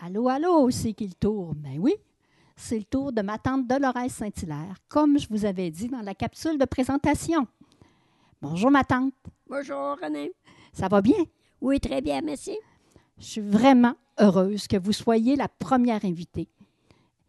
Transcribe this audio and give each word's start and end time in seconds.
Allô, 0.00 0.28
allô, 0.28 0.70
c'est 0.70 0.92
qui 0.92 1.08
le 1.08 1.14
tour? 1.14 1.56
Ben 1.56 1.76
oui, 1.80 1.92
c'est 2.54 2.78
le 2.78 2.84
tour 2.84 3.12
de 3.12 3.20
ma 3.20 3.36
tante 3.36 3.66
Dolores 3.66 4.08
Saint-Hilaire, 4.08 4.76
comme 4.88 5.18
je 5.18 5.26
vous 5.28 5.44
avais 5.44 5.72
dit 5.72 5.88
dans 5.88 6.02
la 6.02 6.14
capsule 6.14 6.56
de 6.56 6.64
présentation. 6.66 7.48
Bonjour, 8.40 8.70
ma 8.70 8.84
tante. 8.84 9.12
Bonjour, 9.48 9.96
René. 10.00 10.30
Ça 10.72 10.86
va 10.86 11.02
bien? 11.02 11.24
Oui, 11.60 11.80
très 11.80 12.00
bien, 12.00 12.20
merci. 12.20 12.56
Je 13.18 13.24
suis 13.24 13.40
vraiment 13.40 13.94
heureuse 14.20 14.68
que 14.68 14.76
vous 14.76 14.92
soyez 14.92 15.34
la 15.34 15.48
première 15.48 16.04
invitée. 16.04 16.48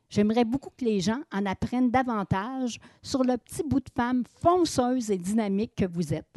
J'aimerais 0.08 0.46
beaucoup 0.46 0.70
que 0.70 0.86
les 0.86 1.00
gens 1.00 1.22
en 1.32 1.48
apprennent 1.48 1.90
davantage 1.90 2.80
sur 3.02 3.24
le 3.24 3.38
petit 3.38 3.64
bout 3.64 3.80
de 3.80 3.90
femme 3.96 4.24
fonceuse 4.42 5.10
et 5.10 5.18
dynamique 5.18 5.74
que 5.76 5.86
vous 5.86 6.14
êtes. 6.14 6.36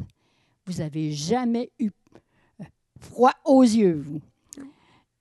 Vous 0.65 0.79
n'avez 0.79 1.11
jamais 1.11 1.71
eu 1.77 1.91
froid 2.99 3.33
aux 3.45 3.61
yeux, 3.61 4.01
vous. 4.03 4.21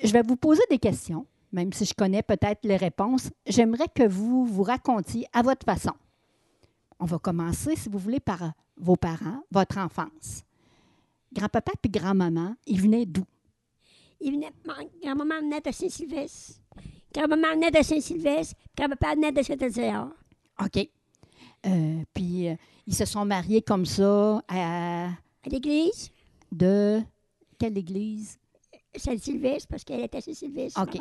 Je 0.02 0.12
vais 0.12 0.22
vous 0.22 0.36
poser 0.36 0.62
des 0.68 0.78
questions, 0.78 1.26
même 1.52 1.72
si 1.72 1.84
je 1.84 1.94
connais 1.94 2.22
peut-être 2.22 2.64
les 2.64 2.76
réponses. 2.76 3.30
J'aimerais 3.46 3.88
que 3.94 4.06
vous 4.06 4.44
vous 4.46 4.62
racontiez 4.62 5.26
à 5.32 5.42
votre 5.42 5.64
façon. 5.64 5.92
On 6.98 7.04
va 7.04 7.18
commencer, 7.18 7.76
si 7.76 7.88
vous 7.88 7.98
voulez, 7.98 8.20
par 8.20 8.52
vos 8.76 8.96
parents, 8.96 9.42
votre 9.50 9.78
enfance. 9.78 10.42
Grand-papa 11.32 11.72
puis 11.80 11.90
grand-maman, 11.90 12.54
ils 12.66 12.80
venaient 12.80 13.06
d'où? 13.06 13.24
Il 14.20 14.32
venait, 14.32 14.52
ma 14.66 14.74
grand-maman 15.02 15.40
venait 15.40 15.60
de 15.60 15.70
Saint-Sylvestre. 15.72 16.60
Grand-maman 17.14 17.54
venait 17.54 17.70
de 17.70 17.82
Saint-Sylvestre. 17.82 18.54
Grand-papa 18.76 19.14
venait 19.14 19.32
de 19.32 19.42
Saint-Ézéard. 19.42 20.10
OK. 20.62 20.88
Euh, 21.66 22.02
puis, 22.12 22.48
euh, 22.48 22.56
ils 22.86 22.94
se 22.94 23.04
sont 23.04 23.24
mariés 23.24 23.62
comme 23.62 23.86
ça 23.86 24.42
à, 24.48 25.06
À 25.06 25.48
l'église, 25.48 26.10
de 26.50 27.00
quelle 27.58 27.78
église? 27.78 28.38
Saint-Sylvestre, 28.94 29.68
parce 29.68 29.84
qu'elle 29.84 30.00
était 30.00 30.20
Saint-Sylvestre. 30.20 30.80
OK. 30.82 30.92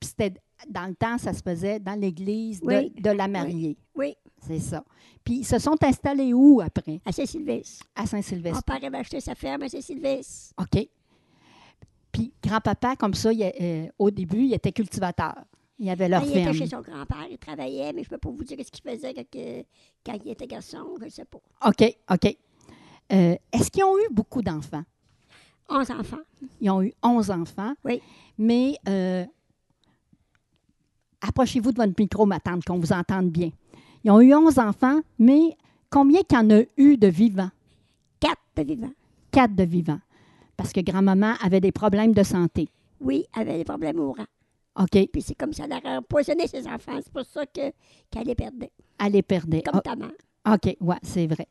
Puis 0.00 0.10
c'était 0.10 0.34
dans 0.68 0.86
le 0.86 0.94
temps, 0.94 1.18
ça 1.18 1.32
se 1.32 1.42
faisait 1.42 1.80
dans 1.80 1.98
l'église 1.98 2.60
de, 2.60 2.66
Oui. 2.66 2.90
de 3.00 3.10
la 3.10 3.26
mariée. 3.28 3.76
Oui, 3.96 4.14
C'est 4.46 4.60
ça. 4.60 4.84
Puis 5.24 5.38
ils 5.40 5.44
se 5.44 5.58
sont 5.58 5.76
installés 5.82 6.32
où 6.32 6.60
après? 6.60 7.00
à 7.04 7.10
Saint-Sylvestre. 7.12 7.84
À 7.96 8.02
Mon 8.02 8.06
Saint-Sylvestre. 8.06 8.62
père 8.64 8.84
avait 8.84 8.98
acheté 8.98 9.20
sa 9.20 9.34
ferme 9.34 9.62
à 9.62 9.68
Saint-Sylvestre. 9.68 10.54
OK. 10.60 10.88
Puis 12.12 12.32
grand-papa, 12.42 12.96
comme 12.96 13.14
ça, 13.14 13.32
il, 13.32 13.42
euh, 13.60 13.86
au 13.98 14.10
début, 14.10 14.44
il 14.44 14.54
était 14.54 14.72
cultivateur. 14.72 15.34
Il 15.80 15.88
avait 15.90 16.08
leur 16.08 16.22
Ben, 16.22 16.26
il 16.28 16.30
était 16.32 16.42
ferme. 16.44 16.56
chez 16.56 16.66
son 16.66 16.80
grand-père, 16.80 17.26
il 17.30 17.38
travaillait, 17.38 17.92
mais 17.92 18.02
je 18.02 18.08
ne 18.08 18.10
peux 18.10 18.18
pas 18.18 18.30
vous 18.30 18.42
dire 18.44 18.58
ce 18.64 18.70
qu'il 18.70 18.82
faisait 18.90 19.14
quand 20.04 20.18
il 20.24 20.30
était 20.30 20.46
garçon, 20.46 20.84
je 21.00 21.04
ne 21.04 21.10
sais 21.10 21.24
pas. 21.24 21.38
OK, 21.66 21.96
OK. 22.10 22.36
Euh, 23.12 23.36
Est-ce 23.52 23.70
qu'ils 23.70 23.84
ont 23.84 23.96
eu 23.98 24.08
beaucoup 24.10 24.42
d'enfants? 24.42 24.82
11 25.68 25.90
enfants. 25.90 26.18
Ils 26.60 26.70
ont 26.70 26.82
eu 26.82 26.92
11 27.02 27.30
enfants. 27.30 27.74
Oui. 27.84 28.00
Mais 28.38 28.76
euh, 28.88 29.24
approchez-vous 31.20 31.72
de 31.72 31.76
votre 31.76 31.92
micro, 31.98 32.26
ma 32.26 32.40
tante, 32.40 32.64
qu'on 32.64 32.78
vous 32.78 32.92
entende 32.92 33.30
bien. 33.30 33.50
Ils 34.04 34.10
ont 34.10 34.20
eu 34.20 34.32
11 34.34 34.58
enfants, 34.58 35.00
mais 35.18 35.56
combien 35.90 36.22
qu'il 36.22 36.38
y 36.38 36.40
en 36.40 36.50
a 36.50 36.62
eu 36.76 36.96
de 36.96 37.08
vivants? 37.08 37.50
4 38.20 38.36
de 38.56 38.62
vivants. 38.62 38.92
Quatre 39.30 39.54
de 39.54 39.64
vivants. 39.64 40.00
Parce 40.56 40.72
que 40.72 40.80
grand-maman 40.80 41.34
avait 41.42 41.60
des 41.60 41.72
problèmes 41.72 42.12
de 42.12 42.22
santé. 42.22 42.68
Oui, 43.00 43.24
avait 43.34 43.58
des 43.58 43.64
problèmes 43.64 43.98
au 44.00 44.12
rang. 44.12 44.26
OK. 44.80 45.08
Puis 45.12 45.22
c'est 45.22 45.34
comme 45.34 45.52
ça, 45.52 45.64
elle 45.64 45.72
a 45.86 45.98
empoisonné 45.98 46.46
ses 46.46 46.66
enfants. 46.66 46.98
C'est 47.02 47.12
pour 47.12 47.24
ça 47.24 47.44
que- 47.46 47.72
qu'elle 48.10 48.26
les 48.26 48.34
perdait. 48.34 48.70
Elle 48.98 49.12
les 49.12 49.22
perdait. 49.22 49.62
Comme 49.62 49.76
Ah, 49.78 49.80
ta 49.82 49.96
mère. 49.96 50.10
OK, 50.52 50.76
ouais, 50.80 50.96
c'est 51.02 51.26
vrai. 51.26 51.46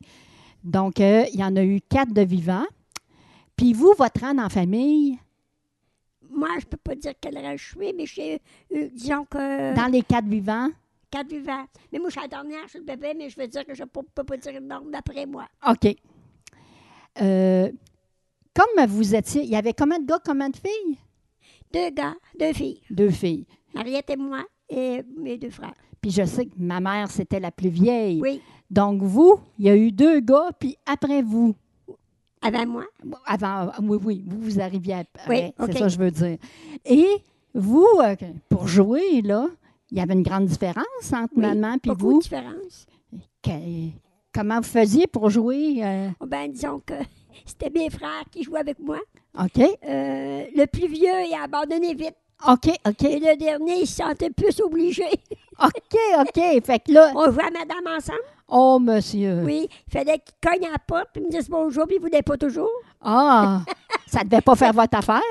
Donc, 0.64 1.00
euh, 1.00 1.24
il 1.32 1.38
y 1.40 1.44
en 1.44 1.54
a 1.56 1.62
eu 1.62 1.80
quatre 1.80 2.12
de 2.12 2.22
vivants. 2.22 2.64
Puis 3.58 3.72
vous, 3.74 3.92
votre 3.98 4.20
rang 4.20 4.38
en 4.38 4.48
famille, 4.48 5.18
Moi, 6.30 6.48
je 6.60 6.64
ne 6.64 6.70
peux 6.70 6.76
pas 6.76 6.94
dire 6.94 7.12
quel 7.20 7.36
rang 7.36 7.56
je 7.56 7.64
suis, 7.64 7.92
mais 7.92 8.06
j'ai 8.06 8.40
eu, 8.70 8.88
disons 8.90 9.24
que 9.24 9.74
dans 9.74 9.90
les 9.90 10.02
quatre 10.02 10.26
vivants, 10.26 10.68
quatre 11.10 11.28
vivants. 11.28 11.66
Mais 11.92 11.98
moi, 11.98 12.08
je 12.08 12.12
suis 12.12 12.20
la 12.22 12.28
dernière, 12.28 12.62
je 12.64 12.70
suis 12.70 12.78
le 12.78 12.84
bébé, 12.84 13.14
mais 13.16 13.28
je 13.28 13.38
veux 13.40 13.48
dire 13.48 13.66
que 13.66 13.74
je 13.74 13.82
ne 13.82 13.88
peux, 13.88 14.02
peux 14.14 14.24
pas 14.24 14.36
dire 14.36 14.52
le 14.52 14.60
nombre 14.60 14.90
d'après 14.90 15.26
moi. 15.26 15.46
OK. 15.68 15.94
Euh, 17.20 17.70
comme 18.54 18.86
vous 18.86 19.14
étiez, 19.14 19.42
il 19.42 19.50
y 19.50 19.56
avait 19.56 19.72
combien 19.72 19.98
de 19.98 20.06
gars, 20.06 20.20
combien 20.24 20.48
de 20.50 20.56
filles? 20.56 20.98
Deux 21.72 21.90
gars, 21.90 22.14
deux 22.38 22.52
filles. 22.52 22.80
Deux 22.90 23.10
filles. 23.10 23.46
Mariette 23.74 24.10
et 24.10 24.16
moi 24.16 24.44
et 24.68 25.02
mes 25.16 25.36
deux 25.36 25.50
frères. 25.50 25.74
Puis 26.00 26.12
je 26.12 26.24
sais 26.24 26.46
que 26.46 26.54
ma 26.56 26.78
mère, 26.80 27.10
c'était 27.10 27.40
la 27.40 27.50
plus 27.50 27.70
vieille. 27.70 28.20
Oui, 28.22 28.40
Donc 28.70 29.02
vous, 29.02 29.40
il 29.58 29.66
y 29.66 29.68
a 29.70 29.76
eu 29.76 29.90
deux 29.90 30.20
gars, 30.20 30.50
puis 30.58 30.76
après 30.86 31.22
vous. 31.22 31.56
Avant 32.42 32.66
moi? 32.66 32.84
Avant, 33.26 33.72
oui, 33.82 33.98
oui, 34.04 34.24
vous, 34.26 34.40
vous 34.40 34.60
arriviez 34.60 34.94
après. 34.94 35.52
Oui, 35.58 35.66
C'est 35.66 35.72
ça 35.72 35.80
que 35.84 35.88
je 35.88 35.98
veux 35.98 36.10
dire. 36.10 36.38
Et 36.84 37.06
vous, 37.54 37.86
euh, 38.02 38.14
pour 38.48 38.66
jouer, 38.68 39.22
là, 39.22 39.46
il 39.90 39.98
y 39.98 40.00
avait 40.00 40.14
une 40.14 40.22
grande 40.22 40.46
différence 40.46 40.84
entre 41.12 41.32
Oui, 41.36 41.42
maman 41.42 41.74
et 41.74 41.88
Beaucoup 41.88 42.00
vous? 42.10 42.18
de 42.18 42.22
différence. 42.22 42.86
Que- 43.42 43.90
comment 44.34 44.56
vous 44.58 44.62
faisiez 44.68 45.06
pour 45.06 45.30
jouer? 45.30 45.76
euh, 45.82 46.08
Oh, 46.20 46.26
ben, 46.26 46.50
disons 46.52 46.80
que 46.84 46.94
c'était 47.46 47.70
mes 47.70 47.88
frères 47.90 48.24
qui 48.30 48.42
jouaient 48.42 48.60
avec 48.60 48.78
moi. 48.78 48.98
OK, 49.38 49.58
Euh, 49.58 50.44
le 50.54 50.66
plus 50.66 50.88
vieux, 50.88 51.24
il 51.28 51.34
a 51.38 51.44
abandonné 51.44 51.94
vite. 51.94 52.14
OK, 52.48 52.68
OK, 52.86 53.02
Et 53.04 53.18
le 53.18 53.36
dernier, 53.36 53.80
il 53.80 53.86
se 53.86 53.96
sentait 53.96 54.30
plus 54.30 54.60
obligé. 54.60 55.04
OK, 55.60 55.98
OK. 56.20 56.64
Fait 56.64 56.78
que 56.78 56.92
là, 56.92 57.10
On 57.16 57.30
jouait 57.32 57.44
à 57.44 57.50
madame 57.50 57.96
ensemble. 57.96 58.18
Oh, 58.48 58.78
monsieur. 58.78 59.42
Oui, 59.44 59.68
il 59.86 59.92
fallait 59.92 60.18
qu'il 60.18 60.34
cogne 60.42 60.66
à 60.66 60.72
la 60.72 60.78
porte, 60.78 61.08
puis 61.12 61.22
me 61.22 61.30
dise 61.30 61.48
bonjour, 61.48 61.86
puis 61.86 61.96
il 61.96 62.02
ne 62.02 62.06
voulait 62.06 62.22
pas 62.22 62.36
toujours. 62.36 62.70
Ah, 63.00 63.62
ça 64.06 64.24
devait 64.24 64.40
pas 64.42 64.56
faire 64.56 64.72
votre 64.72 64.96
affaire? 64.98 65.22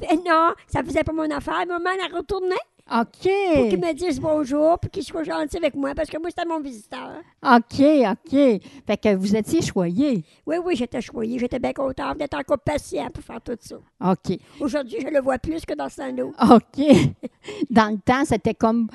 Mais 0.00 0.16
non, 0.16 0.50
ça 0.66 0.82
faisait 0.82 1.02
pas 1.04 1.12
mon 1.12 1.30
affaire. 1.30 1.64
Maman, 1.66 1.90
elle 2.04 2.14
retournait 2.14 2.54
pour 2.84 3.10
qu'il 3.12 3.30
OK, 3.74 3.80
me 3.80 3.92
dise 3.94 4.20
bonjour, 4.20 4.78
puis 4.78 4.90
qu'il 4.90 5.04
soit 5.04 5.22
gentil 5.22 5.56
avec 5.56 5.74
moi, 5.74 5.94
parce 5.94 6.10
que 6.10 6.18
moi, 6.18 6.28
c'était 6.30 6.46
mon 6.46 6.60
visiteur. 6.60 7.12
OK, 7.42 7.80
OK. 7.80 8.60
Fait 8.86 8.96
que 9.00 9.14
vous 9.14 9.34
étiez 9.36 9.62
choyé. 9.62 10.24
Oui, 10.46 10.56
oui, 10.62 10.76
j'étais 10.76 11.00
choyée, 11.00 11.38
j'étais 11.38 11.58
bien 11.60 11.72
contente 11.72 12.18
d'être 12.18 12.34
encore 12.36 12.58
patient 12.58 13.08
pour 13.10 13.22
faire 13.22 13.40
tout 13.40 13.56
ça. 13.60 13.76
OK, 14.10 14.38
Aujourd'hui, 14.60 14.98
je 15.00 15.06
le 15.08 15.20
vois 15.20 15.38
plus 15.38 15.64
que 15.64 15.74
dans 15.74 15.88
ce 15.88 15.96
temps-là. 15.96 16.24
OK. 16.56 16.86
Dans 17.70 17.90
le 17.92 17.98
temps, 17.98 18.24
c'était 18.26 18.54
comme 18.54 18.88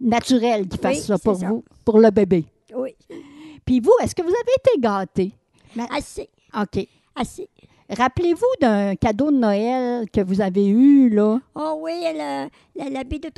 naturel 0.00 0.66
qu'il 0.66 0.80
fasse 0.80 0.96
Oui, 0.96 1.02
ça 1.02 1.18
pour 1.18 1.36
ça. 1.36 1.48
vous, 1.48 1.64
pour 1.84 1.98
le 1.98 2.10
bébé. 2.10 2.44
Oui, 2.74 2.94
Puis 3.64 3.80
vous, 3.80 3.92
est-ce 4.02 4.14
que 4.14 4.22
vous 4.22 4.28
avez 4.28 4.52
été 4.58 4.80
gâté? 4.80 5.32
assez, 5.90 6.28
OK. 6.56 6.86
assez. 7.14 7.48
Rappelez-vous 7.90 8.46
d'un 8.60 8.96
cadeau 8.96 9.30
de 9.30 9.36
Noël 9.36 10.08
que 10.10 10.22
vous 10.22 10.40
avez 10.40 10.66
eu, 10.66 11.10
là? 11.10 11.40
Oh 11.54 11.78
oui, 11.82 12.02
l'habit 12.74 13.20
de, 13.20 13.28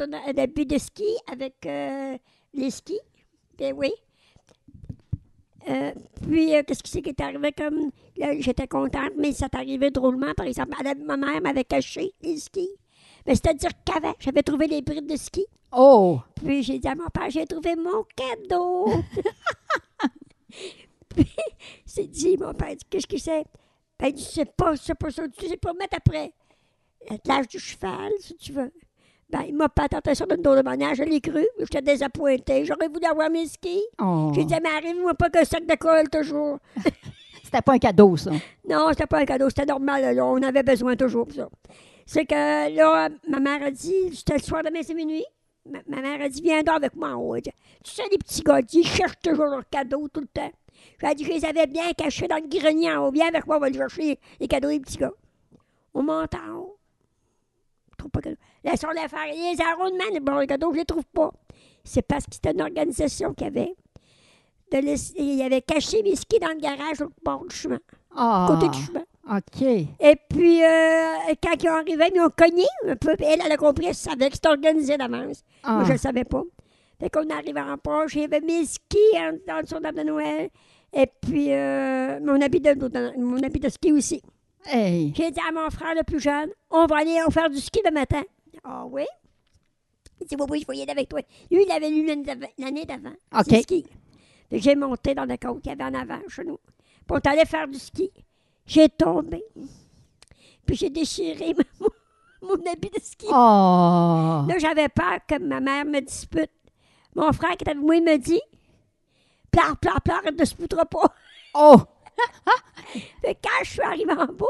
de 0.65 0.79
ski 0.79 1.17
avec 1.31 1.55
euh, 1.67 2.17
les 2.55 2.71
skis. 2.71 3.01
Ben 3.59 3.75
oui. 3.77 3.93
Euh, 5.69 5.93
puis, 6.23 6.55
euh, 6.55 6.63
qu'est-ce 6.65 6.83
qui 6.83 6.91
c'est 6.91 7.03
qui 7.03 7.09
est 7.11 7.21
arrivé 7.21 7.51
comme. 7.53 7.91
J'étais 8.39 8.69
contente, 8.69 9.13
mais 9.19 9.33
ça 9.33 9.47
est 9.47 9.57
arrivé 9.57 9.91
drôlement. 9.91 10.33
Par 10.37 10.47
exemple, 10.47 10.71
ma 11.05 11.17
mère 11.17 11.41
m'avait 11.43 11.65
caché 11.65 12.13
les 12.23 12.39
skis. 12.39 12.71
Mais 13.27 13.35
c'est-à-dire 13.35 13.71
qu'avant, 13.85 14.15
j'avais 14.21 14.43
trouvé 14.43 14.69
les 14.69 14.81
brides 14.81 15.11
de 15.11 15.17
ski. 15.17 15.45
Oh! 15.73 16.21
Puis 16.37 16.63
j'ai 16.63 16.79
dit 16.79 16.89
à 16.89 16.95
mon 16.95 17.09
père, 17.09 17.31
j'ai 17.31 17.47
trouvé 17.47 17.75
mon 17.77 18.05
cadeau. 18.15 18.89
puis 21.09 21.29
c'est 21.85 22.07
dit, 22.07 22.37
mon 22.37 22.55
père, 22.55 22.75
qu'est-ce 22.89 23.07
que 23.07 23.19
c'est? 23.19 23.45
Ben, 23.99 24.09
il 24.09 24.15
dit, 24.15 24.29
c'est 24.31 24.57
pas, 24.57 24.77
c'est 24.77 24.95
pas 24.95 25.11
ça, 25.11 25.23
tu 25.29 25.49
sais 25.49 25.57
pas 25.57 25.73
mettre 25.73 25.97
après. 25.97 26.33
L'âge 27.25 27.49
du 27.49 27.59
cheval, 27.59 28.13
si 28.21 28.37
tu 28.37 28.53
veux. 28.53 28.73
Ben, 29.29 29.43
il 29.43 29.57
m'a 29.57 29.69
pas 29.69 29.89
tenté 29.89 30.15
ça 30.15 30.25
d'une 30.27 30.43
drôle 30.43 30.59
de 30.59 30.63
manière, 30.63 30.95
je 30.95 31.03
l'ai 31.03 31.21
cru. 31.21 31.45
J'étais 31.59 31.83
désappointée. 31.83 32.65
J'aurais 32.65 32.89
voulu 32.89 33.07
avoir 33.07 33.29
mes 33.29 33.47
skis. 33.47 33.83
oh. 34.01 34.31
J'ai 34.35 34.45
dit, 34.45 34.55
mais 34.63 34.71
arrive-moi 34.71 35.15
pas 35.15 35.31
qu'un 35.31 35.45
sac 35.45 35.67
de 35.67 35.75
colle 35.75 36.09
toujours. 36.09 36.59
C'était 37.43 37.63
pas 37.63 37.75
un 37.75 37.79
cadeau, 37.79 38.17
ça. 38.17 38.33
Non, 38.69 38.89
c'était 38.91 39.07
pas 39.07 39.21
un 39.21 39.25
cadeau, 39.25 39.49
c'était 39.49 39.67
normal. 39.67 40.17
là, 40.17 40.27
on 40.27 40.43
avait 40.43 40.65
besoin 40.65 40.97
toujours 40.97 41.27
pour 41.27 41.37
ça. 41.37 41.49
C'est 42.05 42.27
que 42.27 42.75
là, 42.75 43.09
ma 43.29 43.39
mère 43.39 43.63
a 43.63 43.71
dit, 43.71 44.17
c'était 44.17 44.35
le 44.35 44.41
soir 44.41 44.65
de 44.65 44.71
mes 44.71 44.83
minuit. 44.95 45.25
Ma, 45.71 45.79
ma 45.89 46.01
mère 46.03 46.21
a 46.23 46.29
dit, 46.29 46.41
viens 46.43 46.63
donc 46.63 46.77
avec 46.77 46.95
moi 46.95 47.11
en 47.11 47.21
haut. 47.21 47.37
Tu 47.41 47.51
sais, 47.85 48.03
les 48.11 48.19
petits 48.19 48.43
gars, 48.43 48.61
ils 48.73 48.87
cherchent 48.87 49.19
toujours 49.23 49.47
leurs 49.47 49.69
cadeaux 49.69 50.09
tout 50.09 50.21
le 50.21 50.27
temps. 50.27 50.51
J'ai 51.01 51.15
dit, 51.15 51.25
je 51.25 51.31
les 51.33 51.45
avais 51.45 51.67
bien 51.67 51.93
cachés 51.93 52.29
dans 52.29 52.37
le 52.37 52.49
grenier 52.49 52.93
en 52.93 53.07
haut. 53.07 53.11
Viens 53.11 53.29
avec 53.29 53.47
moi, 53.47 53.57
on 53.57 53.61
va 53.61 53.67
aller 53.67 53.79
chercher 53.79 54.19
les 54.41 54.49
cadeaux 54.49 54.69
des 54.69 54.81
petits 54.81 54.99
gars. 54.99 55.13
On 55.95 56.03
monte 56.03 56.35
en 56.35 56.55
haut. 56.57 56.79
Je 57.93 57.97
trouve 57.97 58.11
pas 58.11 58.21
cadeau. 58.21 58.37
Laissons 58.65 58.91
les 58.91 59.09
faire. 59.09 59.27
Les 59.27 59.61
arrondements, 59.61 60.05
les 60.13 60.21
bons 60.21 60.47
cadeaux, 60.47 60.73
je 60.73 60.79
les 60.81 60.85
trouve 60.85 61.07
pas. 61.07 61.33
C'est 61.85 62.03
parce 62.03 62.25
que 62.27 62.35
c'était 62.35 62.53
une 62.53 62.63
organisation 62.63 63.33
qu'il 63.35 63.47
y 63.47 63.49
avait. 63.49 63.75
De 64.73 65.21
il 65.21 65.43
avait 65.43 65.63
caché 65.63 66.03
mes 66.03 66.17
skis 66.17 66.41
dans 66.41 66.49
le 66.49 66.59
garage 66.61 67.01
au 67.01 67.11
bord 67.25 67.47
du 67.47 67.55
chemin, 67.55 67.79
Ah! 68.17 68.47
côté 68.49 68.69
du 68.69 68.83
chemin. 68.85 69.05
OK. 69.29 69.63
Et 69.63 70.17
puis, 70.29 70.63
euh, 70.63 71.35
quand 71.43 71.61
ils 71.61 71.69
arrivés, 71.69 72.11
ils 72.15 72.21
ont 72.21 72.31
cogné 72.31 72.67
un 72.87 72.97
peu. 72.97 73.17
Elle, 73.19 73.41
elle 73.45 73.53
a 73.53 73.57
compris, 73.57 73.87
elle 73.87 73.95
savait 73.95 74.29
que 74.29 74.35
c'était 74.35 74.49
organisé 74.49 74.97
d'avance. 74.97 75.43
Ah. 75.63 75.75
Moi, 75.75 75.83
je 75.85 75.89
ne 75.89 75.93
le 75.95 75.99
savais 75.99 76.25
pas. 76.25 76.43
Fait 77.01 77.11
qu'on 77.11 77.29
arrive 77.31 77.59
en 77.59 77.77
poche, 77.77 78.13
j'avais 78.13 78.41
mes 78.41 78.65
skis 78.65 78.99
en, 79.17 79.33
en 79.53 79.63
dessous 79.63 79.79
de 79.79 79.83
l'arbre 79.83 79.99
de 79.99 80.05
Noël. 80.05 80.51
Et 80.93 81.07
puis, 81.21 81.53
euh, 81.53 82.21
mon, 82.21 82.41
habit 82.41 82.61
de, 82.61 83.19
mon 83.19 83.43
habit 83.43 83.61
de 83.61 83.69
ski 83.69 83.93
aussi. 83.93 84.23
Hey! 84.65 85.13
J'ai 85.15 85.31
dit 85.31 85.41
à 85.47 85.53
mon 85.53 85.69
frère 85.71 85.95
le 85.95 86.03
plus 86.05 86.21
jeune, 86.21 86.51
on 86.71 86.87
va 86.87 86.99
aller 86.99 87.19
faire 87.31 87.51
du 87.51 87.59
ski 87.59 87.81
le 87.85 87.91
matin. 87.91 88.23
Ah 88.65 88.87
oui? 88.87 89.05
Il 90.21 90.27
dit, 90.27 90.37
oui, 90.39 90.47
oui, 90.49 90.61
je 90.61 90.67
voyais 90.67 90.91
avec 90.91 91.09
toi. 91.09 91.21
Lui, 91.51 91.65
il 91.65 91.71
avait 91.71 91.91
lu 91.91 92.07
l'année 92.59 92.85
d'avant-. 92.85 93.11
OK. 93.39 93.49
du 93.49 93.61
ski. 93.61 93.87
J'ai 94.51 94.75
monté 94.75 95.15
dans 95.15 95.25
le 95.27 95.37
côte 95.37 95.61
qu'il 95.61 95.71
y 95.71 95.75
avait 95.75 95.85
en 95.85 96.01
avant 96.01 96.21
chez 96.29 96.45
nous. 96.45 96.59
Puis 97.07 97.19
on 97.27 97.47
faire 97.47 97.69
du 97.69 97.79
ski. 97.79 98.11
J'ai 98.67 98.89
tombé. 98.89 99.45
Puis 100.67 100.77
j'ai 100.77 100.91
déchiré 100.91 101.55
mon, 101.81 101.89
mon 102.43 102.71
habit 102.71 102.91
de 102.91 103.01
ski. 103.01 103.27
Oh! 103.29 104.45
Là, 104.49 104.59
j'avais 104.59 104.89
peur 104.89 105.19
que 105.27 105.39
ma 105.39 105.61
mère 105.61 105.85
me 105.85 106.01
dispute. 106.01 106.51
Mon 107.15 107.33
frère 107.33 107.51
qui 107.51 107.63
était 107.63 107.71
avec 107.71 107.83
moi, 107.83 107.97
il 107.97 108.05
me 108.05 108.19
dit 108.19 108.41
Pleure, 109.51 109.77
pleure, 109.79 110.01
pleure, 110.03 110.21
elle 110.25 110.35
ne 110.35 110.45
se 110.45 110.55
disputera 110.55 110.85
pas. 110.85 111.15
Oh! 111.55 111.77
Fait 113.23 113.37
quand 113.43 113.65
je 113.65 113.71
suis 113.71 113.81
arrivée 113.81 114.13
en 114.13 114.27
bas, 114.27 114.47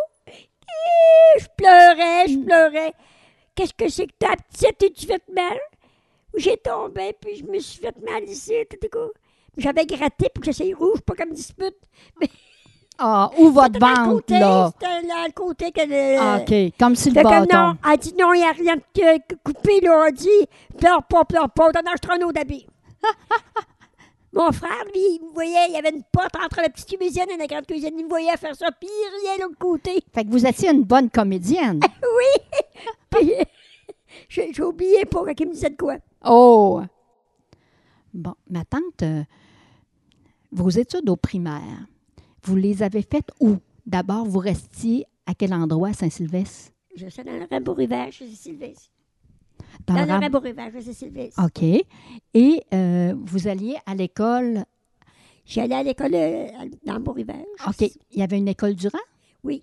je 1.39 1.47
pleurais, 1.57 2.29
je 2.29 2.39
pleurais. 2.39 2.95
Qu'est-ce 3.55 3.75
que 3.75 3.89
c'est 3.89 4.07
que 4.07 4.13
ta 4.19 4.37
petite, 4.37 4.83
et 4.83 4.93
tu 4.93 5.07
fait 5.07 5.23
mal? 5.33 5.59
J'ai 6.37 6.57
tombé, 6.59 7.15
puis 7.19 7.37
je 7.37 7.45
me 7.45 7.59
suis 7.59 7.81
fait 7.81 7.97
mal 8.03 8.25
ici, 8.25 8.53
tout 8.69 8.77
à 8.85 8.89
coup. 8.89 9.13
J'avais 9.57 9.87
gratté 9.87 10.29
pour 10.35 10.45
que 10.45 10.53
ça 10.53 10.65
rouge, 10.77 11.01
pas 11.01 11.15
comme 11.15 11.33
dispute. 11.33 11.77
Ah, 12.99 13.31
ou 13.39 13.51
votre 13.51 13.79
côté, 14.09 14.39
là? 14.39 14.71
C'était 14.73 15.07
là, 15.07 15.27
le 15.27 15.33
côté 15.33 15.71
que 15.71 15.81
le... 15.87 16.19
Ah, 16.19 16.39
OK, 16.41 16.73
comme 16.79 16.95
si 16.95 17.11
le 17.11 17.23
bâton. 17.23 17.47
non, 17.53 17.77
elle 17.91 17.99
dit 17.99 18.15
non, 18.19 18.33
il 18.33 18.41
n'y 18.41 18.47
a 18.47 18.53
rien 18.53 18.77
de 18.77 19.35
coupé, 19.45 19.81
là. 19.81 20.07
Elle 20.09 20.15
dit 20.15 20.29
pleure 20.79 21.03
pas, 21.05 21.25
pleure 21.25 21.51
pas, 21.51 21.73
t'en 21.73 21.81
achètera 21.81 22.15
un 22.15 22.23
autre 22.23 22.33
d'habit. 22.35 22.67
Mon 24.33 24.53
frère, 24.53 24.85
lui, 24.95 25.01
il 25.17 25.27
me 25.27 25.33
voyait, 25.33 25.69
il 25.69 25.75
y 25.75 25.77
avait 25.77 25.91
une 25.91 26.03
porte 26.13 26.37
entre 26.37 26.61
la 26.61 26.69
petite 26.69 26.99
cuisine 26.99 27.25
et 27.33 27.37
la 27.37 27.47
grande 27.47 27.67
cuisine. 27.67 27.95
Il 27.97 28.05
me 28.05 28.09
voyait 28.09 28.37
faire 28.37 28.55
ça, 28.55 28.67
puis 28.79 28.89
il 28.89 29.21
riait 29.21 29.39
de 29.39 29.43
l'autre 29.45 29.59
côté. 29.59 30.03
Fait 30.15 30.25
que 30.25 30.31
vous 30.31 30.47
étiez 30.47 30.71
une 30.71 30.85
bonne 30.85 31.11
comédienne. 31.11 31.81
Oui! 32.03 32.61
Puis, 33.11 33.33
j'ai 34.29 34.53
j'ai 34.53 34.63
oublié 34.63 35.05
pas 35.07 35.25
quand 35.25 35.39
il 35.39 35.47
me 35.49 35.53
disait 35.53 35.71
de 35.71 35.77
quoi. 35.77 35.97
Oh! 36.25 36.83
Bon, 38.13 38.35
ma 38.51 38.65
tante, 38.65 39.03
euh, 39.03 39.23
vos 40.53 40.69
études 40.71 41.09
au 41.09 41.17
primaire, 41.17 41.87
vous 42.47 42.57
les 42.57 42.83
avez 42.83 43.03
faites 43.03 43.31
où? 43.41 43.57
D'abord, 43.85 44.25
vous 44.25 44.39
restiez 44.39 45.05
à 45.27 45.35
quel 45.35 45.53
endroit 45.55 45.89
à 45.91 45.93
Saint-Sylvestre? 45.93 46.73
Je 46.97 47.09
suis 47.09 47.23
dans 47.25 47.33
le 47.33 47.47
Rambourg-River 47.51 48.11
chez 48.11 48.27
Sylvestre. 48.29 48.91
Dans 49.87 49.95
Dans 49.95 50.01
le 50.01 50.07
le 50.07 50.13
Ram- 50.13 50.23
Rambourg-River 50.23 50.71
chez 50.83 50.93
Sylvestre. 50.93 51.43
OK. 51.45 51.63
Et 52.35 52.63
euh, 52.73 53.15
vous 53.25 53.49
alliez 53.49 53.77
à 53.87 53.95
l'école. 53.95 54.65
J'allais 55.45 55.75
à 55.75 55.83
l'école 55.83 56.15
euh, 56.15 56.47
dans 56.85 56.95
Rambourg-River. 56.95 57.45
OK. 57.69 57.81
Il 58.11 58.19
y 58.19 58.23
avait 58.23 58.39
une 58.39 58.49
école 58.49 58.75
Durand? 58.75 58.99
Oui. 59.45 59.63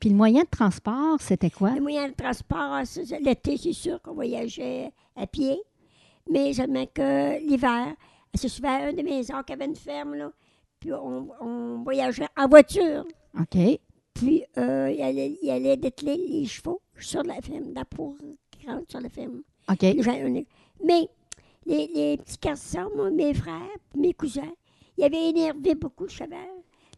Puis 0.00 0.10
le 0.10 0.16
moyen 0.16 0.42
de 0.42 0.48
transport, 0.48 1.20
c'était 1.20 1.50
quoi? 1.50 1.70
Le 1.70 1.80
moyen 1.80 2.08
de 2.08 2.14
transport, 2.14 2.80
l'été, 3.20 3.56
c'est 3.56 3.72
sûr 3.72 4.02
qu'on 4.02 4.14
voyageait 4.14 4.90
à 5.16 5.26
pied. 5.26 5.56
Mais 6.30 6.52
seulement 6.52 6.86
que 6.92 7.38
l'hiver, 7.46 7.94
c'est 8.34 8.48
souvent 8.48 8.70
un 8.88 8.92
de 8.92 9.02
mes 9.02 9.20
oncles 9.32 9.44
qui 9.46 9.52
avait 9.52 9.66
une 9.66 9.76
ferme, 9.76 10.14
là. 10.14 10.32
Puis 10.82 10.92
on, 10.92 11.28
on 11.40 11.82
voyageait 11.84 12.26
en 12.36 12.48
voiture. 12.48 13.04
OK. 13.38 13.56
Puis 14.14 14.42
euh, 14.58 14.90
il 14.90 15.00
allait, 15.00 15.38
il 15.40 15.48
allait 15.48 15.76
dételer 15.76 16.16
les 16.16 16.44
chevaux 16.44 16.82
sur 16.98 17.22
la 17.22 17.40
ferme, 17.40 17.72
dans 17.72 17.84
pour 17.84 18.16
qui 18.50 18.66
rentre 18.66 18.90
sur 18.90 19.00
la 19.00 19.08
ferme. 19.08 19.42
OK. 19.70 19.80
Mais 20.84 21.08
les, 21.66 21.86
les 21.94 22.16
petits 22.16 22.36
garçons, 22.42 22.90
moi, 22.96 23.12
mes 23.12 23.32
frères, 23.32 23.62
mes 23.96 24.12
cousins, 24.12 24.52
ils 24.98 25.04
avaient 25.04 25.28
énervé 25.28 25.76
beaucoup 25.76 26.02
le 26.02 26.10
cheval. 26.10 26.38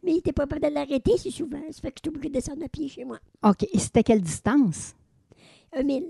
Mais 0.02 0.12
ils 0.12 0.14
n'étaient 0.14 0.32
pas 0.32 0.46
capables 0.46 0.62
de 0.62 0.74
l'arrêter 0.74 1.18
si 1.18 1.30
souvent. 1.30 1.60
Ça 1.70 1.82
fait 1.82 1.90
que 1.90 1.98
j'étais 1.98 2.08
obligée 2.08 2.28
de 2.30 2.34
descendre 2.34 2.64
à 2.64 2.68
pied 2.68 2.88
chez 2.88 3.04
moi. 3.04 3.18
OK. 3.42 3.66
Et 3.70 3.78
c'était 3.78 4.02
quelle 4.02 4.22
distance? 4.22 4.94
Un 5.74 5.82
mille. 5.82 6.08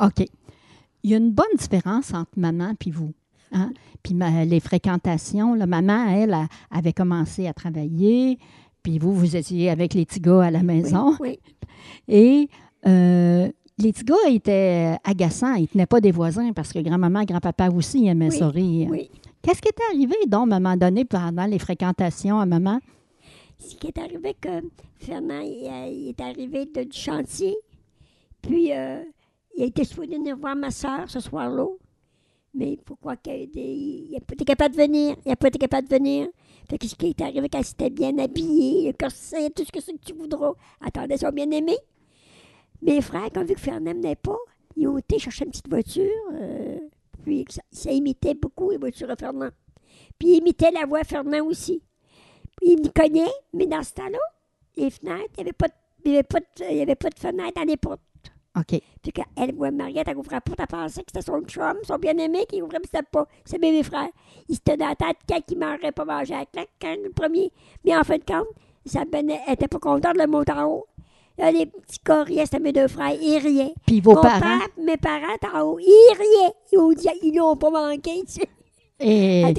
OK. 0.00 0.24
Il 1.02 1.10
y 1.10 1.12
a 1.12 1.18
une 1.18 1.32
bonne 1.32 1.54
différence 1.58 2.14
entre 2.14 2.32
maman 2.38 2.74
puis 2.76 2.90
vous. 2.90 3.12
Hein? 3.52 3.72
Puis 4.02 4.14
ma- 4.14 4.44
les 4.44 4.60
fréquentations, 4.60 5.54
là, 5.54 5.66
maman, 5.66 6.08
elle, 6.08 6.32
a- 6.34 6.46
avait 6.70 6.92
commencé 6.92 7.46
à 7.46 7.52
travailler, 7.52 8.38
puis 8.82 8.98
vous, 8.98 9.12
vous 9.14 9.36
étiez 9.36 9.70
avec 9.70 9.94
les 9.94 10.06
petits 10.06 10.20
gars 10.20 10.42
à 10.44 10.50
la 10.50 10.62
maison. 10.62 11.14
Oui. 11.20 11.38
Et 12.08 12.48
euh, 12.86 13.48
les 13.78 13.92
petits 13.92 14.04
gars 14.04 14.14
étaient 14.28 14.96
agaçants, 15.04 15.54
ils 15.54 15.62
ne 15.62 15.66
tenaient 15.66 15.86
pas 15.86 16.00
des 16.00 16.12
voisins 16.12 16.52
parce 16.52 16.72
que 16.72 16.78
grand-maman, 16.78 17.24
grand-papa 17.24 17.70
aussi 17.70 18.06
aimaient 18.06 18.30
Oui, 18.30 18.38
ça 18.38 18.48
rire. 18.48 18.88
oui. 18.90 19.10
Qu'est-ce 19.42 19.62
qui 19.62 19.68
est 19.68 19.82
arrivé, 19.90 20.14
donc, 20.28 20.52
à 20.52 20.56
un 20.56 20.60
moment 20.60 20.76
donné, 20.76 21.04
pendant 21.06 21.46
les 21.46 21.58
fréquentations 21.58 22.38
à 22.40 22.46
maman? 22.46 22.78
Ce 23.58 23.74
qui 23.74 23.86
est 23.88 23.98
arrivé 23.98 24.34
que 24.40 24.48
Fernand, 24.98 25.40
il, 25.40 25.66
euh, 25.70 25.86
il 25.90 26.08
est 26.10 26.20
arrivé 26.20 26.66
de- 26.66 26.84
du 26.84 26.96
chantier, 26.98 27.54
puis 28.42 28.72
euh, 28.72 29.02
il 29.56 29.62
a 29.64 29.66
été 29.66 29.84
supposé 29.84 30.16
venir 30.16 30.36
voir 30.36 30.56
ma 30.56 30.70
soeur 30.70 31.08
ce 31.08 31.20
soir-là, 31.20 31.66
mais 32.54 32.76
pourquoi 32.84 33.16
qu'il 33.16 33.50
il 33.54 34.10
n'a 34.12 34.20
pas 34.20 34.34
été 34.34 34.44
capable 34.44 34.74
de 34.76 34.82
venir, 34.82 35.16
il 35.24 35.28
n'a 35.28 35.36
pas 35.36 35.48
été 35.48 35.58
capable 35.58 35.88
de 35.88 35.94
venir. 35.94 36.28
Fait 36.68 36.78
que 36.78 36.86
ce 36.86 36.94
qui 36.94 37.08
est 37.08 37.20
arrivé 37.20 37.48
quand 37.48 37.62
c'était 37.62 37.90
bien 37.90 38.16
habillé, 38.18 38.88
le 38.88 38.92
corset, 38.92 39.50
tout 39.50 39.64
ce 39.64 39.72
que, 39.72 39.80
tu 40.04 40.12
voudras, 40.14 40.52
attendez 40.80 41.16
son 41.16 41.30
bien-aimé. 41.30 41.76
Mes 42.82 43.00
frères, 43.00 43.28
quand 43.34 43.44
vu 43.44 43.54
que 43.54 43.60
Fernand 43.60 43.94
n'est 43.94 44.16
pas, 44.16 44.38
ils 44.76 44.86
ont 44.88 44.98
été 44.98 45.18
chercher 45.18 45.44
une 45.44 45.50
petite 45.50 45.68
voiture, 45.68 46.10
euh, 46.32 46.78
puis 47.24 47.44
ça, 47.48 47.62
ça 47.70 47.90
imitait 47.92 48.34
beaucoup 48.34 48.70
les 48.70 48.78
voitures 48.78 49.08
de 49.08 49.16
Fernand. 49.18 49.50
Puis 50.18 50.28
il 50.28 50.36
imitait 50.38 50.70
la 50.70 50.86
voix 50.86 51.02
de 51.02 51.06
Fernand 51.06 51.44
aussi. 51.44 51.82
Il 52.62 52.80
me 52.82 52.88
connaît, 52.88 53.30
mais 53.52 53.66
dans 53.66 53.82
ce 53.82 53.94
temps-là, 53.94 54.18
les 54.76 54.90
fenêtres, 54.90 55.30
il 55.38 55.44
n'y 55.44 55.50
avait, 55.50 55.52
avait, 56.10 56.22
pas 56.22 56.40
de- 56.40 56.70
il 56.70 56.76
y 56.76 56.82
avait 56.82 56.94
pas 56.94 57.10
de 57.10 57.18
fenêtre 57.18 57.54
dans 57.56 57.64
les 57.66 57.76
portes. 57.76 58.00
OK. 58.56 58.80
Puis 59.02 59.12
quand 59.14 59.24
elle 59.36 59.54
voit 59.54 59.70
Mariette, 59.70 60.08
elle 60.08 60.16
ouvrait 60.16 60.36
la 60.36 60.40
porte, 60.40 60.58
elle 60.58 60.66
pensait 60.66 61.02
que 61.02 61.10
c'était 61.14 61.24
son 61.24 61.40
chum, 61.42 61.76
son 61.84 61.98
bien-aimé 61.98 62.46
qui 62.48 62.60
ouvrait, 62.62 62.78
mais 62.80 62.86
c'était 62.86 63.06
pas. 63.10 63.26
C'est 63.44 63.58
mes 63.58 63.82
frères. 63.82 64.10
Il 64.48 64.56
se 64.56 64.60
tenait 64.60 64.84
à 64.84 64.88
la 64.88 64.94
tête 64.96 65.18
quand 65.28 65.40
il 65.48 65.58
mangerait 65.58 65.92
pas 65.92 66.04
manger 66.04 66.34
à 66.34 66.38
la 66.40 66.46
claque, 66.46 66.70
quand 66.80 66.96
le 67.02 67.10
premier. 67.10 67.52
Mais 67.84 67.96
en 67.96 68.02
fin 68.02 68.16
de 68.16 68.24
compte, 68.24 68.48
ça 68.84 69.04
venait, 69.10 69.40
elle 69.46 69.54
était 69.54 69.68
pas 69.68 69.78
contente 69.78 70.14
de 70.14 70.20
le 70.20 70.26
monter 70.26 70.52
en 70.52 70.64
haut. 70.64 70.86
Là, 71.38 71.52
les 71.52 71.66
petits 71.66 72.00
riaient, 72.06 72.44
c'était 72.44 72.58
mes 72.58 72.72
deux 72.72 72.88
frères, 72.88 73.14
ils 73.20 73.38
riaient. 73.38 73.74
Puis 73.86 74.00
vos 74.00 74.14
Mon 74.14 74.20
parents? 74.20 74.40
père, 74.40 74.68
mes 74.78 74.96
parents 74.96 75.54
en 75.54 75.60
haut, 75.62 75.78
ils 75.78 76.14
riaient. 76.18 76.52
Ils 76.72 76.78
ont 76.78 76.92
dit, 76.92 77.08
ils 77.22 77.36
l'ont 77.36 77.56
pas 77.56 77.70
manqué, 77.70 78.22
tu 78.26 78.32
sais. 78.32 78.48
Et, 78.98 79.40
elle 79.42 79.54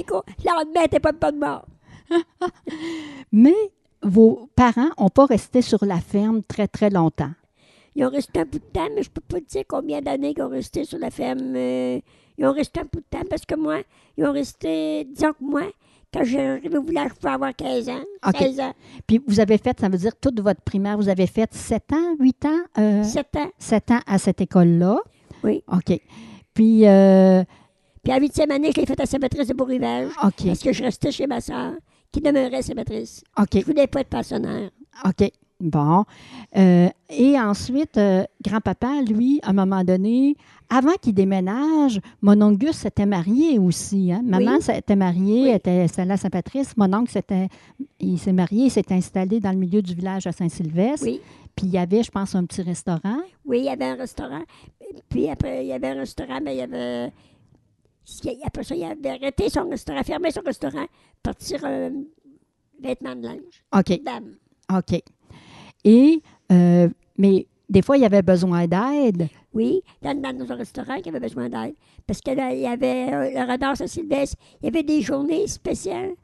était 0.84 1.00
pas 1.00 1.12
de 1.12 1.18
bonne 1.18 1.38
mort. 1.38 1.66
mais 3.32 3.54
vos 4.02 4.48
parents 4.54 4.90
n'ont 4.98 5.08
pas 5.08 5.26
resté 5.26 5.62
sur 5.62 5.84
la 5.84 6.00
ferme 6.00 6.42
très, 6.42 6.68
très 6.68 6.90
longtemps. 6.90 7.32
Ils 7.94 8.04
ont 8.04 8.10
resté 8.10 8.40
un 8.40 8.44
bout 8.44 8.58
de 8.58 8.64
temps, 8.72 8.88
mais 8.94 9.02
je 9.02 9.10
peux 9.10 9.20
pas 9.20 9.38
te 9.40 9.46
dire 9.46 9.64
combien 9.68 10.00
d'années 10.00 10.32
qu'ils 10.34 10.44
ont 10.44 10.48
resté 10.48 10.84
sur 10.84 10.98
la 10.98 11.10
ferme. 11.10 11.54
euh, 11.56 12.00
ils 12.38 12.46
ont 12.46 12.52
resté 12.52 12.80
un 12.80 12.84
bout 12.84 13.00
de 13.00 13.04
temps 13.10 13.24
parce 13.28 13.44
que 13.44 13.54
moi, 13.54 13.80
ils 14.16 14.24
ont 14.24 14.32
resté, 14.32 15.04
disons 15.04 15.32
que 15.32 15.42
moi, 15.44 15.62
quand 16.12 16.24
j'ai 16.24 16.40
arrivé 16.46 16.76
au 16.78 16.82
village, 16.82 17.10
je 17.10 17.14
pouvais 17.16 17.32
avoir 17.32 17.54
15 17.54 17.88
ans, 17.90 18.02
OK. 18.26 18.36
16 18.38 18.60
ans, 18.60 18.72
Puis 19.06 19.20
vous 19.26 19.40
avez 19.40 19.58
fait, 19.58 19.78
ça 19.78 19.88
veut 19.88 19.98
dire 19.98 20.12
toute 20.18 20.40
votre 20.40 20.60
primaire, 20.62 20.96
vous 20.96 21.08
avez 21.08 21.26
fait 21.26 21.52
7 21.52 21.92
ans, 21.92 22.16
8 22.18 22.44
ans? 22.46 22.60
euh, 22.78 23.02
7 23.02 23.36
ans. 23.36 23.50
7 23.58 23.90
ans 23.92 24.00
à 24.06 24.18
cette 24.18 24.40
école-là? 24.40 24.98
Oui. 25.44 25.62
OK. 25.70 25.98
Puis, 26.54 26.86
euh, 26.86 27.42
Puis 28.02 28.12
à 28.12 28.16
la 28.16 28.20
huitième 28.20 28.50
année, 28.50 28.70
je 28.74 28.80
l'ai 28.80 28.86
fait 28.86 28.98
à 29.00 29.06
Saint-Patrice 29.06 29.48
de 29.48 29.54
Beau-Rivage 29.54 30.10
OK. 30.22 30.46
parce 30.46 30.62
que 30.62 30.72
je 30.72 30.82
restais 30.82 31.10
chez 31.12 31.26
ma 31.26 31.40
soeur, 31.40 31.72
qui 32.10 32.20
demeurait 32.20 32.62
Saint-Patrice. 32.62 33.22
OK. 33.38 33.48
Je 33.60 33.64
voulais 33.64 33.86
pas 33.86 34.00
être 34.00 34.08
pensionnaire. 34.10 34.70
OK. 35.06 35.30
Bon. 35.62 36.04
Euh, 36.56 36.88
et 37.08 37.38
ensuite, 37.38 37.96
euh, 37.96 38.24
grand-papa, 38.44 39.00
lui, 39.02 39.38
à 39.44 39.50
un 39.50 39.52
moment 39.52 39.84
donné, 39.84 40.36
avant 40.68 40.94
qu'il 41.00 41.14
déménage, 41.14 42.00
mon 42.20 42.40
oncle 42.42 42.58
Gus 42.66 42.76
s'était 42.76 43.06
marié 43.06 43.58
aussi. 43.58 44.12
Hein? 44.12 44.22
Maman 44.24 44.56
Oui. 44.56 44.62
s'était 44.62 44.96
mariée, 44.96 45.42
Oui. 45.44 45.50
était 45.50 45.82
installée 45.82 46.12
à 46.12 46.16
Saint-Patrice. 46.16 46.76
Mon 46.76 46.92
oncle, 46.92 47.10
s'était, 47.12 47.48
il 48.00 48.18
s'est 48.18 48.32
marié, 48.32 48.64
il 48.66 48.70
s'est 48.70 48.90
installé 48.92 49.38
dans 49.38 49.52
le 49.52 49.58
milieu 49.58 49.80
du 49.82 49.94
village 49.94 50.26
à 50.26 50.32
Saint-Sylvestre. 50.32 51.06
Oui. 51.06 51.20
Puis 51.54 51.66
il 51.66 51.72
y 51.72 51.78
avait, 51.78 52.02
je 52.02 52.10
pense, 52.10 52.34
un 52.34 52.44
petit 52.44 52.62
restaurant. 52.62 53.20
Oui, 53.44 53.58
il 53.60 53.64
y 53.66 53.68
avait 53.68 53.84
un 53.84 53.96
restaurant. 53.96 54.42
Puis 55.08 55.28
après, 55.30 55.64
il 55.64 55.68
y 55.68 55.72
avait 55.72 55.88
un 55.90 56.00
restaurant, 56.00 56.40
mais 56.42 56.54
il 56.56 56.58
y 56.58 56.62
avait. 56.62 57.12
Après 58.44 58.64
ça, 58.64 58.74
il 58.74 58.82
avait 58.82 59.10
arrêté 59.10 59.48
son 59.48 59.68
restaurant, 59.68 60.02
fermé 60.02 60.30
son 60.32 60.40
restaurant, 60.44 60.86
partir 61.22 61.64
un 61.64 61.90
vêtement 62.82 63.14
de 63.14 63.22
linge. 63.22 63.64
OK. 63.76 64.00
Dame. 64.02 64.34
OK. 64.76 65.02
Et, 65.84 66.22
euh, 66.50 66.88
mais 67.18 67.46
des 67.68 67.82
fois, 67.82 67.96
il 67.96 68.02
y 68.02 68.06
avait 68.06 68.22
besoin 68.22 68.66
d'aide. 68.66 69.28
Oui, 69.54 69.82
dans, 70.00 70.18
dans 70.20 70.32
nos 70.32 70.54
restaurants 70.54 71.00
qui 71.00 71.08
avait 71.08 71.20
besoin 71.20 71.48
d'aide. 71.48 71.74
Parce 72.06 72.20
que 72.20 72.30
là, 72.30 72.52
il 72.52 72.60
y 72.60 72.66
avait 72.66 73.12
euh, 73.12 73.30
le 73.30 73.46
radar 73.46 73.76
Saint-Sylvestre, 73.76 74.36
il 74.60 74.66
y 74.66 74.68
avait 74.68 74.82
des 74.82 75.02
journées 75.02 75.46
spéciales. 75.46 76.14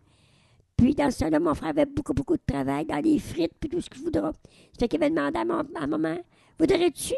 Puis 0.76 0.94
dans 0.94 1.10
ce 1.10 1.20
temps-là, 1.20 1.40
mon 1.40 1.54
frère 1.54 1.70
avait 1.70 1.86
beaucoup, 1.86 2.14
beaucoup 2.14 2.36
de 2.36 2.42
travail 2.46 2.86
dans 2.86 3.02
les 3.02 3.18
frites, 3.18 3.52
puis 3.58 3.68
tout 3.68 3.80
ce 3.80 3.90
qu'il 3.90 4.02
voudra. 4.02 4.32
Ça 4.32 4.78
fait 4.80 4.88
qu'il 4.88 5.02
avait 5.02 5.10
demandé 5.10 5.38
à, 5.38 5.44
mon, 5.44 5.64
à 5.74 5.86
maman, 5.86 6.18
voudrais-tu, 6.58 7.14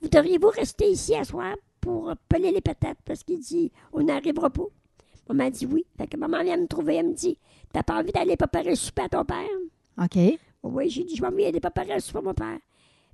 voudriez-vous 0.00 0.48
rester 0.48 0.90
ici 0.90 1.14
à 1.14 1.24
soir 1.24 1.54
pour 1.80 2.12
peler 2.28 2.52
les 2.52 2.60
patates? 2.62 2.98
Parce 3.04 3.22
qu'il 3.22 3.40
dit, 3.40 3.70
on 3.92 4.02
n'arrivera 4.02 4.48
pas. 4.50 4.64
Maman 5.28 5.50
dit 5.50 5.66
oui. 5.66 5.84
Fait 5.98 6.06
que 6.06 6.16
maman 6.16 6.42
vient 6.42 6.56
me 6.56 6.66
trouver, 6.66 6.96
elle 6.96 7.08
me 7.08 7.14
dit, 7.14 7.36
t'as 7.72 7.82
pas 7.82 8.00
envie 8.00 8.12
d'aller 8.12 8.36
préparer 8.36 8.70
le 8.70 8.76
souper 8.76 9.02
à 9.02 9.08
ton 9.08 9.24
père? 9.24 9.44
OK. 10.02 10.38
Oui, 10.72 10.88
j'ai 10.90 11.04
dit, 11.04 11.16
je 11.16 11.22
préparer 11.60 11.92
un 11.92 12.00
souper 12.00 12.18
à 12.18 12.22
mon 12.22 12.34
père. 12.34 12.58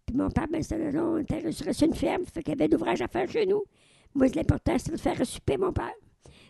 Puis 0.06 0.16
mon 0.16 0.30
père, 0.30 0.46
ben, 0.48 0.62
c'était 0.62 0.98
on 0.98 1.18
était 1.18 1.52
sur 1.52 1.66
une 1.86 1.94
ferme, 1.94 2.24
fait 2.26 2.42
qu'il 2.42 2.54
y 2.54 2.56
avait 2.56 2.68
d'ouvrages 2.68 3.02
à 3.02 3.08
faire 3.08 3.30
chez 3.30 3.46
nous. 3.46 3.62
Moi, 4.14 4.26
l'important, 4.34 4.76
c'était 4.78 4.92
de 4.92 4.96
faire 5.00 5.26
souper, 5.26 5.56
mon 5.56 5.72
père. 5.72 5.92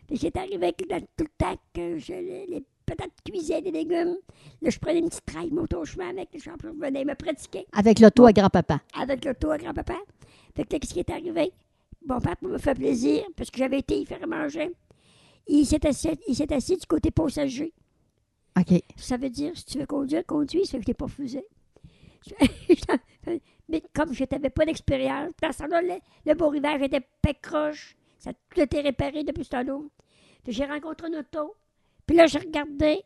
Puis 0.06 0.16
j'étais 0.16 0.40
arrivé 0.40 0.56
avec 0.56 0.88
dans 0.88 1.00
tout 1.00 1.24
le 1.24 1.30
temps 1.38 1.54
que 1.74 1.98
je, 1.98 2.12
les, 2.12 2.46
les 2.46 2.64
patates 2.86 3.12
cuisées, 3.24 3.60
des 3.60 3.70
légumes. 3.70 4.16
Là, 4.60 4.70
je 4.70 4.78
prenais 4.78 4.98
une 4.98 5.08
petite 5.08 5.24
traille, 5.26 5.50
montais 5.50 5.76
au 5.76 5.84
chemin 5.84 6.10
avec, 6.10 6.28
je 6.34 6.50
revenais 6.50 7.04
me 7.04 7.14
pratiquer 7.14 7.66
Avec 7.72 8.00
l'auto 8.00 8.26
à 8.26 8.32
grand-papa. 8.32 8.80
avec 8.98 9.24
l'auto 9.24 9.50
à 9.50 9.58
grand-papa. 9.58 9.94
Fait 10.56 10.64
que 10.64 10.72
là, 10.72 10.78
qu'est-ce 10.80 10.94
qui 10.94 11.00
est 11.00 11.10
arrivé? 11.10 11.52
Mon 12.06 12.20
père, 12.20 12.36
pour 12.36 12.48
me 12.48 12.58
faire 12.58 12.74
plaisir, 12.74 13.22
parce 13.36 13.50
que 13.50 13.58
j'avais 13.58 13.78
été 13.78 14.00
y 14.00 14.04
faire 14.06 14.26
manger, 14.26 14.72
il 15.46 15.64
s'est 15.64 15.86
assis, 15.86 16.10
il 16.26 16.34
s'est 16.34 16.52
assis 16.52 16.76
du 16.76 16.86
côté 16.86 17.10
passager. 17.10 17.72
OK. 18.58 18.82
Ça 18.96 19.16
veut 19.16 19.30
dire, 19.30 19.56
si 19.56 19.64
tu 19.64 19.78
veux 19.78 19.86
conduire, 19.86 20.24
conduis, 20.26 20.66
fait 20.66 20.78
que 20.78 20.82
je 20.82 20.86
t'ai 20.86 20.94
pas 20.94 21.06
refusé. 21.06 21.44
Mais 23.68 23.82
comme 23.94 24.12
je 24.12 24.24
n'avais 24.30 24.50
pas 24.50 24.64
d'expérience, 24.64 25.32
dans 25.40 25.52
ce 25.52 25.58
temps-là, 25.58 25.82
le, 25.82 25.94
le 26.26 26.34
beau 26.34 26.48
rivage 26.48 26.82
était 26.82 27.06
pécroche. 27.22 27.96
Ça 28.18 28.30
a 28.30 28.32
tout 28.32 28.60
été 28.60 28.80
réparé 28.80 29.24
depuis 29.24 29.44
ce 29.44 29.50
temps-là. 29.50 29.78
J'ai 30.46 30.64
rencontré 30.64 31.08
une 31.08 31.16
auto. 31.16 31.54
Puis 32.06 32.16
là, 32.16 32.26
j'ai 32.26 32.38
regardé 32.38 33.02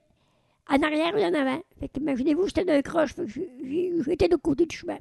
en 0.69 0.83
arrière 0.83 1.15
ou 1.15 1.21
en 1.21 1.35
avant. 1.35 1.61
Fait 1.79 1.91
imaginez-vous, 1.97 2.47
j'étais 2.49 2.65
d'un 2.65 2.83
croche. 2.83 3.15
Fait 3.15 3.27
j'étais 3.27 4.29
de 4.29 4.37
côté 4.37 4.67
du 4.67 4.77
chemin. 4.77 4.99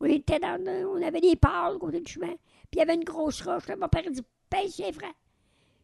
On 0.00 0.04
était 0.06 0.38
dans 0.38 0.62
on 0.86 1.02
avait 1.02 1.20
des 1.20 1.36
pales 1.36 1.74
du 1.74 1.78
côté 1.78 2.00
du 2.00 2.12
chemin. 2.12 2.34
Puis 2.70 2.74
il 2.74 2.78
y 2.78 2.82
avait 2.82 2.94
une 2.94 3.04
grosse 3.04 3.42
roche. 3.42 3.66
Là, 3.68 3.76
mon 3.76 3.88
père 3.88 4.08
dit 4.10 4.22
Pèse, 4.50 4.74
c'est 4.76 4.92
frère. 4.92 5.14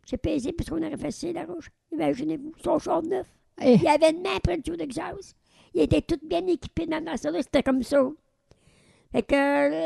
J'ai 0.06 0.18
pesé 0.18 0.52
parce 0.52 0.68
qu'on 0.68 0.82
aurait 0.82 0.96
facile 0.96 1.32
la 1.32 1.46
roche. 1.46 1.70
Imaginez-vous, 1.92 2.52
son 2.62 2.78
char 2.78 3.02
neuf. 3.02 3.26
Eh, 3.62 3.74
Il 3.74 3.82
y 3.82 3.88
avait 3.88 4.10
une 4.10 4.22
main 4.22 4.36
après 4.36 4.56
le 4.56 4.62
tuyau 4.62 4.76
d'exhaust. 4.76 5.34
Il 5.74 5.82
était 5.82 6.02
tout 6.02 6.18
bien 6.26 6.46
équipé 6.46 6.86
dans, 6.86 7.16
ça. 7.16 7.30
là, 7.30 7.42
C'était 7.42 7.62
comme 7.62 7.82
ça. 7.82 8.02
Fait 9.12 9.22
que 9.22 9.34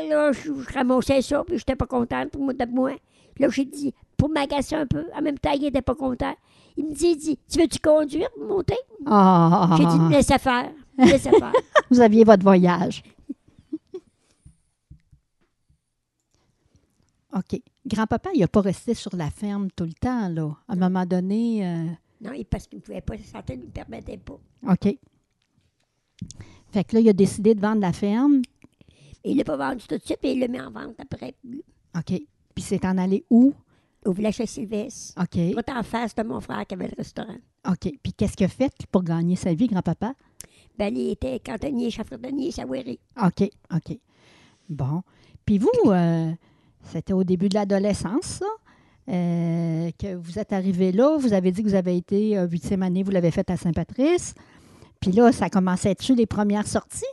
là, 0.09 0.31
je, 0.31 0.53
je 0.53 0.73
ramassais 0.73 1.21
ça, 1.21 1.43
puis 1.43 1.57
j'étais 1.57 1.75
pas 1.75 1.85
contente 1.85 2.29
pour 2.31 2.41
moi 2.41 2.53
de 2.53 2.65
moi. 2.65 2.91
Là, 3.39 3.47
j'ai 3.49 3.65
dit, 3.65 3.93
pour 4.17 4.29
m'agacer 4.29 4.75
un 4.75 4.85
peu, 4.87 5.05
en 5.15 5.21
même 5.21 5.37
temps, 5.39 5.51
il 5.53 5.65
était 5.65 5.81
pas 5.81 5.95
content. 5.95 6.35
Il 6.77 6.85
me 6.87 6.93
dit, 6.93 7.07
il 7.11 7.17
dit 7.17 7.39
Tu 7.49 7.59
veux-tu 7.59 7.79
conduire 7.79 8.29
pour 8.31 8.45
monter? 8.45 8.77
Ah, 9.05 9.75
J'ai 9.77 9.85
dit, 9.85 9.99
laissez 10.09 10.37
faire. 10.37 10.71
Laissez 10.97 11.29
faire. 11.31 11.53
vous 11.89 12.01
aviez 12.01 12.23
votre 12.23 12.43
voyage. 12.43 13.03
OK. 17.35 17.61
Grand-papa, 17.85 18.29
il 18.33 18.41
n'a 18.41 18.47
pas 18.47 18.61
resté 18.61 18.93
sur 18.93 19.15
la 19.15 19.29
ferme 19.29 19.69
tout 19.75 19.85
le 19.85 19.93
temps, 19.93 20.27
là. 20.29 20.51
À 20.67 20.73
un 20.73 20.75
moment 20.75 21.05
donné, 21.05 21.65
euh, 21.65 21.85
non, 22.21 22.31
parce 22.49 22.67
qu'il 22.67 22.79
ne 22.79 22.83
pouvait 22.83 23.01
pas, 23.01 23.17
sa 23.17 23.39
santé 23.39 23.55
ne 23.55 23.63
lui 23.63 23.69
permettait 23.69 24.17
pas. 24.17 24.39
OK. 24.69 24.97
Fait 26.71 26.83
que 26.83 26.95
là, 26.95 27.01
il 27.01 27.09
a 27.09 27.13
décidé 27.13 27.55
de 27.55 27.61
vendre 27.61 27.81
la 27.81 27.93
ferme. 27.93 28.41
Il 29.23 29.37
l'a 29.37 29.43
pas 29.43 29.57
vendu 29.57 29.85
tout 29.87 29.97
de 29.97 30.03
suite, 30.03 30.19
puis 30.21 30.31
il 30.31 30.39
l'a 30.39 30.47
mis 30.47 30.59
en 30.59 30.71
vente 30.71 30.99
après. 30.99 31.35
OK. 31.97 32.21
Puis 32.55 32.63
c'est 32.63 32.83
en 32.85 32.97
allé 32.97 33.25
où? 33.29 33.53
Au 34.05 34.11
village 34.11 34.37
de 34.37 34.45
Sylvestre. 34.45 35.21
OK. 35.21 35.37
Tout 35.53 35.71
en 35.71 35.83
face 35.83 36.15
de 36.15 36.23
mon 36.23 36.39
frère 36.39 36.65
qui 36.65 36.75
avait 36.75 36.87
le 36.87 36.95
restaurant. 36.97 37.37
OK. 37.67 37.91
Puis 38.01 38.13
qu'est-ce 38.13 38.35
qu'il 38.35 38.45
a 38.45 38.49
fait 38.49 38.73
pour 38.91 39.03
gagner 39.03 39.35
sa 39.35 39.53
vie, 39.53 39.67
grand-papa? 39.67 40.13
Ben, 40.77 40.95
il 40.95 41.11
était 41.11 41.39
cantonnier, 41.39 41.91
chef-cantonnier, 41.91 42.51
Sawiri. 42.51 42.99
OK. 43.21 43.49
OK. 43.73 43.97
Bon. 44.69 45.03
Puis 45.45 45.57
vous, 45.57 45.69
euh, 45.87 46.31
c'était 46.83 47.13
au 47.13 47.23
début 47.23 47.49
de 47.49 47.55
l'adolescence, 47.55 48.25
ça, 48.25 48.45
euh, 49.09 49.89
que 49.97 50.15
vous 50.15 50.37
êtes 50.39 50.53
arrivé 50.53 50.91
là. 50.91 51.17
Vous 51.17 51.33
avez 51.33 51.51
dit 51.51 51.63
que 51.63 51.67
vous 51.69 51.75
avez 51.75 51.97
été 51.97 52.37
euh, 52.37 52.47
huitième 52.47 52.83
année, 52.83 53.03
vous 53.03 53.11
l'avez 53.11 53.31
fait 53.31 53.49
à 53.49 53.57
Saint-Patrice. 53.57 54.35
Puis 54.99 55.11
là, 55.11 55.31
ça 55.31 55.49
commençait 55.49 55.89
à 55.89 55.91
être 55.91 56.07
les 56.13 56.25
premières 56.25 56.67
sorties? 56.67 57.05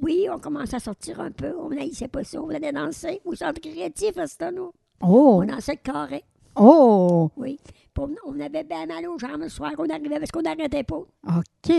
Oui, 0.00 0.26
on 0.32 0.38
commençait 0.38 0.76
à 0.76 0.80
sortir 0.80 1.20
un 1.20 1.30
peu. 1.30 1.52
On 1.60 1.70
n'haïssait 1.70 2.08
pas 2.08 2.24
ça. 2.24 2.40
On 2.42 2.50
allait 2.50 2.72
danser 2.72 3.20
au 3.24 3.34
centre 3.34 3.60
créatif 3.60 4.16
à 4.18 4.26
ce 4.26 4.36
temps-là. 4.38 4.68
Oh! 5.02 5.40
On 5.42 5.46
dansait 5.46 5.72
le 5.72 5.92
carré. 5.92 6.24
Oh! 6.56 7.30
Oui. 7.36 7.58
Puis 7.94 8.04
on, 8.26 8.40
avait 8.40 8.64
bien 8.64 8.86
mal 8.86 9.06
aux 9.06 9.18
jambes 9.18 9.40
le 9.40 9.48
soir. 9.48 9.70
On 9.78 9.88
arrivait 9.88 10.18
parce 10.18 10.30
qu'on 10.32 10.42
n'arrêtait 10.42 10.82
pas. 10.82 10.96
OK. 11.28 11.74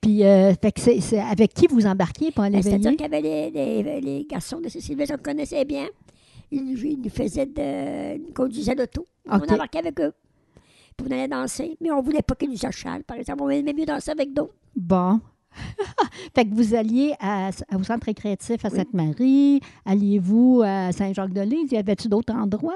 Puis, 0.00 0.24
euh, 0.24 0.52
fait 0.54 0.72
que 0.72 0.80
c'est, 0.80 1.00
c'est 1.00 1.20
avec 1.20 1.54
qui 1.54 1.66
vous 1.66 1.86
embarquiez 1.86 2.32
pour 2.32 2.44
aller 2.44 2.56
Ben, 2.56 2.62
C'est-à-dire 2.62 2.90
qu'il 2.92 3.00
y 3.00 3.04
avait 3.04 3.20
les, 3.22 3.50
les- 3.50 4.00
les 4.00 4.24
garçons 4.24 4.60
de 4.60 4.68
Cécile, 4.68 5.02
on 5.10 5.16
connaissait 5.22 5.64
bien. 5.64 5.86
Ils, 6.50 6.84
ils 6.84 7.00
nous 7.00 7.10
faisaient 7.10 7.46
de. 7.46 8.16
Ils 8.28 8.32
conduisaient 8.32 8.74
l'auto. 8.74 9.06
OK. 9.30 9.42
On 9.48 9.52
embarquait 9.54 9.78
avec 9.78 10.00
eux. 10.00 10.12
Puis 10.96 11.06
on 11.08 11.10
allait 11.12 11.28
danser. 11.28 11.76
Mais 11.80 11.90
on 11.90 11.98
ne 11.98 12.02
voulait 12.04 12.22
pas 12.22 12.34
qu'ils 12.34 12.50
nous 12.50 12.64
achalent, 12.66 13.02
par 13.04 13.16
exemple. 13.16 13.42
On 13.42 13.50
aimait 13.50 13.72
mieux 13.72 13.86
danser 13.86 14.10
avec 14.10 14.32
d'autres. 14.32 14.54
Bon. 14.76 15.20
fait 16.34 16.44
que 16.44 16.54
vous 16.54 16.74
alliez 16.74 17.14
à, 17.20 17.50
au 17.76 17.82
centre 17.84 18.06
récréatif 18.06 18.64
à 18.64 18.68
Oui. 18.68 18.76
Sainte-Marie. 18.76 19.60
Alliez-vous 19.84 20.62
à 20.64 20.90
Saint-Jacques-de-Lise? 20.92 21.72
Y 21.72 21.76
avait-tu 21.76 22.08
d'autres 22.08 22.34
endroits 22.34 22.74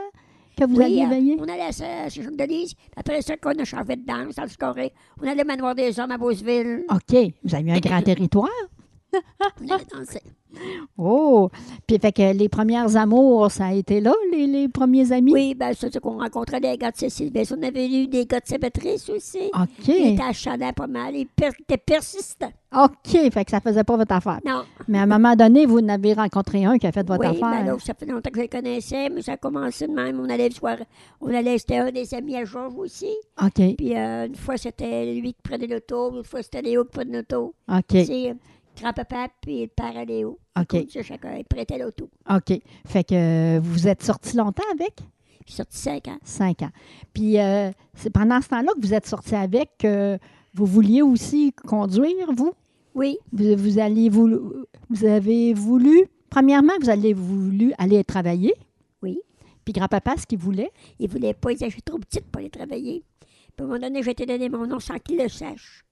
que 0.57 0.65
vous 0.65 0.77
Oui, 0.77 0.85
alliez 0.85 1.05
euh, 1.05 1.09
veiller? 1.09 1.37
on 1.41 1.45
allait 1.45 1.63
à 1.67 1.73
Saint- 1.73 2.09
chez 2.09 2.23
Jacques 2.23 2.37
de 2.37 2.45
Lise. 2.45 2.75
Après 2.97 3.21
ça, 3.23 3.37
qu'on 3.37 3.51
a 3.51 3.65
changé 3.65 3.97
de 3.97 4.05
danse 4.05 4.35
dans 4.37 4.45
le 4.45 4.91
on 5.21 5.27
allait 5.27 5.43
au 5.43 5.47
manoir 5.47 5.75
des 5.75 5.99
hommes 5.99 6.11
à 6.13 6.19
Beauceville. 6.19 6.85
OK. 6.91 7.33
Vous 7.45 7.55
avez 7.55 7.71
eu 7.71 7.73
un 7.73 7.81
grand 7.81 8.03
territoire? 8.05 8.49
On 9.13 9.69
allait 9.69 9.85
danser. 9.93 10.21
Oh! 10.97 11.51
Puis, 11.87 11.99
fait 11.99 12.13
que 12.13 12.33
les 12.33 12.49
premières 12.49 12.97
amours, 12.97 13.51
ça 13.51 13.67
a 13.67 13.73
été 13.73 14.01
là, 14.01 14.15
les, 14.33 14.47
les 14.47 14.69
premiers 14.69 15.13
amis? 15.13 15.33
Oui, 15.33 15.55
ben 15.55 15.73
c'est 15.79 15.99
qu'on 16.01 16.19
rencontrait 16.19 16.61
des 16.61 16.77
gars 16.77 16.91
de 16.91 16.97
Cécile. 16.97 17.31
Ben, 17.33 17.45
on 17.57 17.63
avait 17.63 17.87
eu 17.89 18.07
des 18.09 18.27
gars 18.27 18.41
de 18.41 18.47
Saint-Patrice 18.47 19.09
aussi. 19.11 19.51
OK. 19.55 19.89
Ils 19.89 20.15
étaient 20.15 20.23
achalants 20.23 20.73
pas 20.73 20.87
mal. 20.87 21.15
Ils 21.15 21.27
per- 21.27 21.51
étaient 21.61 21.77
persistants. 21.77 22.53
OK. 22.77 23.31
Fait 23.33 23.45
que 23.45 23.51
ça 23.51 23.61
faisait 23.61 23.85
pas 23.85 23.97
votre 23.97 24.13
affaire. 24.15 24.41
Non. 24.45 24.63
Mais 24.89 24.99
à 24.99 25.03
un 25.03 25.07
moment 25.07 25.35
donné, 25.37 25.65
vous 25.67 25.79
en 25.79 25.89
avez 25.89 26.13
rencontré 26.13 26.65
un 26.65 26.77
qui 26.79 26.87
a 26.87 26.93
fait 26.93 27.07
votre 27.07 27.31
oui, 27.31 27.39
ben 27.41 27.47
affaire. 27.49 27.65
là, 27.65 27.77
ça 27.79 27.95
fait 27.95 28.07
longtemps 28.07 28.31
que 28.31 28.37
je 28.37 28.43
le 28.43 28.49
connaissais, 28.49 29.09
mais 29.09 29.23
ça 29.23 29.33
a 29.33 29.37
commencé 29.37 29.87
de 29.87 29.93
même. 29.93 30.21
On 30.21 30.29
allait 30.29 30.51
soir. 30.51 30.77
On 31.21 31.29
allait, 31.33 31.57
c'était 31.59 31.79
un 31.79 31.91
des 31.91 32.13
amis 32.15 32.37
à 32.37 32.45
Georges 32.45 32.75
aussi. 32.77 33.11
OK. 33.43 33.77
Puis 33.77 33.97
euh, 33.97 34.27
une 34.27 34.35
fois, 34.37 34.57
c'était 34.57 35.15
lui 35.15 35.33
qui 35.33 35.43
prenait 35.43 35.67
l'auto. 35.67 36.17
Une 36.17 36.25
fois, 36.25 36.43
c'était 36.43 36.63
Léo 36.63 36.85
qui 36.85 36.91
prenait 36.91 37.19
l'auto. 37.19 37.55
OK. 37.73 37.97
Euh, 38.79 38.83
grand-papa 38.83 39.29
puis 39.41 39.63
le 39.63 39.67
père 39.69 39.97
à 39.97 40.05
Léo. 40.05 40.39
OK. 40.59 40.87
Ça, 40.91 41.03
chacun, 41.03 41.37
il 41.37 41.45
prêtait 41.45 41.79
l'auto. 41.79 42.09
OK. 42.31 42.61
Fait 42.87 43.05
que 43.05 43.15
euh, 43.57 43.61
vous 43.63 43.89
êtes 43.89 44.03
sortis 44.03 44.37
longtemps 44.37 44.65
avec? 44.73 44.95
J'ai 45.47 45.55
sorti 45.55 45.79
cinq 45.79 46.09
ans. 46.09 46.19
Cinq 46.25 46.63
ans. 46.63 46.71
Puis 47.15 47.39
euh, 47.39 47.71
c'est 47.95 48.11
pendant 48.11 48.41
ce 48.41 48.49
temps-là 48.49 48.73
que 48.75 48.81
vous 48.87 48.95
êtes 48.95 49.07
sortis 49.07 49.35
avec, 49.35 49.71
que 49.79 50.19
vous 50.55 50.67
vouliez 50.67 51.03
aussi 51.03 51.53
conduire, 51.67 52.33
vous? 52.37 52.53
Oui, 52.95 53.17
Vous, 53.33 53.57
vous, 53.57 53.79
alliez 53.79 54.09
vous 54.09 55.05
avez 55.05 55.55
voulu, 55.55 56.07
premièrement, 56.31 56.73
vous 56.81 56.91
avez 56.91 57.13
voulu 57.15 57.73
aller 57.79 58.03
travailler? 58.05 58.55
oui. 59.03 59.21
Puis 59.65 59.73
grand-papa, 59.75 60.15
ce 60.17 60.27
qu'il 60.27 60.39
voulait? 60.39 60.71
Il 60.99 61.11
voulait 61.11 61.35
pas, 61.35 61.51
il 61.53 61.55
disait, 61.57 61.67
je 61.67 61.75
suis 61.75 61.83
trop 61.83 61.99
petite 61.99 62.25
pour 62.31 62.41
aller 62.41 62.49
travailler. 62.49 63.05
Puis 63.21 63.61
à 63.61 63.63
un 63.65 63.67
moment 63.67 63.79
donné, 63.81 64.03
j'ai 64.03 64.13
été 64.13 64.25
donné 64.25 64.49
mon 64.49 64.67
nom 64.67 64.81
sans 64.81 64.99
qu'il 64.99 65.19
le 65.19 65.29
sache. 65.29 65.85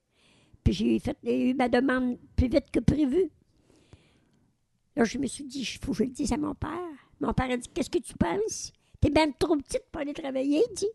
Puis 0.67 0.73
j'ai 0.75 0.99
fait, 0.99 1.17
j'ai 1.23 1.51
eu 1.51 1.55
ma 1.55 1.69
demande 1.69 2.17
plus 2.35 2.49
vite 2.49 2.73
que 2.73 2.81
prévu. 2.81 3.31
Là, 4.97 5.05
je 5.05 5.17
me 5.17 5.27
suis 5.29 5.45
dit, 5.45 5.61
il 5.61 5.85
faut 5.85 5.93
que 5.93 5.99
je 5.99 6.03
le 6.03 6.11
dise 6.11 6.33
à 6.33 6.37
mon 6.37 6.55
père. 6.57 6.71
Mon 7.21 7.33
père 7.33 7.49
a 7.53 7.57
dit, 7.57 7.69
qu'est-ce 7.73 7.89
que 7.89 7.99
tu 8.01 8.15
penses? 8.15 8.73
T'es 9.01 9.09
bien 9.11 9.31
trop 9.31 9.55
petite 9.57 9.85
pour 9.93 10.01
aller 10.03 10.13
travailler, 10.13 10.65
il 10.69 10.75
dit. 10.75 10.89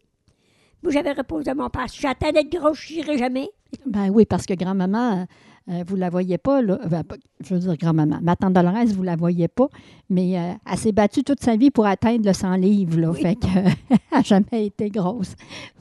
Moi, 0.83 0.91
j'avais 0.91 1.13
répondu 1.13 1.47
à 1.49 1.55
mon 1.55 1.69
père, 1.69 1.89
si 1.89 2.01
j'attends 2.01 2.33
d'être 2.33 2.51
grosse, 2.51 2.79
je 2.81 2.95
n'irai 2.95 3.17
jamais. 3.17 3.49
Ben 3.85 4.09
oui, 4.09 4.25
parce 4.25 4.45
que 4.45 4.53
grand-maman, 4.55 5.25
euh, 5.69 5.83
vous 5.87 5.95
la 5.95 6.09
voyez 6.09 6.37
pas, 6.37 6.61
là. 6.61 6.77
Ben, 6.89 7.05
pas- 7.05 7.15
je 7.39 7.53
veux 7.53 7.59
dire 7.61 7.77
grand-maman. 7.77 8.19
Ma 8.21 8.35
tante 8.35 8.51
Dolores, 8.51 8.87
vous 8.87 9.03
la 9.03 9.15
voyez 9.15 9.47
pas, 9.47 9.69
mais 10.09 10.37
euh, 10.37 10.51
elle 10.69 10.77
s'est 10.77 10.91
battue 10.91 11.23
toute 11.23 11.39
sa 11.41 11.55
vie 11.55 11.71
pour 11.71 11.85
atteindre 11.85 12.25
le 12.25 12.33
100 12.33 12.55
livres, 12.55 12.99
là. 12.99 13.11
Oui. 13.11 13.21
Fait 13.21 13.35
que, 13.35 13.45
elle 13.89 13.97
n'a 14.11 14.21
jamais 14.21 14.65
été 14.65 14.89
grosse. 14.89 15.33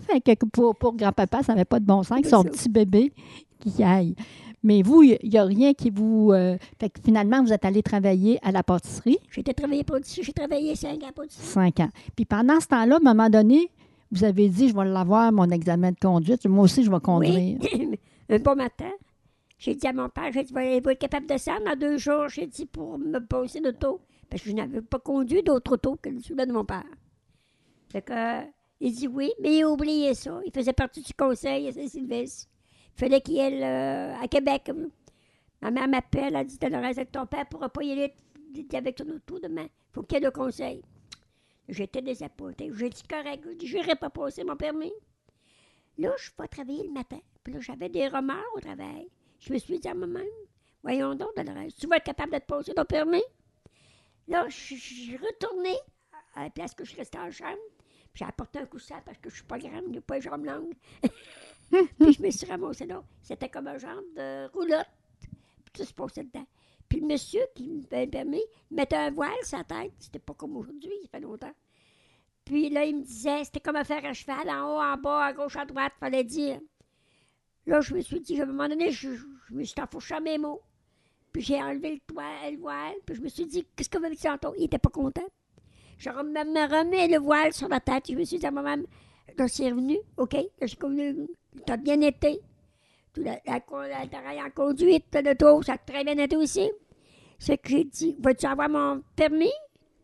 Fait 0.06 0.20
que 0.20 0.44
pour, 0.46 0.76
pour 0.76 0.94
grand-papa, 0.94 1.42
ça 1.42 1.54
n'avait 1.54 1.64
pas 1.64 1.80
de 1.80 1.86
bon 1.86 2.04
sens 2.04 2.20
que 2.20 2.28
son 2.28 2.42
ça. 2.44 2.50
petit 2.50 2.68
bébé 2.68 3.12
qui 3.60 3.82
aille. 3.82 4.14
Mais 4.62 4.82
vous, 4.82 5.02
il 5.02 5.18
n'y 5.22 5.38
a 5.38 5.44
rien 5.44 5.72
qui 5.72 5.90
vous... 5.90 6.32
euh, 6.32 6.58
fait 6.78 6.90
que 6.90 7.00
finalement, 7.02 7.42
vous 7.42 7.52
êtes 7.52 7.64
allé 7.64 7.82
travailler 7.82 8.38
à 8.42 8.52
la 8.52 8.62
pâtisserie, 8.62 9.18
J'ai 9.30 9.42
pour 9.42 9.98
j'ai 10.04 10.32
travaillé 10.32 10.76
cinq 10.76 11.02
ans 11.02 11.12
pour 11.14 11.24
cinq 11.28 11.80
ans. 11.80 11.88
Puis 12.14 12.26
pendant 12.26 12.60
ce 12.60 12.66
temps-là, 12.66 12.96
à 12.96 12.98
un 12.98 13.14
moment 13.14 13.30
donné, 13.30 13.70
vous 14.10 14.24
avez 14.24 14.48
dit, 14.48 14.68
je 14.68 14.74
vais 14.74 14.84
l'avoir, 14.84 15.32
mon 15.32 15.48
examen 15.50 15.92
de 15.92 15.98
conduite. 15.98 16.46
Moi 16.46 16.64
aussi, 16.64 16.84
je 16.84 16.90
vais 16.90 17.00
conduire. 17.00 17.58
Oui. 17.62 17.98
un 18.28 18.38
bon 18.38 18.56
matin, 18.56 18.90
j'ai 19.58 19.74
dit 19.74 19.86
à 19.86 19.92
mon 19.92 20.08
père, 20.08 20.30
j'ai 20.32 20.42
dit, 20.42 20.52
vous 20.52 20.58
être 20.58 20.98
capable 20.98 21.26
de 21.26 21.34
descendre 21.34 21.64
dans 21.64 21.78
deux 21.78 21.96
jours, 21.96 22.28
j'ai 22.28 22.46
dit, 22.46 22.66
pour 22.66 22.98
me 22.98 23.18
passer 23.18 23.60
l'auto. 23.60 24.00
Parce 24.28 24.42
que 24.42 24.50
je 24.50 24.54
n'avais 24.54 24.82
pas 24.82 24.98
conduit 24.98 25.42
d'autre 25.42 25.74
auto 25.74 25.98
que 26.00 26.10
celui-là 26.20 26.46
de 26.46 26.52
mon 26.52 26.64
père. 26.64 26.84
Fait 27.90 28.02
que, 28.02 28.12
euh, 28.12 28.42
il 28.80 28.92
dit 28.94 29.08
oui, 29.08 29.32
mais 29.42 29.56
il 29.56 29.62
a 29.62 29.70
oublié 29.70 30.14
ça. 30.14 30.40
Il 30.46 30.52
faisait 30.52 30.72
partie 30.72 31.02
du 31.02 31.12
conseil 31.14 31.68
à 31.68 31.72
Saint-Sylvestre. 31.72 32.49
Il 32.96 32.98
fallait 32.98 33.20
qu'il 33.20 33.40
aille 33.40 33.62
euh, 33.62 34.14
à 34.20 34.28
Québec. 34.28 34.70
Ma 35.62 35.70
mère 35.70 35.88
m'appelle, 35.88 36.34
elle 36.34 36.46
dit, 36.46 36.58
Dolores, 36.58 36.84
avec 36.84 37.12
ton 37.12 37.26
père, 37.26 37.46
pourra 37.46 37.68
pas 37.68 37.82
y 37.82 37.92
aller 37.92 38.14
avec 38.72 38.96
ton 38.96 39.08
auto 39.08 39.38
demain. 39.38 39.64
Il 39.66 39.92
faut 39.92 40.02
qu'il 40.02 40.18
y 40.18 40.20
ait 40.20 40.24
le 40.24 40.30
conseil. 40.30 40.82
J'étais 41.68 42.02
désappointée. 42.02 42.70
J'ai 42.74 42.90
dit, 42.90 43.02
correct, 43.08 43.46
je 43.64 43.76
n'irai 43.76 43.94
pas 43.94 44.10
passer 44.10 44.44
mon 44.44 44.56
permis. 44.56 44.92
Là, 45.98 46.14
je 46.18 46.30
vais 46.38 46.48
travailler 46.48 46.84
le 46.84 46.92
matin. 46.92 47.20
Puis 47.44 47.52
là, 47.52 47.60
j'avais 47.60 47.88
des 47.88 48.08
remords 48.08 48.42
au 48.54 48.60
travail. 48.60 49.08
Je 49.38 49.52
me 49.52 49.58
suis 49.58 49.78
dit 49.78 49.88
à 49.88 49.94
moi-même, 49.94 50.26
voyons 50.82 51.14
donc, 51.14 51.34
Dolores, 51.36 51.72
tu 51.78 51.86
vas 51.86 51.96
être 51.96 52.04
capable 52.04 52.32
de 52.32 52.38
te 52.38 52.44
passer 52.44 52.74
ton 52.74 52.84
permis? 52.84 53.22
Là, 54.28 54.48
je 54.48 54.74
je 54.74 54.74
suis 54.74 55.16
retournée 55.16 55.76
à 56.34 56.44
la 56.44 56.50
place 56.50 56.74
que 56.74 56.84
je 56.84 56.96
restais 56.96 57.18
en 57.18 57.30
chambre. 57.30 57.58
J'ai 58.14 58.24
apporté 58.24 58.58
un 58.58 58.66
coussin 58.66 59.00
parce 59.04 59.18
que 59.18 59.30
je 59.30 59.36
suis 59.36 59.44
pas 59.44 59.58
grande, 59.58 59.92
j'ai 59.92 60.00
pas 60.00 60.16
les 60.16 60.22
jambes 60.22 60.44
longues. 60.44 60.74
puis 61.70 62.12
je 62.12 62.22
me 62.22 62.30
suis 62.30 62.46
ramassée 62.46 62.86
là. 62.86 63.02
C'était 63.22 63.48
comme 63.48 63.68
un 63.68 63.78
genre 63.78 64.02
de 64.16 64.48
roulotte. 64.52 64.88
Puis 65.64 65.72
tout 65.72 65.84
se 65.84 65.94
passait 65.94 66.24
dedans. 66.24 66.46
Puis 66.88 67.00
le 67.00 67.06
monsieur 67.06 67.42
qui 67.54 67.86
m'avait 67.90 68.08
permis, 68.08 68.42
il 68.70 68.76
mettait 68.76 68.96
un 68.96 69.10
voile 69.10 69.30
sur 69.44 69.58
la 69.58 69.64
tête. 69.64 69.92
C'était 69.98 70.18
pas 70.18 70.34
comme 70.34 70.56
aujourd'hui, 70.56 70.92
ça 71.02 71.08
fait 71.08 71.20
longtemps. 71.20 71.54
Puis 72.44 72.68
là, 72.68 72.84
il 72.84 72.96
me 72.96 73.02
disait, 73.02 73.44
c'était 73.44 73.60
comme 73.60 73.76
un 73.76 73.84
fer 73.84 74.04
à 74.04 74.12
cheval, 74.12 74.50
en 74.50 74.74
haut, 74.74 74.80
en 74.80 74.96
bas, 74.96 75.26
à 75.26 75.32
gauche, 75.32 75.56
à 75.56 75.64
droite, 75.64 75.92
fallait 76.00 76.24
dire. 76.24 76.60
Là, 77.66 77.80
je 77.80 77.94
me 77.94 78.00
suis 78.00 78.20
dit, 78.20 78.40
à 78.40 78.42
un 78.42 78.46
moment 78.46 78.68
donné, 78.68 78.90
je, 78.90 79.10
me 79.50 79.62
suis 79.62 79.80
enfourché 79.80 80.14
à 80.14 80.20
mes 80.20 80.36
mots. 80.36 80.60
Puis 81.32 81.42
j'ai 81.42 81.62
enlevé 81.62 81.92
le, 81.94 82.00
toit, 82.12 82.24
le 82.50 82.56
voile, 82.56 82.94
puis 83.06 83.14
je 83.14 83.20
me 83.20 83.28
suis 83.28 83.46
dit, 83.46 83.64
qu'est-ce 83.76 83.88
qu'on 83.88 84.00
va 84.00 84.10
dire 84.10 84.18
tantôt? 84.18 84.52
Il 84.58 84.64
était 84.64 84.78
pas 84.78 84.88
content. 84.88 85.28
Je 85.96 86.10
me 86.10 86.14
remets 86.14 87.06
le 87.06 87.18
voile 87.18 87.52
sur 87.52 87.68
la 87.68 87.78
tête. 87.78 88.10
Je 88.10 88.16
me 88.16 88.24
suis 88.24 88.38
dit 88.38 88.46
à 88.46 88.50
moi-même, 88.50 88.84
là, 89.38 89.48
c'est 89.48 89.70
revenu, 89.70 89.98
OK? 90.16 90.36
J'ai 90.62 90.76
convenu, 90.76 91.28
t'as 91.66 91.76
bien 91.76 92.00
été. 92.00 92.40
Tout 93.12 93.22
la, 93.22 93.40
la, 93.44 93.60
la, 93.64 94.44
en 94.44 94.50
conduite, 94.50 95.06
le 95.12 95.34
tour, 95.34 95.64
ça 95.64 95.72
a 95.72 95.78
très 95.78 96.04
bien 96.04 96.16
été 96.16 96.36
aussi. 96.36 96.70
C'est 97.38 97.58
que 97.58 97.70
j'ai 97.70 97.84
dit, 97.84 98.16
vas-tu 98.20 98.46
avoir 98.46 98.68
mon 98.68 99.02
permis? 99.16 99.52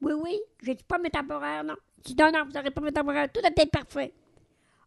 Oui, 0.02 0.12
oui. 0.14 0.40
J'ai 0.62 0.74
dit, 0.74 0.84
pas 0.84 0.98
mes 0.98 1.10
temporaires, 1.10 1.64
non. 1.64 1.76
J'ai 2.04 2.14
dit, 2.14 2.22
non, 2.22 2.32
non, 2.32 2.44
vous 2.44 2.52
n'aurez 2.52 2.70
pas 2.70 2.80
mes 2.80 2.92
temporaires. 2.92 3.30
Tout 3.32 3.40
a 3.44 3.48
été 3.48 3.66
parfait. 3.66 4.12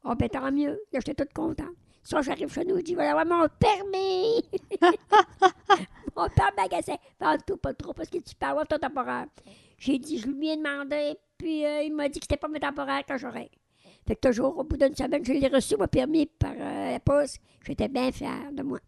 Oh, 0.03 0.15
ben 0.15 0.29
tant 0.29 0.51
mieux. 0.51 0.79
Là, 0.91 0.99
j'étais 0.99 1.13
toute 1.13 1.33
contente. 1.33 1.75
Soit 2.03 2.21
j'arrive 2.21 2.51
chez 2.51 2.65
nous, 2.65 2.77
je 2.77 2.81
dis, 2.81 2.95
voilà, 2.95 3.11
avoir 3.11 3.25
mon 3.25 3.47
permis. 3.59 4.41
mon 6.15 6.27
père 6.29 6.51
magasin. 6.57 6.95
Pas 7.17 7.37
tout, 7.37 7.57
pas 7.57 7.73
trop, 7.73 7.93
parce 7.93 8.09
que 8.09 8.17
tu 8.17 8.35
peux 8.35 8.47
avoir 8.47 8.67
ton 8.67 8.79
temporaire. 8.79 9.27
J'ai 9.77 9.99
dit, 9.99 10.17
je 10.17 10.27
lui 10.27 10.49
ai 10.49 10.57
demandé, 10.57 11.17
puis 11.37 11.65
euh, 11.65 11.83
il 11.83 11.93
m'a 11.93 12.09
dit 12.09 12.19
que 12.19 12.25
c'était 12.25 12.37
pas 12.37 12.47
mes 12.47 12.59
temporaires 12.59 13.05
que 13.05 13.17
j'aurais. 13.17 13.49
Fait 14.09 14.15
que 14.15 14.27
toujours, 14.27 14.57
au 14.57 14.63
bout 14.63 14.75
d'une 14.75 14.95
semaine, 14.95 15.23
je 15.23 15.33
l'ai 15.33 15.47
reçu, 15.49 15.77
mon 15.77 15.85
permis, 15.85 16.25
par 16.25 16.53
euh, 16.59 16.91
la 16.93 16.99
poste. 16.99 17.39
J'étais 17.63 17.87
bien 17.87 18.11
fière 18.11 18.51
de 18.51 18.63
moi. 18.63 18.79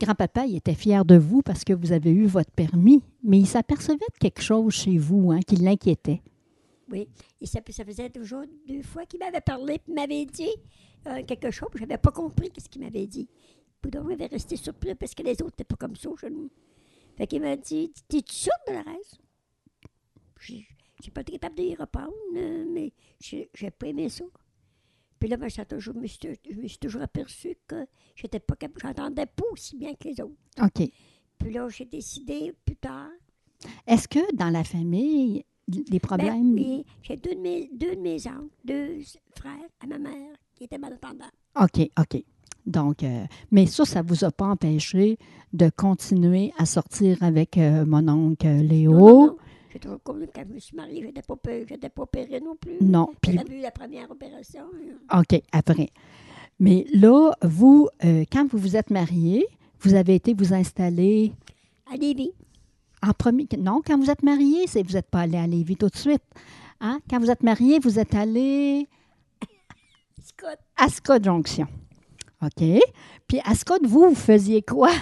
Grand-papa, 0.00 0.46
il 0.46 0.56
était 0.56 0.74
fier 0.74 1.04
de 1.04 1.16
vous 1.16 1.42
parce 1.42 1.62
que 1.62 1.72
vous 1.72 1.92
avez 1.92 2.10
eu 2.10 2.26
votre 2.26 2.50
permis, 2.50 3.04
mais 3.22 3.38
il 3.38 3.46
s'apercevait 3.46 3.98
de 3.98 4.18
quelque 4.18 4.42
chose 4.42 4.74
chez 4.74 4.98
vous 4.98 5.30
hein, 5.30 5.38
qui 5.46 5.54
l'inquiétait. 5.54 6.22
Oui, 6.90 7.06
et 7.40 7.46
ça, 7.46 7.60
ça, 7.70 7.84
faisait 7.84 8.10
toujours 8.10 8.42
deux 8.66 8.82
fois 8.82 9.06
qu'il 9.06 9.20
m'avait 9.20 9.40
parlé 9.40 9.74
et 9.74 9.92
m'avait 9.92 10.26
dit 10.26 10.56
euh, 11.06 11.22
quelque 11.22 11.52
chose. 11.52 11.68
Je 11.76 11.82
n'avais 11.82 11.98
pas 11.98 12.10
compris 12.10 12.50
ce 12.58 12.68
qu'il 12.68 12.82
m'avait 12.82 13.06
dit. 13.06 13.28
Boudon 13.80 14.08
avait 14.08 14.26
resté 14.26 14.56
surpris 14.56 14.96
parce 14.96 15.14
que 15.14 15.22
les 15.22 15.34
autres 15.34 15.44
n'étaient 15.44 15.62
pas 15.62 15.76
comme 15.76 15.94
ça 15.94 16.10
chez 16.20 16.30
nous. 16.30 16.50
Fait 17.16 17.28
qu'il 17.28 17.42
m'a 17.42 17.56
dit 17.56 17.92
T'es-tu 18.08 18.34
sûre 18.34 18.52
de 18.66 18.72
la 18.72 18.82
reste 18.82 19.20
J'ai 20.40 20.66
pas 21.10 21.22
été 21.22 21.32
capable 21.32 21.56
d'y 21.56 21.74
répondre, 21.74 22.12
euh, 22.36 22.64
mais 22.68 22.92
j'ai 23.20 23.70
pas 23.70 23.88
aimé 23.88 24.08
ça. 24.08 24.24
Puis 25.18 25.28
là, 25.28 25.36
ben, 25.36 25.48
ça 25.48 25.64
toujours, 25.64 25.94
je, 25.94 26.00
me 26.00 26.06
suis, 26.06 26.18
je 26.48 26.56
me 26.56 26.68
suis 26.68 26.78
toujours 26.78 27.02
aperçu 27.02 27.56
que 27.66 27.86
j'étais 28.14 28.40
pas 28.40 28.56
capable, 28.56 28.80
j'entendais 28.82 29.26
pas 29.26 29.44
aussi 29.52 29.76
bien 29.76 29.94
que 29.94 30.08
les 30.08 30.20
autres. 30.20 30.34
OK. 30.62 30.88
Puis 31.38 31.52
là, 31.52 31.68
j'ai 31.68 31.84
décidé 31.86 32.52
plus 32.64 32.76
tard. 32.76 33.10
Est-ce 33.86 34.08
que 34.08 34.34
dans 34.34 34.50
la 34.50 34.64
famille, 34.64 35.44
les 35.68 36.00
problèmes. 36.00 36.54
Ben, 36.54 36.62
oui, 36.62 36.84
j'ai 37.02 37.16
deux 37.16 37.34
de 37.34 37.40
mes, 37.40 37.70
deux 37.72 37.96
de 37.96 38.00
mes 38.00 38.26
oncles, 38.26 38.50
deux 38.64 38.98
frères 39.36 39.52
à 39.82 39.86
ma 39.86 39.98
mère 39.98 40.36
qui 40.54 40.64
étaient 40.64 40.78
malentendants. 40.78 41.24
OK, 41.60 41.88
OK. 41.98 42.22
Donc, 42.66 43.02
euh, 43.02 43.24
mais 43.50 43.66
ça, 43.66 43.84
ça 43.84 44.02
ne 44.02 44.08
vous 44.08 44.24
a 44.24 44.30
pas 44.30 44.46
empêché 44.46 45.18
de 45.52 45.68
continuer 45.68 46.52
à 46.58 46.64
sortir 46.64 47.22
avec 47.22 47.58
euh, 47.58 47.84
mon 47.84 48.08
oncle 48.08 48.46
Léo? 48.46 48.92
Non, 48.92 48.98
non, 48.98 49.26
non. 49.26 49.36
J'ai 49.74 49.80
toujours 49.80 50.00
connu 50.04 50.28
quand 50.32 50.44
je 50.48 50.54
me 50.54 50.60
suis 50.60 50.76
mariée, 50.76 51.00
je 51.00 51.06
n'étais 51.06 51.22
pas, 51.22 51.34
pas 51.34 52.02
opérée 52.02 52.40
non 52.40 52.54
plus. 52.54 52.76
Non. 52.80 53.08
Puis... 53.20 53.32
Eu 53.32 53.60
la 53.60 53.72
première 53.72 54.08
opération. 54.08 54.62
Hein. 55.10 55.20
OK, 55.20 55.42
après. 55.50 55.90
Mais 56.60 56.86
là, 56.92 57.32
vous, 57.42 57.88
euh, 58.04 58.24
quand 58.30 58.48
vous 58.48 58.58
vous 58.58 58.76
êtes 58.76 58.90
mariée, 58.90 59.44
vous 59.80 59.94
avez 59.94 60.14
été 60.14 60.32
vous 60.32 60.54
installer. 60.54 61.32
À 61.92 61.96
Lévis. 61.96 62.30
En 63.02 63.12
premier. 63.14 63.48
Non, 63.58 63.82
quand 63.84 63.98
vous 63.98 64.10
êtes 64.10 64.22
mariée, 64.22 64.68
c'est 64.68 64.84
vous 64.84 64.92
n'êtes 64.92 65.10
pas 65.10 65.22
allé 65.22 65.38
à 65.38 65.46
Lévis 65.48 65.74
tout 65.74 65.88
de 65.88 65.96
suite. 65.96 66.22
Hein? 66.80 67.00
Quand 67.10 67.18
vous 67.18 67.32
êtes 67.32 67.42
mariée, 67.42 67.80
vous 67.80 67.98
êtes 67.98 68.14
allé. 68.14 68.86
Scott. 70.22 70.58
À 70.76 70.88
Scott 70.88 71.24
Junction. 71.24 71.66
OK? 72.40 72.64
Puis 73.26 73.40
à 73.44 73.56
Scott, 73.56 73.82
vous, 73.84 74.10
vous 74.10 74.14
faisiez 74.14 74.62
quoi? 74.62 74.92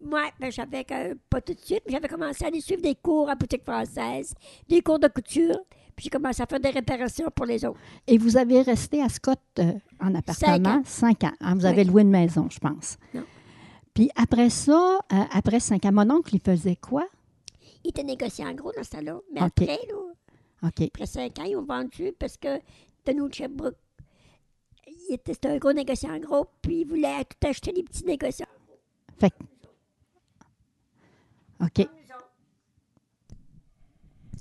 Moi, 0.00 0.30
ben, 0.38 0.50
j'avais 0.50 0.84
pas 1.28 1.40
tout 1.40 1.54
de 1.54 1.60
suite, 1.60 1.82
mais 1.86 1.92
j'avais 1.92 2.08
commencé 2.08 2.44
à 2.44 2.48
aller 2.48 2.60
suivre 2.60 2.82
des 2.82 2.94
cours 2.94 3.28
à 3.28 3.34
boutique 3.34 3.64
française, 3.64 4.34
des 4.68 4.80
cours 4.80 4.98
de 4.98 5.08
couture, 5.08 5.58
puis 5.96 6.04
j'ai 6.04 6.10
commencé 6.10 6.42
à 6.42 6.46
faire 6.46 6.60
des 6.60 6.70
réparations 6.70 7.28
pour 7.34 7.46
les 7.46 7.64
autres. 7.64 7.80
Et 8.06 8.16
vous 8.16 8.36
avez 8.36 8.62
resté 8.62 9.02
à 9.02 9.08
Scott 9.08 9.40
euh, 9.58 9.72
en 10.00 10.14
appartement? 10.14 10.82
cinq 10.84 11.24
ans. 11.24 11.32
Hein? 11.40 11.54
Vous 11.56 11.66
avez 11.66 11.84
loué 11.84 12.02
une 12.02 12.10
maison, 12.10 12.48
je 12.48 12.58
pense. 12.60 12.96
Non. 13.12 13.24
Puis 13.92 14.08
après 14.14 14.50
ça, 14.50 15.00
euh, 15.12 15.24
après 15.32 15.58
cinq 15.58 15.84
ans, 15.84 15.92
mon 15.92 16.08
oncle, 16.10 16.36
il 16.36 16.40
faisait 16.40 16.76
quoi? 16.76 17.04
Il 17.84 17.90
était 17.90 18.04
négociant 18.04 18.48
en 18.48 18.54
gros 18.54 18.72
dans 18.72 18.84
ce 18.84 19.02
là 19.02 19.18
Mais 19.32 19.40
après, 19.40 19.66
là, 19.66 20.68
après 20.68 21.06
cinq 21.06 21.38
ans, 21.40 21.44
ils 21.44 21.56
ont 21.56 21.64
vendu 21.64 22.12
parce 22.16 22.36
que 22.36 22.60
nous, 23.12 23.28
Sherbrooke, 23.32 23.76
c'était 25.08 25.48
un 25.48 25.56
gros 25.58 25.72
négociant 25.72 26.14
en 26.14 26.18
gros, 26.18 26.46
puis 26.62 26.80
il 26.80 26.86
voulait 26.86 27.24
tout 27.24 27.48
acheter 27.48 27.72
des 27.72 27.82
petits 27.82 28.04
négociants. 28.04 28.46
Fait 29.18 29.32
OK. 31.60 31.88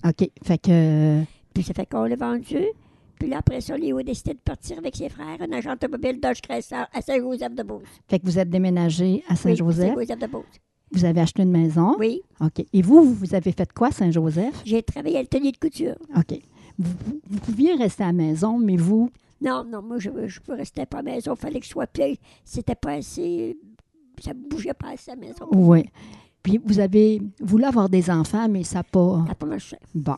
OK. 0.05 0.29
Fait 0.43 0.57
que. 0.57 1.23
Puis 1.53 1.63
ça 1.63 1.73
fait 1.73 1.85
qu'on 1.85 2.05
l'a 2.05 2.15
vendu. 2.15 2.65
Puis 3.19 3.29
là, 3.29 3.39
après 3.39 3.61
ça, 3.61 3.75
Léo 3.77 3.97
a 3.97 4.03
décidé 4.03 4.33
de 4.33 4.39
partir 4.39 4.77
avec 4.77 4.95
ses 4.95 5.09
frères, 5.09 5.37
un 5.41 5.51
agent 5.51 5.73
automobile 5.73 6.19
Dodge 6.19 6.41
Chrysler 6.41 6.83
à 6.93 7.01
Saint-Joseph-de-Beauce. 7.01 7.87
Fait 8.07 8.19
que 8.19 8.25
vous 8.25 8.37
êtes 8.37 8.49
déménagé 8.49 9.23
à 9.27 9.35
Saint-Joseph? 9.35 9.93
Oui, 9.97 10.05
Saint-Joseph-de-Beauce. 10.05 10.61
Vous 10.91 11.03
avez 11.03 11.21
acheté 11.21 11.43
une 11.43 11.51
maison? 11.51 11.95
Oui. 11.99 12.21
OK. 12.39 12.63
Et 12.71 12.81
vous, 12.81 13.03
vous 13.03 13.33
avez 13.33 13.51
fait 13.51 13.71
quoi 13.73 13.87
à 13.87 13.91
Saint-Joseph? 13.91 14.61
J'ai 14.65 14.83
travaillé 14.83 15.17
à 15.17 15.21
l'atelier 15.21 15.51
de 15.51 15.57
couture. 15.57 15.95
OK. 16.15 16.39
Vous, 16.77 16.93
vous, 17.27 17.39
pouviez 17.39 17.73
rester 17.73 18.03
à 18.03 18.07
la 18.07 18.13
maison, 18.13 18.57
mais 18.57 18.77
vous? 18.77 19.09
Non, 19.41 19.63
non, 19.63 19.81
moi, 19.81 19.97
je 19.99 20.09
ne 20.09 20.55
restais 20.55 20.85
pas 20.85 20.99
à 20.99 21.01
la 21.01 21.11
maison. 21.11 21.33
Il 21.33 21.39
fallait 21.39 21.59
que 21.59 21.65
je 21.65 21.71
sois 21.71 21.87
pied. 21.87 22.19
C'était 22.45 22.75
pas 22.75 22.93
assez. 22.93 23.57
Ça 24.23 24.33
ne 24.33 24.39
bougeait 24.39 24.73
pas 24.73 24.89
assez 24.89 25.11
à 25.11 25.15
la 25.15 25.21
maison. 25.21 25.47
Oui. 25.51 25.85
Puis 26.47 26.61
vous 26.63 26.79
avez 26.79 27.21
voulu 27.41 27.65
avoir 27.65 27.89
des 27.89 28.09
enfants, 28.09 28.47
mais 28.47 28.63
ça 28.63 28.79
n'a 28.79 28.83
pas. 28.83 29.25
Ça 29.27 29.35
pas 29.35 29.45
marché. 29.45 29.75
Bon. 29.93 30.15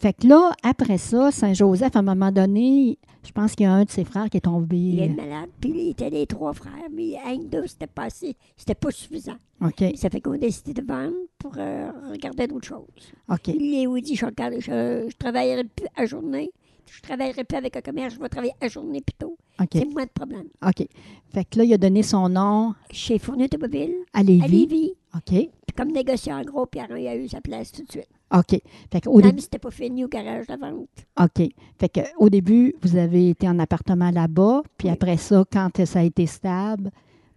Fait 0.00 0.12
que 0.12 0.26
là, 0.26 0.50
après 0.64 0.98
ça, 0.98 1.30
Saint-Joseph, 1.30 1.94
à 1.94 2.00
un 2.00 2.02
moment 2.02 2.32
donné, 2.32 2.98
je 3.24 3.30
pense 3.30 3.54
qu'il 3.54 3.62
y 3.62 3.68
a 3.68 3.72
un 3.72 3.84
de 3.84 3.90
ses 3.90 4.04
frères 4.04 4.28
qui 4.28 4.38
est 4.38 4.40
tombé. 4.40 4.76
Il 4.76 4.98
est 4.98 5.08
malade, 5.08 5.50
puis 5.60 5.70
il 5.70 5.90
était 5.90 6.10
les 6.10 6.26
trois 6.26 6.52
frères, 6.52 6.88
mais 6.92 7.16
un, 7.24 7.36
deux, 7.38 7.68
c'était 7.68 7.86
pas 7.86 8.06
assez, 8.06 8.36
c'était 8.56 8.74
pas 8.74 8.90
suffisant. 8.90 9.36
OK. 9.64 9.84
Ça 9.94 10.10
fait 10.10 10.20
qu'on 10.20 10.32
a 10.32 10.38
décidé 10.38 10.74
de 10.74 10.84
vendre 10.84 11.14
pour 11.38 11.52
euh, 11.56 11.92
regarder 12.10 12.48
d'autres 12.48 12.66
choses. 12.66 13.12
OK. 13.28 13.46
Léo 13.46 14.00
dit, 14.00 14.16
je, 14.16 14.26
je, 14.26 15.06
je 15.08 15.16
travaillerai 15.16 15.62
plus 15.62 15.86
à 15.94 16.06
journée, 16.06 16.50
je 16.90 16.98
ne 16.98 17.02
travaillerai 17.02 17.44
plus 17.44 17.56
avec 17.56 17.76
un 17.76 17.82
commerce, 17.82 18.14
je 18.14 18.18
vais 18.18 18.28
travailler 18.28 18.54
à 18.60 18.66
journée 18.66 19.00
plutôt. 19.00 19.38
OK. 19.62 19.68
C'est 19.74 19.84
moins 19.86 20.04
de 20.04 20.10
problème. 20.10 20.46
OK. 20.66 20.86
Fait 21.32 21.44
que 21.44 21.58
là, 21.58 21.64
il 21.64 21.72
a 21.74 21.78
donné 21.78 22.02
son 22.02 22.28
nom. 22.28 22.74
Chez 22.90 23.18
Fournier 23.18 23.44
Automobile. 23.44 23.94
À 24.12 24.22
Lévis. 24.22 24.42
À 24.44 24.48
Lévis. 24.48 24.92
OK. 25.14 25.28
Puis 25.30 25.76
comme 25.76 25.92
négociant 25.92 26.40
en 26.40 26.42
gros, 26.44 26.66
Pierre, 26.66 26.96
il 26.96 27.06
a 27.06 27.14
eu 27.16 27.28
sa 27.28 27.40
place 27.40 27.70
tout 27.72 27.82
de 27.84 27.90
suite. 27.90 28.08
OK. 28.34 28.60
Fait 28.90 29.00
que 29.00 29.08
au 29.08 29.16
Même 29.18 29.26
début. 29.26 29.38
si 29.40 29.44
c'était 29.44 29.58
pas 29.58 29.70
fini 29.70 30.04
au 30.04 30.08
garage 30.08 30.46
de 30.46 30.54
vente. 30.56 30.88
OK. 31.20 31.48
Fait 31.78 31.88
que 31.88 32.00
au 32.18 32.28
début, 32.30 32.74
vous 32.82 32.96
avez 32.96 33.28
été 33.30 33.48
en 33.48 33.58
appartement 33.58 34.10
là-bas, 34.10 34.62
puis 34.78 34.88
Oui. 34.88 34.92
après 34.94 35.16
ça, 35.18 35.44
quand 35.52 35.84
ça 35.84 36.00
a 36.00 36.02
été 36.02 36.26
stable, 36.26 36.90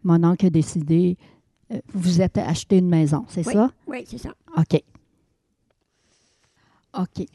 mon 0.04 0.24
oncle 0.24 0.46
a 0.46 0.50
décidé, 0.50 1.18
euh, 1.74 1.80
vous 1.94 2.22
êtes 2.22 2.38
acheté 2.38 2.78
une 2.78 2.88
maison, 2.88 3.26
c'est 3.28 3.46
Oui. 3.46 3.54
ça? 3.54 3.72
Oui, 3.88 4.04
c'est 4.08 4.20
ça. 4.20 4.34
OK. 4.58 4.82
OK. 6.98 7.26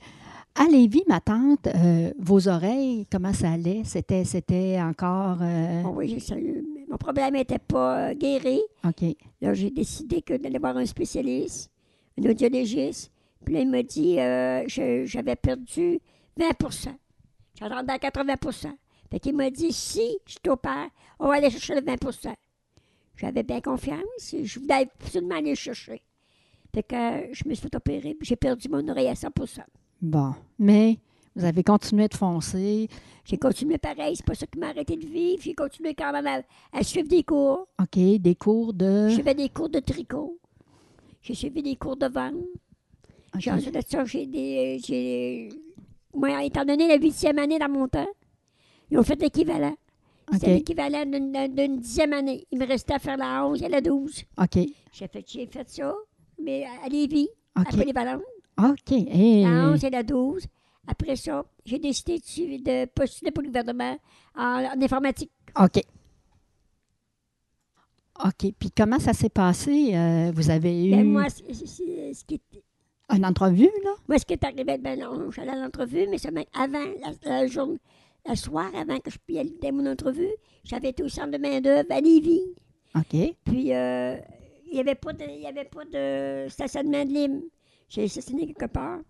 À 0.62 0.66
Lévis, 0.66 1.04
ma 1.08 1.22
tante, 1.22 1.68
euh, 1.68 2.12
vos 2.18 2.46
oreilles, 2.46 3.06
comment 3.10 3.32
ça 3.32 3.52
allait? 3.52 3.80
C'était, 3.84 4.24
c'était 4.24 4.78
encore. 4.78 5.38
euh, 5.40 5.82
Bon, 5.82 5.94
oui, 5.96 6.22
Mon 6.86 6.98
problème 6.98 7.32
n'était 7.32 7.58
pas 7.58 8.10
euh, 8.10 8.14
guéri. 8.14 8.60
OK. 8.86 9.16
Là, 9.40 9.54
j'ai 9.54 9.70
décidé 9.70 10.20
que 10.20 10.34
d'aller 10.36 10.58
voir 10.58 10.76
un 10.76 10.84
spécialiste, 10.84 11.70
un 12.20 12.28
audiologiste. 12.28 13.10
Puis 13.42 13.54
là, 13.54 13.60
il 13.60 13.70
m'a 13.70 13.82
dit 13.82 14.20
euh, 14.20 14.62
j'avais 15.06 15.34
perdu 15.36 15.98
20 16.36 16.48
J'en 17.58 17.68
rendais 17.70 17.94
à 17.94 17.96
80% 17.96 18.68
Fait 19.10 19.18
qu'il 19.18 19.34
m'a 19.34 19.48
dit 19.48 19.72
si 19.72 20.18
je 20.26 20.36
t'opère, 20.42 20.90
on 21.18 21.28
va 21.28 21.36
aller 21.36 21.48
chercher 21.48 21.76
le 21.76 21.80
20% 21.80 22.34
J'avais 23.16 23.44
bien 23.44 23.62
confiance. 23.62 24.34
Je 24.42 24.60
voulais 24.60 24.90
absolument 25.00 25.36
aller 25.36 25.50
le 25.50 25.56
chercher. 25.56 26.02
Fait 26.74 26.82
que 26.82 27.32
je 27.32 27.48
me 27.48 27.54
suis 27.54 27.62
fait 27.62 27.74
opérer. 27.74 28.18
J'ai 28.20 28.36
perdu 28.36 28.68
mon 28.68 28.86
oreille 28.88 29.08
à 29.08 29.14
100 29.14 29.28
Bon. 30.00 30.34
Mais 30.58 30.98
vous 31.36 31.44
avez 31.44 31.62
continué 31.62 32.08
de 32.08 32.14
foncer. 32.14 32.88
J'ai 33.24 33.38
continué 33.38 33.78
pareil. 33.78 34.16
C'est 34.16 34.26
pas 34.26 34.34
ça 34.34 34.46
qui 34.46 34.58
m'a 34.58 34.68
arrêté 34.68 34.96
de 34.96 35.06
vivre. 35.06 35.42
J'ai 35.42 35.54
continué 35.54 35.94
quand 35.94 36.12
même 36.12 36.26
à, 36.26 36.42
à 36.72 36.82
suivre 36.82 37.08
des 37.08 37.22
cours. 37.22 37.68
OK. 37.80 37.98
Des 38.20 38.34
cours 38.34 38.72
de? 38.72 39.08
J'ai 39.08 39.22
fait 39.22 39.34
des 39.34 39.48
cours 39.48 39.68
de 39.68 39.80
tricot. 39.80 40.38
J'ai 41.22 41.34
suivi 41.34 41.62
des 41.62 41.76
cours 41.76 41.96
de 41.96 42.06
vente. 42.06 42.34
Puis 43.38 43.50
ensuite 43.50 43.74
de 43.74 43.80
ça, 43.86 44.04
j'ai 44.04 44.26
des. 44.26 44.80
J'ai, 44.84 45.48
moi, 46.14 46.42
étant 46.44 46.64
donné 46.64 46.88
la 46.88 46.96
huitième 46.96 47.38
année 47.38 47.58
dans 47.58 47.68
mon 47.68 47.86
temps, 47.88 48.08
ils 48.90 48.98
ont 48.98 49.02
fait 49.02 49.20
l'équivalent. 49.20 49.74
C'est 50.38 50.54
l'équivalent 50.54 51.04
d'une, 51.06 51.80
dixième 51.80 52.12
année. 52.12 52.46
Il 52.50 52.58
me 52.58 52.66
restait 52.66 52.94
à 52.94 52.98
faire 52.98 53.16
la 53.16 53.46
11 53.46 53.62
et 53.62 53.68
la 53.68 53.80
12. 53.80 54.24
OK. 54.38 54.58
J'ai 54.92 55.08
fait, 55.08 55.24
j'ai 55.26 55.46
fait 55.46 55.68
ça, 55.68 55.94
mais 56.40 56.66
à 56.84 56.88
Lévis, 56.88 57.28
OK. 57.58 57.66
à 57.66 57.76
Polyvalente, 57.76 58.22
OK. 58.70 58.92
Et- 58.92 59.42
la 59.44 59.70
11 59.70 59.84
et 59.84 59.90
la 59.90 60.02
12. 60.02 60.46
Après 60.86 61.16
ça, 61.16 61.44
j'ai 61.64 61.78
décidé 61.78 62.18
de, 62.58 62.84
postuler 62.86 63.30
pour 63.30 63.42
le 63.42 63.48
gouvernement 63.48 63.96
en, 64.36 64.64
en 64.64 64.82
informatique. 64.82 65.30
OK. 65.60 65.80
OK. 68.24 68.52
Puis 68.58 68.70
comment 68.76 68.98
ça 68.98 69.12
s'est 69.12 69.28
passé? 69.30 69.94
Euh, 69.94 70.30
vous 70.34 70.50
avez 70.50 70.86
eu 70.88 70.90
Ben, 70.90 71.04
moi, 71.06 71.24
c'est- 71.28 71.52
ce 71.54 72.24
qui 72.24 72.34
est- 72.34 72.62
une 73.12 73.26
entrevue, 73.26 73.70
là? 73.82 73.90
Moi, 74.08 74.18
ce 74.18 74.24
qui 74.24 74.34
est 74.34 74.44
arrivé, 74.44 74.78
ben 74.78 74.98
non, 75.00 75.30
j'allais 75.32 75.50
à 75.50 75.56
l'entrevue, 75.56 76.06
mais 76.08 76.18
avant, 76.54 76.84
la, 77.00 77.10
la 77.40 77.46
journée, 77.48 77.78
le 78.28 78.34
soir, 78.36 78.70
avant 78.74 78.98
que 79.00 79.10
je 79.10 79.18
puisse 79.18 79.38
aller 79.38 79.56
à 79.66 79.72
mon 79.72 79.86
entrevue, 79.86 80.30
j'avais 80.62 80.90
été 80.90 81.02
au 81.02 81.08
centre 81.08 81.30
de 81.32 81.38
main-d'œuvre 81.38 81.90
à 81.90 82.00
Lévis. 82.00 82.42
OK. 82.94 83.34
Puis, 83.44 83.74
euh, 83.74 84.16
il 84.66 84.74
n'y 84.74 84.80
avait, 84.80 84.94
pas 84.94 85.12
de- 85.12 85.24
il 85.28 85.40
y 85.42 85.46
avait 85.46 85.64
pas 85.64 85.84
de 85.86 86.48
stationnement 86.50 87.04
de 87.04 87.10
libre. 87.10 87.42
J'ai 87.90 88.06
stationné 88.06 88.46
quelque 88.46 88.70
part. 88.70 89.00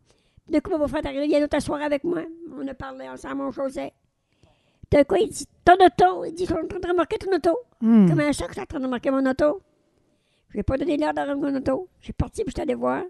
Puis, 0.45 0.53
d'un 0.53 0.61
coup, 0.61 0.71
mon 0.71 0.79
beau-frère 0.79 1.05
est 1.05 1.09
arrivé, 1.09 1.27
il 1.27 1.29
vient 1.29 1.47
t'asseoir 1.47 1.83
avec 1.83 2.03
moi. 2.03 2.23
On 2.59 2.66
a 2.66 2.75
parlé 2.75 3.09
ensemble, 3.09 3.43
on 3.43 3.53
causait. 3.53 3.93
D'un 4.90 5.05
coup, 5.05 5.16
il 5.21 5.29
dit 5.29 5.47
Ton 5.64 5.75
auto 5.75 6.25
Il 6.25 6.35
dit 6.35 6.47
Je 6.47 6.53
suis 6.53 6.55
en 6.55 6.66
train 6.66 6.81
de 6.81 6.88
remorquer 6.88 7.19
ton 7.19 7.33
auto. 7.33 7.57
Hmm. 7.81 8.09
Comment 8.09 8.33
ça 8.33 8.45
que 8.45 8.49
je 8.49 8.55
suis 8.55 8.62
en 8.62 8.66
train 8.66 8.81
de 8.81 8.85
remorquer 8.85 9.11
mon 9.11 9.25
auto? 9.25 9.61
Je 10.49 10.57
n'ai 10.57 10.62
pas 10.62 10.79
donné 10.79 10.97
l'heure 10.97 11.12
de 11.14 11.21
remorquer 11.21 11.53
mon 11.53 11.59
auto. 11.59 11.88
J'ai 12.01 12.12
parti, 12.14 12.43
puis 12.43 12.53
je 12.53 12.55
suis 12.55 12.62
allé 12.62 12.75
voir. 12.75 13.05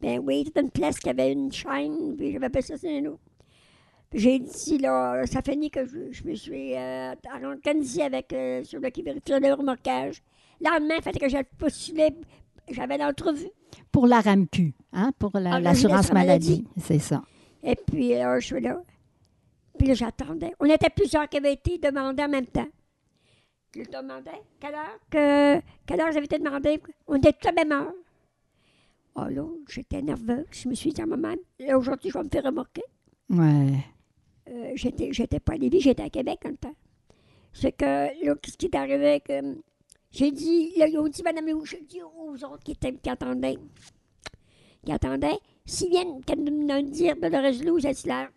Ben 0.00 0.20
oui, 0.20 0.44
c'était 0.46 0.60
une 0.60 0.70
place 0.70 1.00
qui 1.00 1.10
avait 1.10 1.32
une 1.32 1.52
chaîne, 1.52 2.16
puis 2.16 2.32
j'avais 2.32 2.48
pas 2.48 2.62
ça 2.62 2.74
nous. 3.02 3.18
Puis 4.10 4.20
j'ai 4.20 4.38
dit, 4.38 4.78
là, 4.78 5.26
ça 5.26 5.42
finit 5.42 5.70
que 5.70 5.84
je, 5.84 6.12
je 6.12 6.24
me 6.24 6.34
suis 6.34 6.74
euh, 6.76 7.14
organisée 7.34 8.02
avec 8.02 8.32
euh, 8.32 8.62
celui 8.64 8.90
qui 8.92 9.02
vérifiait 9.02 9.40
le 9.40 9.52
remorquage. 9.52 10.22
Le 10.60 10.70
lendemain, 10.70 10.94
il 10.96 11.02
fallait 11.02 11.18
que 11.18 11.28
j'aille 11.28 11.44
postuler. 11.58 12.14
J'avais 12.70 12.96
l'entrevue. 12.96 13.50
Pour 13.92 14.06
la 14.06 14.20
RAMQ, 14.20 14.74
hein? 14.92 15.12
pour 15.18 15.30
la- 15.38 15.54
Ah, 15.54 15.60
l'assurance 15.60 15.92
l'assurance 16.08 16.12
maladie. 16.12 16.64
C'est 16.80 16.98
ça. 16.98 17.22
Et 17.62 17.74
puis, 17.76 18.10
là, 18.10 18.38
je 18.38 18.46
suis 18.46 18.60
là. 18.60 18.80
Puis 19.78 19.88
là, 19.88 19.94
j'attendais. 19.94 20.52
On 20.60 20.66
était 20.66 20.90
plusieurs 20.90 21.28
qui 21.28 21.36
avaient 21.38 21.52
été 21.54 21.78
demandés 21.78 22.22
en 22.24 22.28
même 22.28 22.46
temps. 22.46 22.66
Je 23.74 23.82
demandais 23.82 24.30
quelle 24.58 24.74
heure, 24.74 24.98
que, 25.10 25.60
quelle 25.86 26.00
heure 26.00 26.10
j'avais 26.12 26.24
été 26.26 26.38
demandé. 26.38 26.80
On 27.06 27.16
était 27.16 27.32
tous 27.32 27.48
à 27.48 27.52
la 27.52 27.64
même 27.64 27.72
heure. 27.72 27.92
Oh 29.14 29.24
là, 29.28 29.44
j'étais 29.68 30.00
nerveuse. 30.02 30.46
Je 30.52 30.68
me 30.68 30.74
suis 30.74 30.92
dit 30.92 31.00
à 31.02 31.06
moi-même, 31.06 31.38
aujourd'hui, 31.74 32.10
je 32.10 32.18
vais 32.18 32.24
me 32.24 32.28
faire 32.30 32.44
remorquer. 32.44 32.82
Ouais. 33.30 33.84
Euh, 34.48 34.72
j'étais, 34.74 35.12
j'étais 35.12 35.40
pas 35.40 35.54
à 35.54 35.56
Lévis, 35.56 35.80
j'étais 35.80 36.02
à 36.04 36.08
Québec 36.10 36.38
en 36.44 36.48
même 36.48 36.56
temps. 36.56 36.74
C'est 37.52 37.72
que, 37.72 37.84
là, 37.84 38.34
qu'est-ce 38.40 38.56
qui 38.56 38.66
est 38.66 38.74
arrivé? 38.74 39.20
Que, 39.20 39.56
j'ai 40.10 40.32
dit, 40.32 40.72
là, 40.76 40.88
ils 40.88 40.98
ont 40.98 41.08
dit, 41.08 41.22
Madame 41.22 41.64
j'ai 41.64 41.82
dit 41.82 42.02
aux 42.02 42.34
autres 42.44 42.62
qui, 42.64 42.72
étaient, 42.72 42.94
qui 42.94 43.10
attendaient, 43.10 43.58
qui 44.84 44.92
attendaient, 44.92 45.38
s'ils 45.66 45.90
viennent 45.90 46.24
qu'à 46.24 46.34
nous 46.34 46.82
dire 46.82 47.16
de 47.16 47.26
leur 47.26 47.42
Lou, 47.64 47.78
dites-leur, 47.78 48.28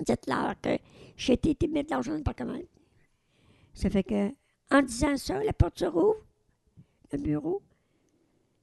dites-leur 0.00 0.60
que 0.60 0.78
j'ai 1.16 1.34
été 1.34 1.68
mettre 1.68 1.90
l'argent 1.90 2.14
le 2.14 2.22
parcomètre. 2.22 2.68
Ça 3.74 3.90
fait 3.90 4.02
que, 4.02 4.32
en 4.70 4.82
disant 4.82 5.16
ça, 5.16 5.42
la 5.42 5.52
porte 5.52 5.78
se 5.78 5.84
rouvre, 5.84 6.24
le 7.12 7.18
bureau. 7.18 7.62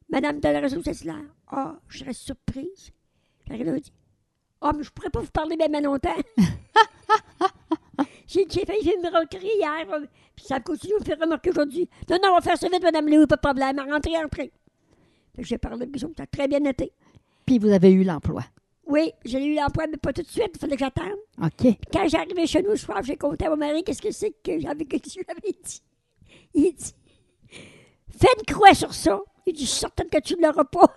Madame 0.09 0.39
Dolores 0.39 0.81
dites-leur, 0.81 1.23
ah, 1.47 1.79
je 1.87 1.99
serais 1.99 2.13
surprise. 2.13 2.91
J'arrive 3.47 3.67
là, 3.67 3.79
dit, 3.79 3.93
ah, 4.61 4.71
mais 4.75 4.83
je 4.83 4.91
pourrais 4.91 5.09
pas 5.09 5.21
vous 5.21 5.31
parler 5.31 5.57
même 5.57 5.83
longtemps. 5.83 6.15
J'ai 8.27 8.45
failli 8.47 8.93
me 9.03 9.19
recréer 9.19 9.57
hier, 9.57 9.85
puis 10.35 10.45
ça 10.45 10.59
continue 10.59 10.93
de 10.93 10.99
me 10.99 11.05
faire 11.05 11.19
remarquer 11.19 11.51
aujourd'hui. 11.51 11.87
Non, 12.09 12.17
non, 12.21 12.29
on 12.31 12.35
va 12.35 12.41
faire 12.41 12.57
ça 12.57 12.67
vite, 12.67 12.81
Madame 12.81 13.07
Léo, 13.07 13.27
pas 13.27 13.35
de 13.35 13.41
problème. 13.41 13.79
Rentrez, 13.79 14.17
rentrez. 14.17 14.51
Fait 15.35 15.43
J'ai 15.43 15.57
parlé, 15.57 15.85
puis 15.85 16.01
ils 16.01 16.05
ont 16.05 16.13
très 16.31 16.47
bien 16.47 16.59
noté. 16.59 16.91
Puis 17.45 17.59
vous 17.59 17.69
avez 17.69 17.91
eu 17.91 18.03
l'emploi. 18.03 18.43
Oui, 18.87 19.11
j'ai 19.23 19.43
eu 19.43 19.55
l'emploi, 19.55 19.87
mais 19.87 19.97
pas 19.97 20.13
tout 20.13 20.21
de 20.21 20.27
suite, 20.27 20.51
il 20.53 20.59
fallait 20.59 20.75
que 20.75 20.79
j'attende. 20.79 21.17
OK. 21.41 21.77
Quand 21.91 22.07
j'arrivais 22.07 22.45
chez 22.45 22.61
nous 22.61 22.71
le 22.71 22.77
soir, 22.77 23.01
j'ai 23.03 23.17
compté 23.17 23.45
à 23.45 23.49
mon 23.49 23.57
mari 23.57 23.83
qu'est-ce 23.83 24.01
que 24.01 24.11
c'est 24.11 24.31
que 24.43 24.59
j'avais 24.59 24.85
que 24.85 24.97
tu 24.97 25.23
l'avais 25.27 25.55
dit. 25.63 25.81
Il 26.53 26.73
dit 26.73 26.93
Fais 28.17 28.27
une 28.37 28.45
croix 28.45 28.73
sur 28.73 28.93
ça. 28.93 29.19
Il 29.45 29.53
dit 29.53 29.65
Je 29.65 29.69
suis 29.69 29.79
certaine 29.79 30.09
que 30.09 30.19
tu 30.19 30.35
ne 30.35 30.43
l'auras 30.43 30.65
pas. 30.65 30.95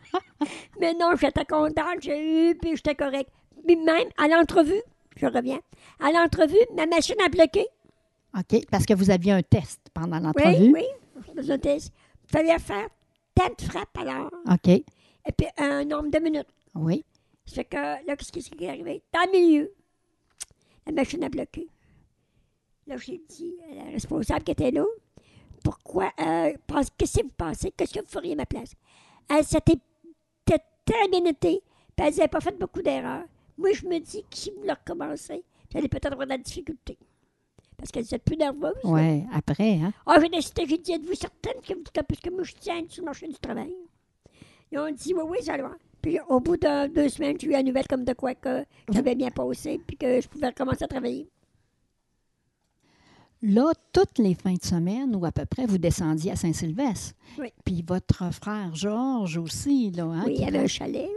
mais 0.80 0.94
non, 0.94 1.12
j'étais 1.18 1.44
contente, 1.44 2.00
j'ai 2.00 2.50
eu, 2.50 2.54
puis 2.56 2.76
j'étais 2.76 2.94
correct. 2.94 3.30
Puis 3.66 3.76
même 3.76 4.08
à 4.18 4.26
l'entrevue, 4.26 4.82
je 5.16 5.26
reviens, 5.26 5.60
à 6.00 6.10
l'entrevue, 6.12 6.56
ma 6.76 6.86
machine 6.86 7.16
a 7.24 7.28
bloqué. 7.28 7.66
OK. 8.38 8.64
Parce 8.70 8.86
que 8.86 8.94
vous 8.94 9.10
aviez 9.10 9.32
un 9.32 9.42
test 9.42 9.80
pendant 9.92 10.16
Oui, 10.18 10.22
l'entrevue. 10.24 10.72
oui. 10.72 10.84
Dans 11.34 11.50
un 11.50 11.58
test. 11.58 11.92
Il 12.24 12.30
fallait 12.30 12.58
faire 12.58 12.88
tant 13.34 13.48
de 13.58 13.62
frappes 13.62 13.96
à 13.98 14.04
l'heure, 14.04 14.30
OK. 14.50 14.68
et 14.68 14.84
puis 15.36 15.46
un 15.58 15.84
nombre 15.84 16.10
de 16.10 16.18
minutes. 16.18 16.48
Oui. 16.74 17.04
Fait 17.46 17.64
que 17.64 17.76
là, 17.76 18.16
qu'est-ce 18.16 18.32
qui 18.32 18.64
est 18.64 18.68
arrivé? 18.68 19.02
Dans 19.12 19.20
le 19.32 19.38
milieu, 19.38 19.74
la 20.86 20.92
machine 20.92 21.22
a 21.24 21.28
bloqué. 21.28 21.66
Là, 22.86 22.96
j'ai 22.96 23.20
dit 23.28 23.54
à 23.70 23.74
la 23.84 23.90
responsable 23.90 24.42
qui 24.44 24.52
était 24.52 24.70
là, 24.70 24.84
pourquoi, 25.62 26.10
euh, 26.20 26.52
qu'est-ce 26.98 27.18
que 27.20 27.22
vous 27.24 27.32
pensez? 27.36 27.70
Qu'est-ce 27.76 27.94
que 27.94 28.00
vous 28.00 28.06
feriez 28.10 28.32
à 28.32 28.36
ma 28.36 28.46
place? 28.46 28.72
Elle 29.30 29.44
s'était 29.44 29.76
était 30.46 30.62
très 30.84 31.08
bien 31.08 31.20
notée, 31.20 31.62
puis 31.96 32.06
elle 32.06 32.14
n'avait 32.16 32.28
pas 32.28 32.40
fait 32.40 32.58
beaucoup 32.58 32.82
d'erreurs. 32.82 33.24
Moi, 33.58 33.72
je 33.72 33.86
me 33.86 33.98
dis 33.98 34.22
que 34.22 34.36
si 34.36 34.50
vous 34.50 34.64
le 34.64 34.72
recommencez, 34.72 35.44
vous 35.70 35.78
allez 35.78 35.88
peut-être 35.88 36.12
avoir 36.12 36.26
de 36.26 36.32
la 36.32 36.38
difficulté. 36.38 36.98
Parce 37.76 37.90
qu'elle 37.90 38.04
était 38.04 38.18
plus 38.18 38.36
nerveuse. 38.36 38.72
Oui. 38.84 39.24
Après, 39.32 39.74
hein? 39.74 39.92
Ah, 40.06 40.18
j'ai 40.20 40.28
décidé, 40.28 40.66
j'ai 40.68 40.78
dit, 40.78 40.92
êtes-vous 40.92 41.14
certaine 41.14 41.60
que 41.66 41.74
vous 41.74 41.82
parce 41.82 42.20
que 42.20 42.30
moi, 42.30 42.42
je 42.44 42.52
tiens 42.60 42.82
sur 42.88 43.02
le 43.02 43.06
marché 43.06 43.26
du 43.26 43.34
travail? 43.34 43.74
Ils 44.70 44.78
ont 44.78 44.90
dit, 44.90 45.14
oui, 45.14 45.22
oui, 45.26 45.42
ça 45.42 45.56
va. 45.56 45.72
Puis 46.00 46.18
au 46.28 46.40
bout 46.40 46.56
de 46.56 46.88
deux 46.88 47.08
semaines, 47.08 47.36
j'ai 47.38 47.46
eu 47.46 47.50
la 47.50 47.62
nouvelle 47.62 47.86
comme 47.86 48.04
de 48.04 48.12
quoi 48.12 48.34
que 48.34 48.64
j'avais 48.90 49.14
bien 49.14 49.30
passé, 49.30 49.80
puis 49.86 49.96
que 49.96 50.20
je 50.20 50.28
pouvais 50.28 50.48
recommencer 50.48 50.84
à 50.84 50.88
travailler. 50.88 51.28
Là, 53.42 53.72
toutes 53.92 54.18
les 54.18 54.34
fins 54.34 54.54
de 54.54 54.62
semaine, 54.64 55.16
ou 55.16 55.24
à 55.24 55.32
peu 55.32 55.44
près, 55.46 55.66
vous 55.66 55.78
descendiez 55.78 56.30
à 56.30 56.36
Saint-Sylvestre. 56.36 57.14
Oui. 57.38 57.48
Puis 57.64 57.84
votre 57.86 58.32
frère 58.32 58.72
Georges 58.74 59.36
aussi, 59.36 59.90
là, 59.90 60.04
hein, 60.04 60.22
oui, 60.26 60.34
il 60.36 60.40
y 60.42 60.44
avait 60.44 60.58
va- 60.58 60.64
un 60.64 60.68
chalet. 60.68 61.08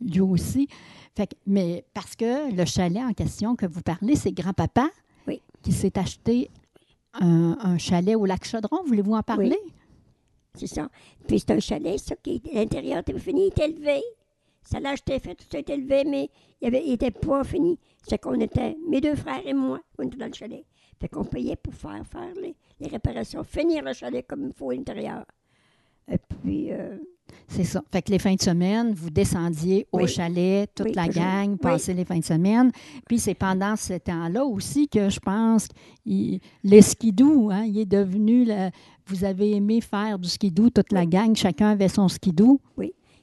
lui 0.00 0.20
aussi. 0.20 0.66
Fait 1.14 1.26
que- 1.26 1.34
mais 1.46 1.84
parce 1.92 2.16
que 2.16 2.52
le 2.54 2.64
chalet 2.64 3.02
en 3.02 3.12
question 3.12 3.54
que 3.54 3.66
vous 3.66 3.82
parlez, 3.82 4.16
c'est 4.16 4.32
grand-papa 4.32 4.88
Oui. 5.26 5.42
qui 5.62 5.72
s'est 5.72 5.98
acheté 5.98 6.50
un, 7.20 7.56
un 7.60 7.76
chalet 7.78 8.16
au 8.16 8.24
lac 8.24 8.44
Chaudron. 8.46 8.82
Voulez-vous 8.86 9.14
en 9.14 9.22
parler? 9.22 9.58
C'est 10.54 10.66
ça. 10.66 10.88
Puis 11.28 11.40
c'est 11.40 11.50
un 11.50 11.60
chalet, 11.60 11.98
ça, 11.98 12.16
qui 12.16 12.40
l'intérieur 12.52 12.98
était 13.00 13.18
fini, 13.18 13.42
il 13.42 13.48
était 13.48 13.68
élevé. 13.68 14.02
Ça 14.62 14.80
l'a 14.80 14.90
acheté, 14.90 15.18
fait, 15.18 15.34
tout 15.34 15.44
ça 15.52 15.58
était 15.58 15.74
élevé, 15.74 16.04
mais 16.04 16.30
il 16.62 16.70
n'était 16.70 17.10
pas 17.10 17.44
fini. 17.44 17.78
C'est 18.08 18.18
qu'on 18.18 18.40
était, 18.40 18.74
mes 18.88 19.00
deux 19.02 19.14
frères 19.16 19.46
et 19.46 19.52
moi, 19.52 19.80
on 19.98 20.04
était 20.04 20.16
dans 20.16 20.26
le 20.26 20.32
chalet. 20.32 20.64
Fait 21.00 21.08
qu'on 21.08 21.24
payait 21.24 21.56
pour 21.56 21.74
faire, 21.74 22.02
faire 22.06 22.32
les, 22.40 22.54
les 22.80 22.88
réparations, 22.88 23.44
finir 23.44 23.82
le 23.84 23.92
chalet 23.92 24.24
comme 24.26 24.46
il 24.46 24.52
faut 24.52 24.70
à 24.70 24.74
l'intérieur. 24.74 25.24
Et 26.10 26.18
puis, 26.18 26.72
euh, 26.72 26.96
C'est 27.48 27.64
ça. 27.64 27.82
Fait 27.90 28.02
que 28.02 28.10
les 28.10 28.18
fins 28.18 28.34
de 28.34 28.40
semaine, 28.40 28.92
vous 28.94 29.10
descendiez 29.10 29.86
au 29.90 29.98
Oui. 29.98 30.08
chalet, 30.08 30.68
toute 30.74 30.86
Oui, 30.88 30.92
la 30.94 31.08
gang, 31.08 31.56
Oui. 31.62 31.94
les 31.94 32.04
fins 32.04 32.18
de 32.18 32.24
semaine. 32.24 32.70
Puis 33.08 33.18
c'est 33.18 33.34
pendant 33.34 33.74
ce 33.76 33.94
temps-là 33.94 34.44
aussi 34.44 34.88
que 34.88 35.08
je 35.08 35.18
pense 35.20 35.66
que 35.68 36.38
le 36.64 36.80
skidoo, 36.80 37.50
hein, 37.50 37.64
il 37.64 37.78
est 37.78 37.86
devenu... 37.86 38.44
le- 38.44 38.70
vous 39.06 39.22
avez 39.24 39.50
aimé 39.56 39.80
faire 39.82 40.18
du 40.18 40.28
skidoo, 40.28 40.70
toute 40.70 40.90
la 40.92 41.04
gang, 41.04 41.34
chacun 41.36 41.70
avait 41.70 41.88
son 41.88 42.08
skidoo. 42.08 42.58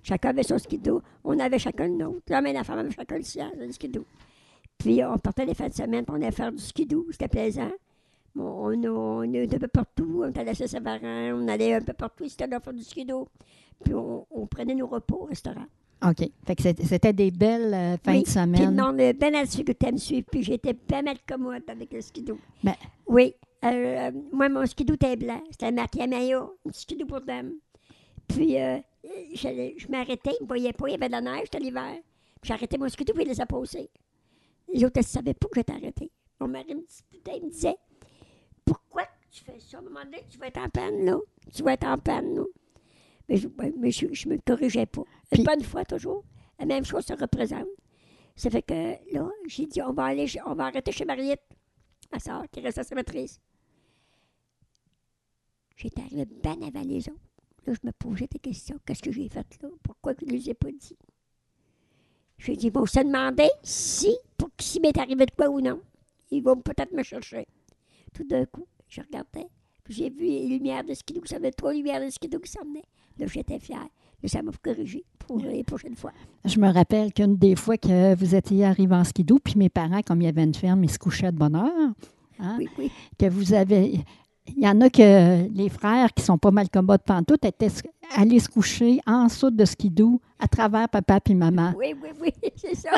Chacun 0.03 0.29
avait 0.29 0.43
son 0.43 0.57
skidoo. 0.57 1.01
On 1.23 1.37
avait 1.39 1.59
chacun 1.59 1.87
le 1.87 1.93
nôtre. 1.95 2.21
L'homme 2.29 2.47
et 2.47 2.53
la 2.53 2.63
femme 2.63 2.79
avaient 2.79 2.91
chacun 2.91 3.17
le 3.17 3.23
sien, 3.23 3.51
le 3.57 3.71
skidoo. 3.71 4.03
Puis 4.81 5.03
on 5.03 5.17
partait 5.17 5.45
les 5.45 5.53
fins 5.53 5.67
de 5.69 5.73
semaine, 5.73 6.05
puis 6.05 6.13
on 6.17 6.21
allait 6.21 6.31
faire 6.31 6.51
du 6.51 6.59
skidoo. 6.59 7.05
C'était 7.11 7.27
plaisant. 7.27 7.71
Bon, 8.33 8.43
on, 8.43 8.83
on, 8.85 9.19
on 9.19 9.33
est 9.33 9.53
un 9.53 9.57
peu 9.59 9.67
partout. 9.67 10.21
On 10.25 10.29
était 10.29 10.39
à 10.41 10.43
la 10.43 10.53
Savarin, 10.55 11.33
on 11.35 11.47
allait 11.47 11.73
un 11.75 11.81
peu 11.81 11.93
partout. 11.93 12.27
C'était 12.27 12.47
là 12.47 12.59
faire 12.59 12.73
du 12.73 12.83
skidoo. 12.83 13.27
Puis 13.83 13.93
on, 13.93 14.25
on 14.31 14.45
prenait 14.47 14.75
nos 14.75 14.87
repos 14.87 15.21
au 15.21 15.25
restaurant. 15.25 15.65
OK. 16.03 16.29
Fait 16.47 16.55
que 16.55 16.63
c'était 16.63 17.13
des 17.13 17.29
belles 17.29 17.73
euh, 17.73 17.97
fins 18.03 18.13
Oui, 18.13 18.19
de 18.19 18.23
Puis 18.23 18.31
semaine. 18.31 18.75
non, 18.75 18.91
le 18.91 19.13
ben 19.13 19.35
à 19.35 19.43
difficulté 19.45 19.87
à 19.87 19.91
me 19.91 19.97
suivre. 19.97 20.25
Puis 20.31 20.41
j'étais 20.43 20.73
pas 20.73 21.01
mal 21.03 21.17
commode 21.27 21.63
avec 21.67 21.93
le 21.93 22.01
skidoo. 22.01 22.39
Ben- 22.63 22.73
Oui. 23.07 23.35
euh, 23.65 24.11
moi, 24.31 24.49
mon 24.49 24.65
skidoo 24.65 24.95
était 24.95 25.15
blanc. 25.15 25.41
C'était 25.51 25.71
marqué 25.71 26.01
à 26.01 26.07
maillot. 26.07 26.55
Un 26.67 26.71
skidoo 26.71 27.05
pour 27.05 27.21
dame. 27.21 27.51
Puis 28.27 28.59
euh, 28.59 28.77
je 29.35 29.87
m'arrêtais. 29.91 30.31
Il 30.39 30.41
ne 30.41 30.43
me 30.43 30.47
voyait 30.47 30.73
pas. 30.73 30.87
Il 30.87 30.91
y 30.91 30.95
avait 30.95 31.07
de 31.07 31.11
la 31.11 31.21
neige. 31.21 31.41
C'était 31.43 31.59
l'hiver. 31.59 31.93
Puis 32.41 32.47
j'arrêtais 32.47 32.77
mon 32.79 32.89
skidoo 32.89 33.13
puis 33.13 33.23
il 33.23 33.29
les 33.29 33.39
a 33.41 33.45
posés. 33.45 33.89
Les 34.73 34.85
autres, 34.85 34.97
elles 34.97 35.01
ne 35.03 35.07
savaient 35.07 35.33
pas 35.33 35.47
que 35.47 35.55
j'étais 35.59 35.73
arrêtée. 35.73 36.11
Mon 36.39 36.47
mari 36.47 36.73
me 36.75 36.85
disputait. 36.85 37.37
Il 37.37 37.45
me 37.45 37.49
disait 37.49 37.75
Pourquoi 38.65 39.03
tu 39.31 39.43
fais 39.43 39.59
ça? 39.59 39.77
À 39.77 39.79
un 39.81 39.83
moment 39.83 40.03
donné, 40.03 40.23
tu 40.29 40.37
vas 40.37 40.47
être 40.47 40.57
en 40.59 40.69
panne, 40.69 41.05
là. 41.05 41.17
Tu 41.53 41.63
vas 41.63 41.73
être 41.73 41.85
en 41.87 41.97
panne, 41.97 42.35
là. 42.35 42.43
Mais 43.29 43.37
je 43.37 43.47
ne 43.47 44.13
je 44.13 44.27
me 44.29 44.37
corrigeais 44.39 44.85
pas. 44.85 45.03
Puis- 45.31 45.39
Une 45.39 45.45
bonne 45.45 45.63
fois, 45.63 45.85
toujours. 45.85 46.23
La 46.59 46.65
même 46.65 46.83
chose 46.85 47.05
se 47.05 47.13
représente. 47.13 47.67
Ça 48.35 48.49
fait 48.49 48.61
que 48.61 48.73
là, 49.13 49.29
j'ai 49.47 49.65
dit, 49.67 49.81
on 49.81 49.93
va 49.93 50.05
aller, 50.05 50.25
on 50.45 50.53
va 50.55 50.65
arrêter 50.65 50.91
chez 50.91 51.05
Mariette, 51.05 51.43
ma 52.11 52.19
soeur, 52.19 52.43
qui 52.51 52.59
reste 52.61 52.77
à 52.77 52.83
sa 52.83 52.95
maîtrise. 52.95 53.39
J'étais 55.75 56.01
arrivée 56.01 56.25
bien 56.25 56.61
avant 56.61 56.81
les 56.83 57.09
autres. 57.09 57.19
Là, 57.65 57.73
je 57.73 57.79
me 57.87 57.91
posais 57.91 58.27
des 58.27 58.39
questions. 58.39 58.77
Qu'est-ce 58.85 59.01
que 59.01 59.11
j'ai 59.11 59.27
fait 59.29 59.45
là? 59.61 59.69
Pourquoi 59.83 60.13
je 60.19 60.25
ne 60.25 60.31
les 60.31 60.49
ai 60.49 60.53
pas 60.53 60.71
dit? 60.71 60.97
J'ai 62.43 62.55
dit, 62.55 62.71
bon, 62.71 62.85
se 62.85 62.99
demander 62.99 63.47
si, 63.63 64.15
pour 64.37 64.49
s'il 64.59 64.81
m'est 64.81 64.97
arrivé 64.97 65.25
de 65.25 65.31
quoi 65.31 65.47
ou 65.49 65.61
non. 65.61 65.79
Ils 66.31 66.41
vont 66.41 66.55
peut-être 66.57 66.91
me 66.93 67.03
chercher. 67.03 67.45
Tout 68.13 68.23
d'un 68.27 68.45
coup, 68.45 68.65
je 68.89 69.01
regardais, 69.01 69.47
puis 69.83 69.93
j'ai 69.93 70.09
vu 70.09 70.21
les 70.25 70.47
lumières 70.47 70.83
de 70.83 70.93
skidoo, 70.93 71.21
ça 71.25 71.35
avait 71.37 71.51
trois 71.51 71.73
lumières 71.73 72.03
de 72.03 72.09
skidoo 72.09 72.39
qui 72.39 72.51
s'en 72.51 72.63
venaient. 72.65 72.83
Là, 73.19 73.27
j'étais 73.27 73.59
fière. 73.59 73.87
Là, 74.23 74.29
ça 74.29 74.41
m'a 74.41 74.51
corrigé 74.61 75.03
pour 75.19 75.37
les 75.39 75.63
prochaines 75.63 75.95
fois. 75.95 76.11
Je 76.45 76.59
me 76.59 76.71
rappelle 76.71 77.13
qu'une 77.13 77.35
des 77.37 77.55
fois 77.55 77.77
que 77.77 78.15
vous 78.15 78.35
étiez 78.35 78.65
arrivé 78.65 78.95
en 78.95 79.03
skidoo, 79.03 79.39
puis 79.39 79.55
mes 79.57 79.69
parents, 79.69 80.01
comme 80.01 80.21
il 80.21 80.25
y 80.25 80.27
avait 80.27 80.43
une 80.43 80.53
ferme, 80.53 80.83
ils 80.83 80.91
se 80.91 80.99
couchaient 80.99 81.31
de 81.31 81.37
bonne 81.37 81.55
heure. 81.55 81.91
hein, 82.39 82.55
Oui, 82.57 82.67
oui. 82.77 82.91
que 83.19 83.27
vous 83.27 83.53
avez. 83.53 83.99
Il 84.57 84.63
y 84.63 84.67
en 84.67 84.79
a 84.81 84.89
que 84.89 85.47
les 85.49 85.69
frères 85.69 86.13
qui 86.13 86.23
sont 86.23 86.37
pas 86.37 86.51
mal 86.51 86.69
commodes 86.69 87.01
pantoute 87.03 87.45
étaient 87.45 87.69
allés 88.15 88.39
se 88.39 88.49
coucher 88.49 88.99
en 89.07 89.25
dessous 89.25 89.51
de 89.51 89.65
skidoo 89.65 90.21
à 90.39 90.47
travers 90.47 90.89
papa 90.89 91.19
et 91.25 91.33
maman. 91.33 91.73
Oui, 91.77 91.95
oui, 92.01 92.09
oui, 92.21 92.33
c'est 92.55 92.75
ça. 92.75 92.91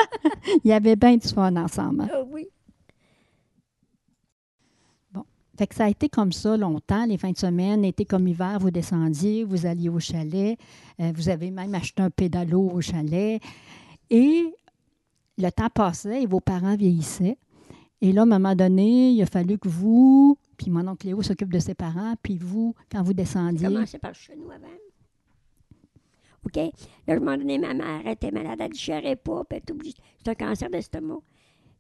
Il 0.63 0.68
y 0.70 0.74
avait 0.74 0.96
bien 0.96 1.18
du 1.18 1.28
fun 1.28 1.56
ensemble. 1.56 2.08
Ah 2.12 2.24
oui. 2.32 2.48
Fait 5.56 5.68
que 5.68 5.76
ça 5.76 5.86
a 5.86 5.89
été 5.89 6.10
comme 6.10 6.32
ça 6.32 6.58
longtemps, 6.58 7.06
les 7.06 7.18
fins 7.18 7.32
de 7.32 7.38
semaine, 7.38 7.86
été 7.86 8.06
comme 8.06 8.28
hiver, 8.28 8.58
vous 8.60 8.72
descendiez, 8.72 9.44
vous 9.44 9.68
alliez 9.68 9.89
au 9.89 10.00
chalet, 10.00 10.58
euh, 11.00 11.12
vous 11.16 11.30
avez 11.30 11.52
même 11.52 11.76
acheté 11.76 12.02
un 12.02 12.10
pédalo 12.10 12.72
au 12.74 12.82
chalet. 12.82 13.39
Et 14.10 14.52
le 15.38 15.52
temps 15.52 15.70
passait 15.70 16.24
et 16.24 16.26
vos 16.26 16.39
parents 16.39 16.76
vieillissaient. 16.76 17.38
Et 18.02 18.12
là, 18.12 18.22
à 18.22 18.24
un 18.24 18.28
moment 18.28 18.56
donné, 18.56 19.12
il 19.12 19.22
a 19.22 19.28
fallu 19.28 19.60
que 19.60 19.70
vous, 19.70 20.38
puis 20.58 20.70
mon 20.70 20.88
oncle 20.88 21.08
Léo 21.08 21.22
s'occupe 21.22 21.52
de 21.52 21.60
ses 21.60 21.74
parents, 21.74 22.16
puis 22.22 22.38
vous, 22.38 22.76
quand 22.92 23.04
vous 23.04 23.13
descendiez, 23.13 23.68
Commencé 23.68 24.00
par 24.00 24.13
chez 24.13 24.36
nous 24.36 24.52
avant. 24.52 24.68
OK? 26.46 26.56
Là, 26.56 27.16
un 27.16 27.20
moment 27.20 27.38
donné, 27.38 27.58
ma 27.58 27.74
mère 27.74 28.06
était 28.08 28.32
malade, 28.32 28.60
elle 28.60 28.72
digérait 28.72 29.16
pas, 29.16 29.44
puis 29.46 29.60
elle. 29.68 29.92
C'est 30.18 30.32
un 30.32 30.36
cancer 30.36 30.70
d'estomac. 30.70 31.20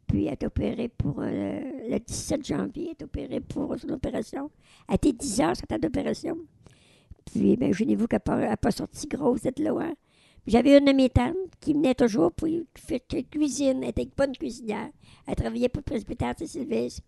Puis 0.07 0.25
elle 0.25 0.33
est 0.33 0.43
opérée 0.43 0.89
pour 0.89 1.21
euh, 1.21 1.59
le 1.89 1.99
17 1.99 2.45
janvier, 2.45 2.85
elle 2.85 2.91
est 2.91 3.03
opérée 3.03 3.39
pour 3.39 3.77
son 3.79 3.89
opération. 3.89 4.51
Elle 4.87 4.95
était 4.95 5.13
10 5.13 5.41
heures, 5.41 5.55
cette 5.55 5.81
d'opération. 5.81 6.37
Puis, 7.25 7.55
ben, 7.55 7.67
imaginez-vous 7.67 8.07
qu'elle 8.07 8.21
n'a 8.27 8.57
pas 8.57 8.71
sorti 8.71 9.07
grosse 9.07 9.41
cette 9.41 9.59
loi. 9.59 9.93
J'avais 10.45 10.77
une 10.77 10.85
de 10.85 10.91
mes 10.91 11.09
tantes 11.09 11.35
qui 11.61 11.73
venait 11.73 11.95
toujours 11.95 12.31
pour 12.33 12.49
faire 12.75 12.99
cuisine. 13.31 13.81
Elle 13.81 13.89
était 13.89 14.03
une 14.03 14.11
bonne 14.15 14.35
cuisinière. 14.35 14.89
Elle 15.25 15.35
travaillait 15.35 15.69
pour 15.69 15.79
le 15.79 15.91
presbytère 15.91 16.35
de 16.35 16.45
Sylvestre. 16.45 17.01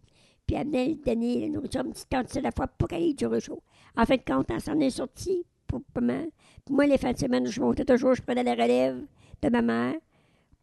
Puis 0.45 0.55
la 0.55 0.63
nourriture, 0.63 1.84
une 1.86 1.91
petite 1.91 2.10
quantité 2.10 2.39
à 2.39 2.43
la 2.43 2.51
fois 2.51 2.67
pour 2.67 2.88
qu'elle 2.88 3.03
ait 3.03 3.13
du 3.13 3.25
chaud. 3.39 3.62
En 3.97 4.05
fin 4.05 4.15
de 4.15 4.21
compte, 4.21 4.49
elle 4.51 4.62
s'en 4.62 4.79
est 4.79 4.89
sortie 4.89 5.43
pour 5.67 5.81
mal. 6.01 6.29
Puis 6.65 6.73
moi, 6.73 6.86
les 6.86 6.97
fins 6.97 7.13
de 7.13 7.17
semaine, 7.17 7.45
je 7.47 7.62
montais 7.62 7.86
toujours, 7.86 8.13
je 8.15 8.21
prenais 8.21 8.43
la 8.43 8.53
relève 8.53 9.01
de 9.41 9.49
ma 9.49 9.62
mère. 9.62 9.95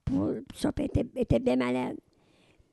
Pour, 0.04 0.30
puis 0.48 0.58
ça, 0.58 0.70
était, 0.78 1.06
était 1.16 1.38
bien 1.38 1.56
malade. 1.56 1.96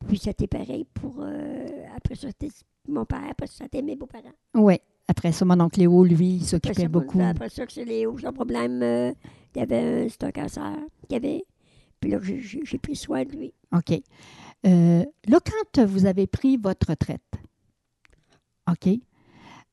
Puis 0.08 0.18
c'était 0.18 0.48
pareil 0.48 0.86
pour. 0.94 1.16
euh, 1.20 1.68
après 1.96 2.16
ça, 2.16 2.28
c'était 2.28 2.54
mon 2.88 3.06
père, 3.06 3.24
après 3.30 3.48
ça, 3.48 3.66
c'était 3.66 3.82
mes 3.82 3.96
beaux-parents. 3.96 4.34
Oui. 4.56 4.76
Après 5.08 5.32
ça, 5.32 5.44
mon 5.44 5.60
oncle 5.60 5.80
Léo, 5.80 6.04
lui, 6.04 6.36
il 6.36 6.46
s'occupait 6.46 6.88
beaucoup. 6.88 7.20
Après 7.22 7.50
ça, 7.50 7.66
que 7.66 7.72
c'est 7.72 7.86
Léo, 7.86 8.16
j'ai 8.18 8.28
un 8.28 8.34
problème. 8.34 8.82
euh, 8.84 9.12
il 9.56 9.60
y 9.60 9.62
avait 9.62 10.08
un, 10.22 10.32
cancer. 10.32 10.78
Il 11.10 11.14
y 11.14 11.16
avait. 11.16 11.44
Puis 12.00 12.12
là, 12.12 12.20
j'ai 12.22 12.78
pris 12.78 12.96
soin 12.96 13.24
de 13.26 13.32
lui. 13.32 13.54
OK. 13.76 14.00
Euh, 14.66 15.06
là, 15.28 15.40
quand 15.74 15.86
vous 15.86 16.06
avez 16.06 16.28
pris 16.28 16.58
votre 16.58 16.90
retraite, 16.90 17.22
OK, 18.70 18.88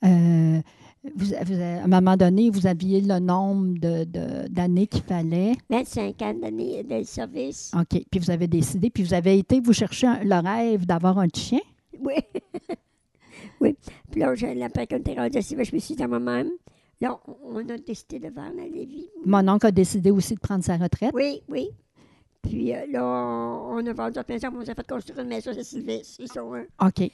euh, 0.04 0.60
vous, 1.14 1.26
vous- 1.26 1.60
à 1.60 1.82
un 1.84 1.86
moment 1.86 2.16
donné, 2.16 2.50
vous 2.50 2.66
aviez 2.66 3.00
le 3.00 3.18
nombre 3.18 3.74
de- 3.78 4.04
de- 4.04 4.48
d'années 4.48 4.86
qu'il 4.86 5.02
fallait. 5.02 5.52
25 5.70 6.22
ans 6.22 6.34
d'année 6.34 6.82
de 6.84 7.02
service. 7.02 7.72
OK. 7.74 8.04
Puis 8.10 8.20
vous 8.20 8.30
avez 8.30 8.46
décidé, 8.46 8.90
puis 8.90 9.02
vous 9.02 9.14
avez 9.14 9.38
été, 9.38 9.60
vous 9.60 9.72
chercher 9.72 10.06
un- 10.06 10.22
le 10.24 10.36
rêve 10.46 10.86
d'avoir 10.86 11.18
un 11.18 11.28
chien? 11.34 11.60
Oui. 12.00 12.14
oui. 13.60 13.76
Puis 14.10 14.20
là, 14.20 14.34
je, 14.34 14.46
après 14.62 14.86
qu'on 14.86 14.96
était 14.98 15.14
rendu 15.14 15.38
je 15.42 15.74
me 15.74 15.78
suis 15.80 15.94
dit 15.96 16.02
à 16.02 16.08
moi-même, 16.08 16.50
là, 17.00 17.18
on, 17.26 17.36
on 17.58 17.68
a 17.68 17.76
décidé 17.78 18.18
de 18.18 18.28
vendre 18.28 18.60
à 18.60 18.66
Lévis. 18.68 19.08
Mon 19.24 19.46
oncle 19.48 19.66
a 19.66 19.72
décidé 19.72 20.10
aussi 20.10 20.34
de 20.34 20.40
prendre 20.40 20.64
sa 20.64 20.76
retraite. 20.76 21.10
Oui, 21.14 21.40
oui. 21.48 21.70
Puis 22.42 22.74
euh, 22.74 22.86
là, 22.90 23.04
on, 23.04 23.76
on 23.76 23.86
a 23.86 23.92
vendu 23.92 24.16
notre 24.16 24.32
maison, 24.32 24.48
on 24.54 24.58
nous 24.60 24.70
a 24.70 24.74
fait 24.74 24.86
construire 24.86 25.18
une 25.20 25.28
maison 25.28 25.50
à 25.50 25.62
Sylvestre. 25.62 26.22
Hein. 26.38 26.64
OK. 26.86 27.10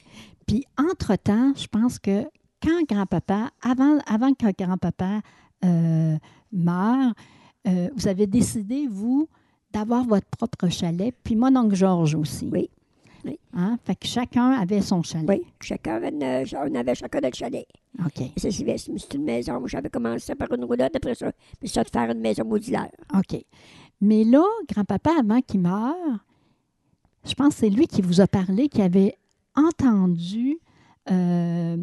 Puis, 0.46 0.64
entre-temps, 0.78 1.52
je 1.56 1.66
pense 1.66 1.98
que 1.98 2.24
quand 2.62 2.82
grand-papa, 2.88 3.50
avant, 3.62 3.98
avant 4.06 4.34
que 4.34 4.46
grand-papa 4.56 5.20
euh, 5.64 6.16
meure, 6.52 7.12
euh, 7.66 7.88
vous 7.96 8.08
avez 8.08 8.26
décidé, 8.26 8.86
vous, 8.88 9.28
d'avoir 9.72 10.04
votre 10.04 10.26
propre 10.26 10.68
chalet, 10.68 11.14
puis 11.24 11.34
mon 11.36 11.56
oncle 11.56 11.74
Georges 11.74 12.14
aussi. 12.14 12.48
Oui. 12.52 12.68
Oui. 13.24 13.38
Hein? 13.54 13.78
Fait 13.84 13.94
que 13.94 14.06
chacun 14.06 14.50
avait 14.50 14.80
son 14.80 15.02
chalet. 15.04 15.28
Oui, 15.28 15.46
chacun 15.60 15.94
avait, 15.94 16.08
une- 16.08 16.44
on 16.56 16.74
avait 16.74 16.94
chacun 16.96 17.20
notre 17.20 17.36
chalet. 17.36 17.66
OK. 18.04 18.30
C'est 18.36 19.14
une 19.14 19.22
maison. 19.24 19.64
J'avais 19.66 19.90
commencé 19.90 20.34
par 20.34 20.50
une 20.52 20.64
roulotte, 20.64 20.94
après 20.96 21.14
ça, 21.14 21.30
puis 21.60 21.68
ça, 21.68 21.84
de 21.84 21.88
faire 21.90 22.10
une 22.10 22.20
maison 22.20 22.44
modulaire. 22.44 22.90
OK. 23.16 23.40
Mais 24.02 24.24
là, 24.24 24.44
grand-papa, 24.68 25.12
avant 25.20 25.40
qu'il 25.40 25.60
meure, 25.60 26.18
je 27.24 27.34
pense 27.34 27.54
que 27.54 27.60
c'est 27.60 27.70
lui 27.70 27.86
qui 27.86 28.02
vous 28.02 28.20
a 28.20 28.26
parlé, 28.26 28.68
qui 28.68 28.82
avait 28.82 29.16
entendu, 29.54 30.58
euh, 31.10 31.76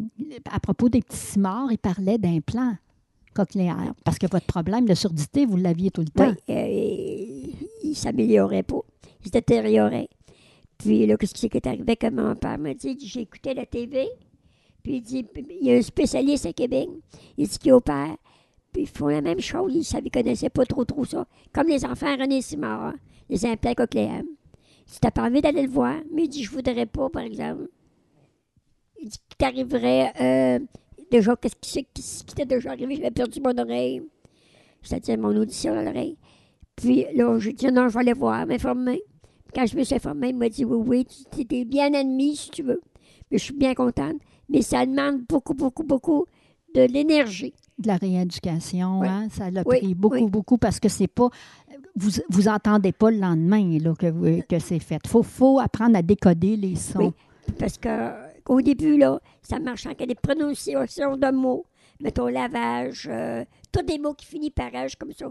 à 0.50 0.60
propos 0.60 0.90
des 0.90 1.00
petits 1.00 1.16
cimards, 1.16 1.72
il 1.72 1.78
parlait 1.78 2.18
d'implants 2.18 2.76
cochléaires. 3.34 3.94
Parce 4.04 4.18
que 4.18 4.26
votre 4.30 4.44
problème 4.44 4.84
de 4.84 4.94
surdité, 4.94 5.46
vous 5.46 5.56
l'aviez 5.56 5.90
tout 5.90 6.02
le 6.02 6.08
temps. 6.08 6.34
Euh, 6.50 6.66
il 7.82 7.90
ne 7.90 7.94
s'améliorait 7.94 8.64
pas. 8.64 8.82
Il 9.22 9.28
se 9.28 9.30
détériorait. 9.30 10.10
Puis 10.76 11.06
là, 11.06 11.16
qu'est-ce 11.16 11.34
qui 11.34 11.46
est 11.46 11.66
arrivé? 11.66 11.96
Que 11.96 12.10
mon 12.10 12.34
père 12.36 12.58
m'a 12.58 12.74
dit? 12.74 12.98
Écouté 13.16 13.54
la 13.54 13.64
TV, 13.64 14.08
puis 14.82 14.96
il 14.96 15.02
dit, 15.02 15.26
il 15.60 15.66
y 15.66 15.72
a 15.72 15.76
un 15.76 15.82
spécialiste 15.82 16.44
à 16.44 16.52
Québec. 16.52 16.88
Il 17.38 17.48
dit 17.48 17.58
qu'il 17.58 17.72
opère. 17.72 18.16
Puis 18.72 18.82
ils 18.82 18.88
font 18.88 19.08
la 19.08 19.20
même 19.20 19.40
chose. 19.40 19.74
Ils 19.74 20.04
ne 20.04 20.10
connaissaient 20.10 20.50
pas 20.50 20.64
trop, 20.64 20.84
trop 20.84 21.04
ça. 21.04 21.26
Comme 21.52 21.68
les 21.68 21.84
enfants 21.84 22.16
René 22.16 22.42
Simard, 22.42 22.84
hein, 22.84 22.94
les 23.28 23.44
implants 23.46 23.74
cochléaires. 23.74 24.22
Si 24.86 25.00
tu 25.00 25.06
n'as 25.06 25.10
pas 25.10 25.22
envie 25.22 25.40
d'aller 25.40 25.62
le 25.62 25.68
voir, 25.68 25.96
mais 26.12 26.24
il 26.24 26.28
dit, 26.28 26.42
je 26.42 26.50
voudrais 26.50 26.86
pas, 26.86 27.08
par 27.10 27.22
exemple. 27.22 27.68
Il 29.00 29.08
dit 29.08 29.18
qu'il 29.18 29.36
t'arriverait, 29.38 30.12
euh, 30.20 30.58
déjà, 31.10 31.36
qu'est-ce 31.36 31.56
qui, 31.56 32.34
t'est 32.34 32.44
déjà 32.44 32.72
arrivé? 32.72 32.96
J'avais 32.96 33.10
perdu 33.10 33.40
mon 33.40 33.56
oreille. 33.56 34.02
C'est-à-dire 34.82 35.18
mon 35.18 35.36
audition 35.36 35.74
à 35.74 35.82
l'oreille. 35.82 36.16
Puis 36.76 37.06
là, 37.14 37.38
j'ai 37.38 37.52
dit 37.52 37.66
non, 37.66 37.88
je 37.88 37.94
vais 37.94 38.00
aller 38.00 38.12
voir, 38.14 38.46
m'informer. 38.46 39.02
Quand 39.54 39.66
je 39.66 39.76
me 39.76 39.84
suis 39.84 39.94
informée, 39.94 40.30
il 40.30 40.36
m'a 40.36 40.48
dit 40.48 40.64
oui, 40.64 40.78
oui, 40.86 41.06
tu 41.30 41.54
es 41.54 41.64
bien 41.64 41.92
admis 41.94 42.36
si 42.36 42.50
tu 42.50 42.62
veux. 42.62 42.80
Mais 43.30 43.38
je 43.38 43.44
suis 43.44 43.54
bien 43.54 43.74
contente. 43.74 44.16
Mais 44.48 44.62
ça 44.62 44.84
demande 44.86 45.22
beaucoup, 45.28 45.54
beaucoup, 45.54 45.84
beaucoup 45.84 46.26
de 46.74 46.82
l'énergie. 46.82 47.54
De 47.80 47.86
la 47.86 47.96
rééducation, 47.96 49.00
Oui. 49.00 49.08
hein, 49.08 49.28
ça 49.30 49.50
l'a 49.50 49.62
Oui, 49.64 49.78
pris 49.78 49.94
beaucoup, 49.94 50.14
oui. 50.16 50.28
beaucoup, 50.30 50.58
parce 50.58 50.78
que 50.78 50.88
c'est 50.90 51.06
pas. 51.08 51.28
Vous 51.96 52.10
vous 52.28 52.46
entendez 52.48 52.92
pas 52.92 53.10
le 53.10 53.18
lendemain 53.18 53.78
là, 53.78 53.94
que, 53.98 54.40
que 54.42 54.58
c'est 54.58 54.78
fait. 54.78 55.00
Il 55.04 55.08
faut, 55.08 55.22
faut 55.22 55.58
apprendre 55.58 55.96
à 55.96 56.02
décoder 56.02 56.56
les 56.56 56.76
sons. 56.76 56.98
Oui. 57.48 57.54
Parce 57.58 57.78
qu'au 57.78 58.60
début, 58.60 58.96
là, 58.98 59.18
ça 59.42 59.58
marche 59.58 59.86
en 59.86 59.92
des 59.94 60.14
prononciations 60.14 61.16
de 61.16 61.30
mots? 61.32 61.64
Mettons 62.00 62.28
lavage, 62.28 63.08
euh, 63.10 63.44
tous 63.72 63.82
des 63.82 63.98
mots 63.98 64.14
qui 64.14 64.24
finissent 64.26 64.50
par 64.54 64.74
âge 64.74 64.96
comme 64.96 65.12
ça. 65.12 65.26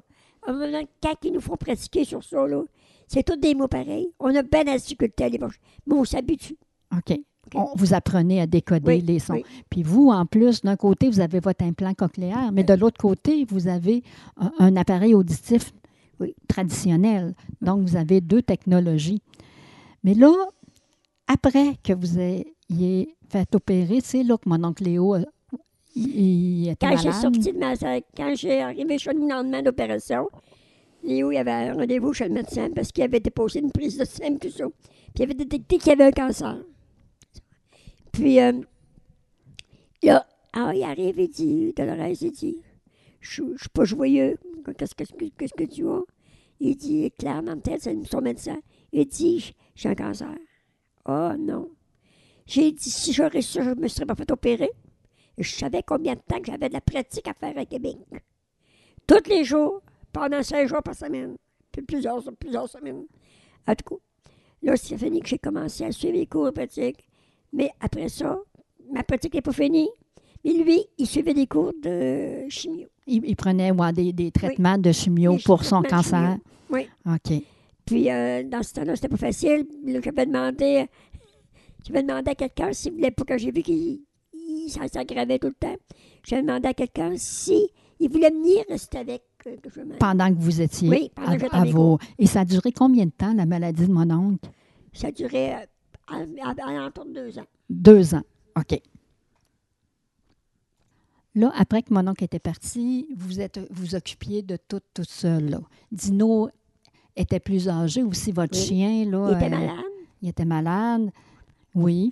À 0.45 0.51
un 0.51 0.53
moment 0.53 0.81
quand 1.01 1.15
ils 1.23 1.31
nous 1.31 1.41
font 1.41 1.55
pratiquer 1.55 2.03
sur 2.03 2.23
ça, 2.23 2.45
là, 2.47 2.61
c'est 3.07 3.23
tous 3.23 3.37
des 3.37 3.55
mots 3.55 3.67
pareils. 3.67 4.11
On 4.19 4.35
a 4.35 4.43
bien 4.43 4.63
la 4.65 4.77
difficulté 4.77 5.23
à 5.23 5.29
les 5.29 5.37
manger. 5.39 5.57
Mais 5.87 5.95
on 5.95 6.03
s'habitue. 6.05 6.57
OK. 6.95 7.17
On- 7.55 7.69
vous 7.75 7.93
apprenez 7.93 8.41
à 8.41 8.47
décoder 8.47 8.85
Oui, 8.97 9.01
les 9.01 9.19
sons. 9.19 9.33
oui. 9.33 9.43
Puis 9.69 9.83
vous, 9.83 10.09
en 10.09 10.25
plus, 10.25 10.61
d'un 10.61 10.75
côté, 10.75 11.09
vous 11.09 11.19
avez 11.19 11.39
votre 11.39 11.63
implant 11.63 11.93
cochléaire, 11.93 12.51
mais 12.51 12.63
de 12.63 12.73
l'autre 12.73 12.97
côté, 12.99 13.45
vous 13.45 13.67
avez 13.67 14.03
un, 14.37 14.51
un 14.59 14.75
appareil 14.75 15.13
auditif 15.13 15.73
Oui. 16.19 16.35
traditionnel. 16.47 17.33
Donc, 17.61 17.81
vous 17.81 17.95
avez 17.95 18.21
deux 18.21 18.41
technologies. 18.41 19.21
Mais 20.03 20.13
là, 20.13 20.31
après 21.27 21.75
que 21.83 21.93
vous 21.93 22.19
ayez 22.19 23.15
fait 23.29 23.53
opérer, 23.55 23.99
c'est 24.03 24.23
là 24.23 24.37
que 24.37 24.47
mon 24.49 24.63
oncle 24.63 24.83
Léo, 24.83 25.15
euh, 25.15 25.23
il, 25.95 26.07
il 26.63 26.69
était 26.69 26.87
Quand 26.87 26.97
j'ai 26.97 27.11
sorti 27.11 27.51
de 27.53 27.57
ma 27.57 27.75
quand 28.15 28.33
j'ai 28.35 28.61
arrivé 28.61 28.97
chez 28.97 29.13
nous 29.13 29.27
le 29.27 29.33
lendemain 29.33 29.61
d'opération, 29.61 30.29
Léo 31.03 31.31
il 31.31 31.37
avait 31.37 31.51
un 31.51 31.73
rendez-vous 31.73 32.13
chez 32.13 32.27
le 32.27 32.33
médecin 32.33 32.69
parce 32.75 32.91
qu'il 32.91 33.03
avait 33.03 33.19
déposé 33.19 33.59
une 33.59 33.71
prise 33.71 33.97
de 33.97 34.05
sang, 34.05 34.35
tout 34.39 34.49
ça. 34.49 34.65
Puis 34.65 35.13
il 35.19 35.23
avait 35.23 35.33
détecté 35.33 35.77
qu'il 35.77 35.89
y 35.89 35.91
avait 35.93 36.05
un 36.05 36.11
cancer. 36.11 36.57
Puis 38.11 38.39
euh, 38.39 38.53
là, 40.03 40.25
ah, 40.53 40.71
il 40.73 40.83
arrive, 40.83 41.19
il 41.19 41.29
dit, 41.29 41.73
Dolores, 41.73 42.21
il 42.21 42.31
dit, 42.31 42.57
je 43.19 43.43
ne 43.43 43.57
suis 43.57 43.69
pas 43.69 43.85
joyeux. 43.85 44.37
Qu'est-ce 44.77 44.95
que, 44.95 45.63
tu 45.63 45.87
as? 45.87 46.01
Il 46.59 46.75
dit, 46.75 47.11
Claire 47.17 47.41
Nantel, 47.41 47.79
c'est 47.79 47.95
son 48.05 48.21
médecin. 48.21 48.59
Il 48.91 49.07
dit, 49.07 49.53
j'ai 49.75 49.89
un 49.89 49.95
cancer. 49.95 50.35
Oh 51.05 51.31
non. 51.37 51.69
J'ai 52.45 52.71
dit, 52.71 52.89
si 52.89 53.13
j'aurais 53.13 53.41
su, 53.41 53.63
je 53.63 53.69
ne 53.69 53.75
me 53.75 53.87
serais 53.87 54.05
pas 54.05 54.15
fait 54.15 54.31
opérer. 54.31 54.71
Je 55.37 55.49
savais 55.49 55.83
combien 55.83 56.15
de 56.15 56.19
temps 56.19 56.39
que 56.39 56.47
j'avais 56.47 56.67
de 56.67 56.73
la 56.73 56.81
pratique 56.81 57.27
à 57.27 57.33
faire 57.33 57.57
à 57.57 57.65
Québec. 57.65 57.97
Tous 59.07 59.29
les 59.29 59.43
jours, 59.43 59.81
pendant 60.11 60.43
cinq 60.43 60.67
jours 60.67 60.83
par 60.83 60.95
semaine. 60.95 61.37
Puis 61.71 61.81
plusieurs, 61.83 62.21
plusieurs 62.39 62.67
semaines. 62.67 63.05
En 63.67 63.75
tout 63.75 63.95
cas, 63.95 64.01
là, 64.63 64.75
c'est 64.75 64.97
fini 64.97 65.21
que 65.21 65.29
j'ai 65.29 65.37
commencé 65.37 65.85
à 65.85 65.91
suivre 65.91 66.15
les 66.15 66.25
cours 66.25 66.45
de 66.45 66.51
pratique. 66.51 67.08
Mais 67.53 67.71
après 67.79 68.09
ça, 68.09 68.37
ma 68.91 69.03
pratique 69.03 69.33
n'est 69.33 69.41
pas 69.41 69.51
finie. 69.51 69.89
Mais 70.43 70.53
lui, 70.53 70.85
il 70.97 71.07
suivait 71.07 71.33
des 71.33 71.47
cours 71.47 71.73
de 71.81 72.47
chimio. 72.49 72.87
Il, 73.07 73.35
prenait 73.35 73.71
des, 73.93 74.13
des, 74.13 74.31
traitements 74.31 74.77
de 74.77 74.91
chimio 74.91 75.35
Des 75.35 75.43
pour 75.43 75.63
son 75.63 75.81
cancer. 75.81 76.37
Oui. 76.69 76.87
OK. 77.05 77.41
Puis, 77.85 78.11
euh, 78.11 78.43
dans 78.43 78.61
ce 78.61 78.73
temps-là, 78.75 78.95
c'était 78.95 79.09
pas 79.09 79.17
facile. 79.17 79.65
J'avais 79.85 80.25
demandé, 80.27 80.85
j'avais 81.85 82.03
demandé 82.03 82.31
à 82.31 82.35
quelqu'un 82.35 82.71
s'il 82.71 82.93
voulait 82.93 83.11
pas 83.11 83.23
que 83.23 83.37
j'ai 83.37 83.51
vu 83.51 83.63
qu'il 83.63 84.01
s'aggravait 84.67 85.39
tout 85.39 85.47
le 85.47 85.53
temps. 85.53 85.75
J'avais 86.23 86.43
demandé 86.43 86.67
à 86.67 86.73
quelqu'un 86.75 87.13
si 87.15 87.67
il 87.99 88.09
voulait 88.09 88.29
venir 88.29 88.63
rester 88.69 88.99
avec 88.99 89.23
euh, 89.47 89.57
que 89.57 89.69
je 89.69 89.81
me- 89.81 89.97
Pendant 89.97 90.29
que 90.29 90.39
vous 90.39 90.61
étiez 90.61 90.87
Oui, 90.89 91.11
pendant 91.15 91.31
à, 91.31 91.37
que 91.37 91.47
à 91.51 91.65
vos... 91.65 91.97
Et 92.17 92.27
ça 92.27 92.41
a 92.41 92.45
duré 92.45 92.71
combien 92.71 93.05
de 93.05 93.11
temps, 93.11 93.33
la 93.33 93.45
maladie 93.45 93.87
de 93.87 93.91
mon 93.91 94.09
oncle? 94.11 94.49
Ça 94.93 95.11
durait 95.11 95.55
euh, 95.55 95.65
à, 96.11 96.49
à, 96.49 96.67
à 96.67 96.73
l'entour 96.73 97.05
de 97.05 97.13
deux 97.13 97.39
ans. 97.39 97.45
Deux 97.69 98.15
ans. 98.15 98.23
OK. 98.57 98.79
Là, 101.35 101.51
après 101.55 101.83
que 101.83 101.93
mon 101.93 102.07
oncle 102.07 102.23
était 102.23 102.39
parti, 102.39 103.07
vous 103.15 103.39
êtes 103.39 103.59
vous 103.71 103.95
occupiez 103.95 104.41
de 104.41 104.57
tout, 104.67 104.81
tout 104.93 105.03
seul. 105.03 105.49
Là. 105.49 105.61
Dino 105.91 106.49
était 107.15 107.39
plus 107.39 107.69
âgé 107.69 108.01
aussi, 108.03 108.31
votre 108.31 108.57
Oui. 108.57 108.65
chien. 108.65 109.05
Là, 109.05 109.29
Il 109.31 109.35
était 109.37 109.45
euh, 109.45 109.49
malade. 109.59 109.85
il 110.21 110.29
était 110.29 110.45
malade. 110.45 111.11
Oui. 111.75 112.11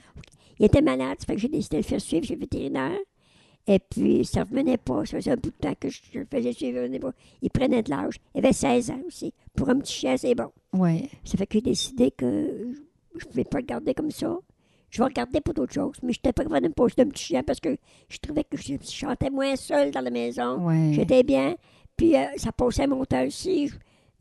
Il 0.60 0.66
était 0.66 0.82
malade, 0.82 1.18
ça 1.20 1.26
fait 1.26 1.36
que 1.36 1.42
j'ai 1.42 1.48
décidé 1.50 1.78
de 1.78 1.82
le 1.82 1.88
faire 1.88 2.02
suivre 2.02 2.26
chez 2.26 2.34
le 2.36 2.40
vétérinaire. 2.42 2.98
Et 3.70 3.80
puis, 3.80 4.24
ça 4.24 4.42
ne 4.42 4.46
revenait 4.46 4.78
pas. 4.78 5.06
Ça 5.06 5.18
faisait 5.18 5.32
un 5.32 5.36
bout 5.36 5.50
de 5.50 5.56
temps 5.60 5.74
que 5.80 5.90
je 5.90 6.00
je 6.14 6.20
le 6.20 6.26
faisais 6.32 6.54
suivre, 6.54 6.86
il 6.86 7.00
pas. 7.00 7.12
Il 7.42 7.50
prenait 7.50 7.84
de 7.84 7.90
l'âge. 7.90 8.16
Il 8.34 8.40
avait 8.40 8.54
16 8.54 8.92
ans 8.92 9.02
aussi. 9.08 9.34
Pour 9.56 9.70
un 9.70 9.78
petit 9.80 9.94
chien, 9.94 10.16
c'est 10.16 10.36
bon. 10.36 10.52
Oui. 10.74 11.10
Ça 11.26 11.38
fait 11.38 11.46
que 11.48 11.54
j'ai 11.56 11.62
décidé 11.62 12.12
que 12.12 12.74
je 13.20 13.26
ne 13.26 13.30
pouvais 13.32 13.44
pas 13.44 13.60
le 13.60 13.66
garder 13.66 13.94
comme 13.94 14.12
ça. 14.12 14.38
Je 14.90 15.02
vais 15.04 15.10
le 15.10 15.14
garder 15.14 15.42
pour 15.42 15.54
d'autres 15.54 15.74
choses. 15.74 15.96
Mais 16.04 16.14
je 16.14 16.20
n'étais 16.20 16.34
pas 16.34 16.44
capable 16.44 16.64
de 16.64 16.68
me 16.70 16.74
poser 16.74 16.96
d'un 16.98 17.10
petit 17.10 17.24
chien 17.26 17.44
parce 17.44 17.60
que 17.60 17.76
je 18.10 18.18
trouvais 18.20 18.44
que 18.44 18.56
je 18.58 18.74
chantais 18.90 19.30
moins 19.30 19.56
seule 19.56 19.92
dans 19.92 20.02
la 20.02 20.10
maison. 20.10 20.58
J'étais 20.94 21.24
bien. 21.24 21.56
Puis 21.98 22.16
euh, 22.16 22.26
ça 22.38 22.52
passait 22.52 22.88
mon 22.88 23.04
temps 23.06 23.26
aussi. 23.26 23.68
Je, 23.68 23.76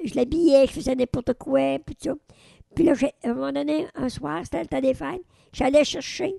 je 0.05 0.15
l'habillais, 0.15 0.67
je 0.67 0.73
faisais 0.73 0.95
n'importe 0.95 1.35
quoi, 1.35 1.79
puis 1.79 1.95
tout 1.95 2.09
ça. 2.11 2.15
Puis 2.75 2.85
là, 2.85 2.95
j'ai- 2.95 3.13
à 3.23 3.31
un 3.31 3.35
moment 3.35 3.53
donné, 3.53 3.87
un 3.95 4.09
soir, 4.09 4.41
c'était 4.45 4.61
le 4.61 4.67
temps 4.67 4.81
des 4.81 4.93
fêtes, 4.93 5.23
j'allais 5.53 5.85
chercher, 5.85 6.35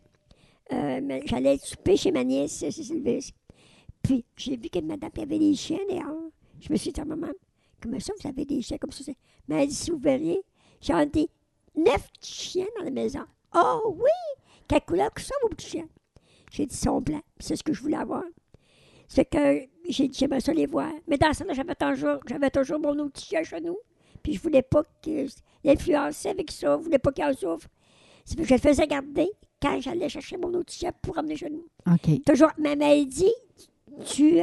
euh, 0.74 1.20
j'allais 1.26 1.58
souper 1.58 1.98
chez 1.98 2.12
ma 2.12 2.24
nièce, 2.24 2.64
Sylvestre. 2.70 3.34
Puis 4.04 4.24
j'ai 4.36 4.56
vu 4.58 4.70
que 4.70 4.80
madame 4.80 5.10
avait 5.22 5.40
des 5.40 5.54
chiens 5.56 5.80
dehors. 5.90 6.30
Je 6.60 6.72
me 6.72 6.78
suis 6.78 6.92
dit 6.92 7.00
à 7.02 7.06
maman, 7.06 7.28
comment 7.82 8.00
ça, 8.00 8.14
vous 8.22 8.28
avez 8.28 8.46
des 8.46 8.62
chiens 8.62 8.78
comme 8.78 8.92
ça? 8.92 9.12
Mais 9.48 9.64
elle 9.64 9.70
dit, 9.70 9.76
si 9.76 9.92
vous 9.92 9.98
verriez, 10.00 10.42
j'en 10.82 11.02
ai 11.02 11.28
neuf 11.78 12.12
petits 12.14 12.34
chiens 12.34 12.68
dans 12.78 12.84
la 12.84 12.92
maison. 12.92 13.24
Oh 13.56 13.96
oui! 13.98 14.44
Quelle 14.68 14.82
couleur 14.82 15.14
que 15.14 15.22
ça, 15.22 15.34
vos 15.42 15.50
petits 15.50 15.70
chiens? 15.70 15.88
J'ai 16.52 16.66
dit, 16.66 16.76
ils 16.76 16.78
sont 16.78 17.02
blancs. 17.02 17.24
C'est 17.40 17.56
ce 17.56 17.64
que 17.64 17.74
je 17.74 17.82
voulais 17.82 17.98
avoir. 17.98 18.24
C'est 19.08 19.26
que 19.26 19.62
j'ai 19.88 20.08
dit, 20.08 20.18
j'aimerais 20.18 20.42
ça 20.42 20.54
les 20.54 20.66
voir. 20.66 20.92
Mais 21.08 21.18
dans 21.18 21.34
ça, 21.34 21.46
j'avais 21.54 21.76
toujours, 21.76 22.20
j'avais 22.28 22.50
toujours 22.50 22.80
mon 22.80 22.98
autre 23.00 23.14
petit 23.14 23.28
chien 23.28 23.44
chez 23.44 23.62
nous. 23.62 23.78
Puis 24.24 24.34
je 24.34 24.42
voulais 24.42 24.62
pas 24.62 24.84
qu'il 25.02 25.30
influençait 25.66 26.30
avec 26.30 26.52
ça. 26.52 26.78
Je 26.78 26.84
voulais 26.84 27.00
pas 27.00 27.12
qu'il 27.12 27.24
en 27.24 27.34
souffre. 27.34 27.68
C'est 28.26 28.44
je 28.44 28.54
le 28.54 28.60
faisais 28.60 28.88
garder 28.88 29.30
quand 29.62 29.80
j'allais 29.80 30.10
chercher 30.10 30.38
mon 30.38 30.54
autre 30.54 30.74
chien 30.74 30.92
pour 31.02 31.18
emmener 31.18 31.38
chez 31.38 31.50
nous. 31.50 31.66
Toujours, 32.26 32.52
ma 32.58 32.76
mère 32.76 33.06
dit, 33.06 33.34
tu, 34.06 34.40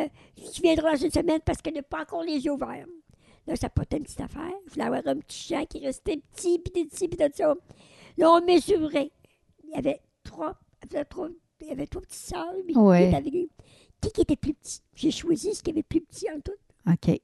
tu 0.53 0.63
viendras 0.63 0.93
dans 0.93 1.05
une 1.05 1.11
semaine 1.11 1.41
parce 1.45 1.61
qu'elle 1.61 1.75
n'a 1.75 1.83
pas 1.83 2.01
encore 2.01 2.23
les 2.23 2.39
yeux 2.45 2.53
ouverts. 2.53 2.87
Là, 3.47 3.57
ça 3.57 3.69
pas 3.69 3.83
une 3.93 4.03
petite 4.05 4.21
affaire. 4.21 4.53
Je 4.67 4.73
voulais 4.73 4.85
avoir 4.87 5.03
un 5.07 5.17
petit 5.19 5.39
chien 5.39 5.67
qui 5.67 5.85
restait 5.85 6.17
petit, 6.33 6.59
puis 6.59 6.85
petit, 6.87 7.09
puis 7.09 7.19
tout 7.19 7.31
ça. 7.35 7.55
Là, 8.17 8.31
on 8.33 8.45
mesurait. 8.45 9.11
Il 9.65 9.71
y 9.71 9.75
avait 9.75 10.01
trois, 10.23 10.59
il 10.85 10.93
y 10.93 10.97
avait 10.97 11.05
trois, 11.05 11.29
il 11.61 11.67
y 11.67 11.73
avait 11.73 11.87
trois 11.87 12.03
petites 12.03 12.15
sœurs. 12.29 12.55
mais 12.67 12.77
Ouais. 12.77 13.21
lui. 13.21 13.51
Qui 14.01 14.11
qui 14.13 14.21
était 14.23 14.37
plus 14.37 14.55
petit? 14.55 14.81
J'ai 14.95 15.11
choisi 15.11 15.55
ce 15.55 15.63
qui 15.63 15.71
avait 15.71 15.81
le 15.81 15.85
plus 15.85 16.01
petit 16.01 16.27
en 16.31 16.41
tout. 16.41 16.53
OK. 16.91 17.21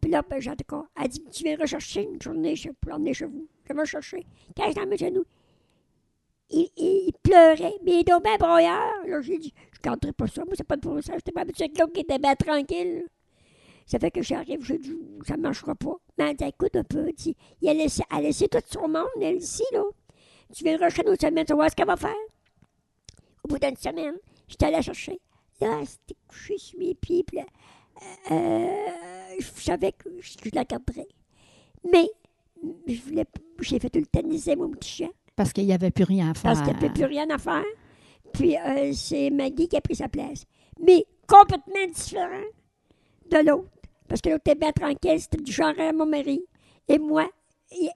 Puis 0.00 0.10
là, 0.10 0.22
ben, 0.28 0.40
j'ai 0.40 0.54
dit, 0.56 0.64
quoi? 0.64 0.88
Elle 1.00 1.08
dit, 1.08 1.22
tu 1.30 1.44
viens 1.44 1.56
rechercher 1.56 2.02
une 2.02 2.20
journée 2.20 2.54
pour 2.80 2.90
l'emmener 2.90 3.14
chez 3.14 3.26
vous. 3.26 3.46
Je 3.68 3.72
vais 3.74 3.86
chercher. 3.86 4.26
Quand 4.56 4.70
je 4.70 4.78
l'emmène 4.80 4.98
chez 4.98 5.10
nous, 5.12 5.24
il, 6.50 6.68
il- 6.76 7.04
il 7.08 7.12
pleurait, 7.22 7.74
mais 7.84 8.00
il 8.00 8.04
bien 8.04 8.36
broyeur. 8.38 8.92
Là, 9.06 9.20
j'ai 9.22 9.38
dit, 9.38 9.54
je 9.72 9.78
ne 9.78 9.82
garderai 9.82 10.12
pas 10.12 10.26
ça. 10.26 10.44
Moi, 10.44 10.54
c'est 10.56 10.66
pas 10.66 10.76
de 10.76 10.80
pour 10.82 11.00
ça. 11.02 11.14
J'étais 11.14 11.32
pas 11.32 11.42
habituée 11.42 11.64
avec 11.64 11.78
l'autre 11.78 11.92
qui 11.92 12.00
était 12.00 12.18
bien 12.18 12.34
tranquille. 12.34 13.04
Ça 13.86 13.98
fait 13.98 14.10
que 14.10 14.22
j'arrive, 14.22 14.62
je 14.62 14.74
dis, 14.74 14.96
ça 15.26 15.36
ne 15.36 15.42
marchera 15.42 15.74
pas. 15.74 15.96
Mais 16.18 16.30
elle 16.30 16.36
dit, 16.36 16.44
écoute 16.44 16.76
un 16.76 16.84
peu. 16.84 17.10
Dit, 17.12 17.36
il 17.60 17.68
a 17.68 17.74
laissé, 17.74 18.02
elle 18.10 18.18
a 18.18 18.20
laissé 18.22 18.48
tout 18.48 18.58
son 18.66 18.88
monde, 18.88 19.06
elle, 19.20 19.36
ici, 19.36 19.64
là. 19.72 19.82
Tu 20.54 20.64
viendras 20.64 20.90
chez 20.90 21.02
nous 21.02 21.12
une 21.12 21.18
semaine, 21.18 21.44
tu 21.44 21.52
vas 21.52 21.56
voir 21.56 21.70
ce 21.70 21.76
qu'elle 21.76 21.86
va 21.86 21.96
faire. 21.96 22.14
Au 23.44 23.48
bout 23.48 23.58
d'une 23.58 23.76
semaine, 23.76 24.14
j'étais 24.48 24.66
allée 24.66 24.76
la 24.76 24.82
chercher. 24.82 25.18
Là, 25.60 25.78
elle 25.80 25.86
s'était 25.86 26.16
couchée 26.28 26.58
sur 26.58 26.78
mes 26.78 26.94
pieds, 26.94 27.24
puis 27.24 27.38
là, 27.38 27.44
euh, 28.30 29.36
je 29.38 29.62
savais 29.62 29.92
que 29.92 30.08
je, 30.20 30.32
je 30.44 30.50
la 30.54 30.64
garderais. 30.64 31.08
Mais, 31.90 32.08
je 32.86 33.00
voulais, 33.02 33.24
j'ai 33.60 33.78
fait 33.78 33.96
euthanasier 33.96 34.56
mon 34.56 34.70
petit 34.70 34.90
chien 34.90 35.10
Parce 35.36 35.52
qu'il 35.52 35.66
n'y 35.66 35.72
avait 35.72 35.90
plus 35.90 36.04
rien 36.04 36.30
à 36.30 36.34
faire. 36.34 36.42
parce 36.42 36.60
qu'il 36.60 36.72
n'y 36.72 36.84
avait 36.84 36.92
plus 36.92 37.04
rien 37.04 37.28
à 37.30 37.38
faire. 37.38 37.64
Puis 38.32 38.56
euh, 38.56 38.92
c'est 38.94 39.30
Maggie 39.30 39.68
qui 39.68 39.76
a 39.76 39.80
pris 39.80 39.96
sa 39.96 40.08
place. 40.08 40.44
Mais 40.80 41.04
complètement 41.26 41.86
différent 41.92 42.44
de 43.32 43.48
l'autre. 43.48 43.68
Parce 44.08 44.20
que 44.20 44.28
l'autre 44.30 44.42
était 44.46 44.58
bien 44.58 44.72
tranquille, 44.72 45.18
c'était 45.20 45.42
du 45.42 45.52
genre 45.52 45.72
à 45.78 45.92
mon 45.92 46.06
mari. 46.06 46.42
Et 46.88 46.98
moi, 46.98 47.28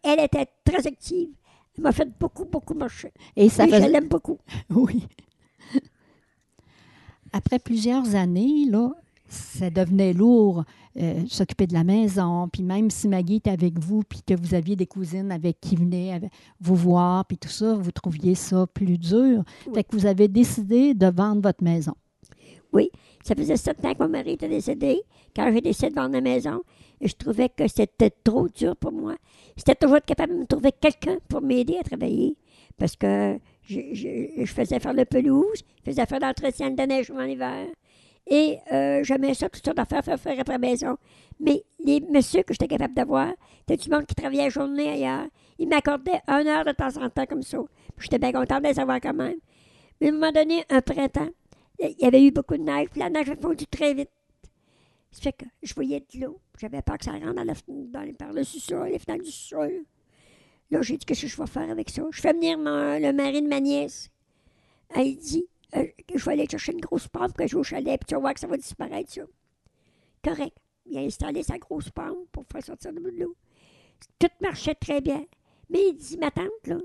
elle 0.02 0.20
était 0.20 0.46
très 0.64 0.86
active. 0.86 1.28
Elle 1.76 1.82
m'a 1.84 1.92
fait 1.92 2.08
beaucoup, 2.18 2.46
beaucoup 2.46 2.74
marcher. 2.74 3.12
Et 3.36 3.48
ça 3.50 3.66
je 3.66 3.86
l'aime 3.90 4.08
beaucoup. 4.08 4.38
Oui. 4.70 5.06
Après 7.32 7.58
plusieurs 7.58 8.14
années, 8.14 8.64
là, 8.70 8.90
ça 9.28 9.68
devenait 9.68 10.12
lourd 10.14 10.64
euh, 10.96 11.24
s'occuper 11.28 11.66
de 11.66 11.74
la 11.74 11.84
maison. 11.84 12.48
Puis 12.48 12.62
même 12.62 12.88
si 12.90 13.08
Maggie 13.08 13.36
était 13.36 13.50
avec 13.50 13.78
vous, 13.78 14.02
puis 14.08 14.20
que 14.26 14.34
vous 14.40 14.54
aviez 14.54 14.76
des 14.76 14.86
cousines 14.86 15.30
avec 15.32 15.60
qui 15.60 15.76
venaient 15.76 16.12
avec- 16.12 16.30
vous 16.60 16.76
voir, 16.76 17.24
puis 17.26 17.36
tout 17.36 17.48
ça, 17.50 17.74
vous 17.74 17.90
trouviez 17.90 18.34
ça 18.34 18.66
plus 18.72 18.96
dur. 18.96 19.42
Oui. 19.66 19.74
Fait 19.74 19.84
que 19.84 19.94
vous 19.96 20.06
avez 20.06 20.28
décidé 20.28 20.94
de 20.94 21.06
vendre 21.08 21.42
votre 21.42 21.62
maison. 21.62 21.94
Ça 23.26 23.34
faisait 23.34 23.56
sept 23.56 23.84
ans 23.84 23.92
que 23.92 24.04
mon 24.04 24.08
mari 24.08 24.34
était 24.34 24.48
décédé. 24.48 25.02
Quand 25.34 25.50
j'ai 25.52 25.60
décidé 25.60 25.90
de 25.90 25.96
vendre 25.96 26.12
la 26.12 26.20
maison, 26.20 26.62
et 27.00 27.08
je 27.08 27.16
trouvais 27.16 27.48
que 27.48 27.66
c'était 27.66 28.12
trop 28.22 28.48
dur 28.48 28.76
pour 28.76 28.92
moi. 28.92 29.16
J'étais 29.56 29.74
toujours 29.74 30.00
capable 30.00 30.32
de 30.32 30.38
me 30.42 30.46
trouver 30.46 30.70
quelqu'un 30.70 31.18
pour 31.28 31.42
m'aider 31.42 31.76
à 31.76 31.82
travailler. 31.82 32.36
Parce 32.78 32.94
que 32.94 33.36
je, 33.64 34.44
faisais 34.46 34.78
faire 34.78 34.92
le 34.92 35.04
pelouse, 35.04 35.64
je 35.84 35.90
faisais 35.90 36.06
faire 36.06 36.20
l'entretien 36.20 36.70
de 36.70 36.82
neigement 36.84 37.24
l'hiver. 37.24 37.66
Et 38.28 38.58
euh, 38.72 39.02
j'aimais 39.02 39.34
ça, 39.34 39.48
toutes 39.48 39.64
sortes 39.64 39.76
d'affaires, 39.76 40.04
faire 40.04 40.20
faire 40.20 40.38
après 40.38 40.54
la 40.54 40.58
maison. 40.58 40.96
Mais 41.40 41.64
les 41.84 41.98
messieurs 42.00 42.44
que 42.44 42.54
j'étais 42.54 42.68
capable 42.68 42.94
d'avoir, 42.94 43.32
c'était 43.58 43.82
du 43.82 43.90
monde 43.90 44.06
qui 44.06 44.14
travaillait 44.14 44.44
la 44.44 44.50
journée 44.50 44.88
ailleurs. 44.88 45.26
Ils 45.58 45.68
m'accordaient 45.68 46.22
une 46.28 46.46
heure 46.46 46.64
de 46.64 46.70
temps 46.70 46.96
en 47.02 47.10
temps 47.10 47.26
comme 47.26 47.42
ça. 47.42 47.58
J'étais 47.98 48.20
bien 48.20 48.30
contente 48.30 48.62
de 48.62 48.68
les 48.68 48.78
avoir 48.78 49.00
quand 49.00 49.14
même. 49.14 49.38
Mais 50.00 50.06
à 50.06 50.10
un 50.10 50.12
moment 50.12 50.30
donné, 50.30 50.64
un 50.70 50.80
printemps, 50.80 51.30
il 51.78 51.96
y 51.98 52.04
avait 52.04 52.24
eu 52.24 52.30
beaucoup 52.30 52.56
de 52.56 52.62
neige, 52.62 52.88
puis 52.90 53.00
la 53.00 53.10
neige 53.10 53.30
a 53.30 53.36
fondu 53.36 53.66
très 53.66 53.94
vite. 53.94 54.10
Ça 55.10 55.22
fait 55.22 55.32
que 55.32 55.44
je 55.62 55.74
voyais 55.74 56.00
de 56.00 56.20
l'eau. 56.20 56.40
J'avais 56.58 56.82
peur 56.82 56.98
que 56.98 57.04
ça 57.04 57.12
rentre 57.12 57.34
dans 57.34 57.44
la, 57.44 58.04
les, 58.04 58.12
par 58.12 58.32
le 58.32 58.44
sous-sol, 58.44 58.88
les 58.88 58.98
fenêtres 58.98 59.24
du 59.24 59.30
sous-sol. 59.30 59.84
Là, 60.70 60.82
j'ai 60.82 60.96
dit, 60.96 61.06
qu'est-ce 61.06 61.22
que 61.22 61.26
je 61.28 61.36
vais 61.36 61.46
faire 61.46 61.70
avec 61.70 61.90
ça? 61.90 62.02
Je 62.10 62.20
fais 62.20 62.32
venir 62.32 62.58
le 62.58 63.12
mari 63.12 63.40
de 63.40 63.48
ma 63.48 63.60
nièce. 63.60 64.10
Elle 64.90 65.16
dit, 65.16 65.46
euh, 65.74 65.86
je 66.14 66.24
vais 66.24 66.32
aller 66.32 66.46
chercher 66.50 66.72
une 66.72 66.80
grosse 66.80 67.08
pompe 67.08 67.36
que 67.36 67.46
je 67.46 67.54
vais 67.54 67.60
au 67.60 67.62
chalet, 67.62 67.98
puis 67.98 68.06
tu 68.06 68.14
vas 68.14 68.20
voir 68.20 68.34
que 68.34 68.40
ça 68.40 68.46
va 68.46 68.56
disparaître. 68.56 69.20
Correct. 70.22 70.56
Il 70.86 70.98
a 70.98 71.00
installé 71.00 71.42
sa 71.42 71.58
grosse 71.58 71.90
pompe 71.90 72.28
pour 72.32 72.44
faire 72.50 72.64
sortir 72.64 72.92
de 72.92 73.00
l'eau. 73.00 73.36
Tout 74.18 74.28
marchait 74.40 74.74
très 74.74 75.00
bien. 75.00 75.24
Mais 75.70 75.88
il 75.88 75.94
dit, 75.94 76.16
ma 76.18 76.30
tante, 76.30 76.66
là, 76.66 76.78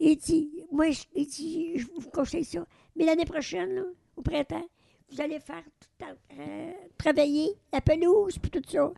il 0.00 0.16
dit, 0.16 0.64
moi, 0.72 0.90
je, 0.90 1.02
il 1.14 1.26
dit, 1.26 1.78
je 1.78 1.86
vous 1.86 2.10
conseille 2.10 2.44
ça. 2.44 2.66
Mais 2.96 3.04
l'année 3.04 3.24
prochaine, 3.24 3.74
là, 3.74 3.84
au 4.16 4.22
printemps, 4.22 4.64
vous 5.10 5.20
allez 5.20 5.38
faire 5.40 5.62
tout 5.80 6.04
euh, 6.38 6.72
travailler 6.98 7.50
la 7.72 7.80
pelouse, 7.80 8.38
puis 8.38 8.50
tout 8.50 8.62
ça. 8.68 8.90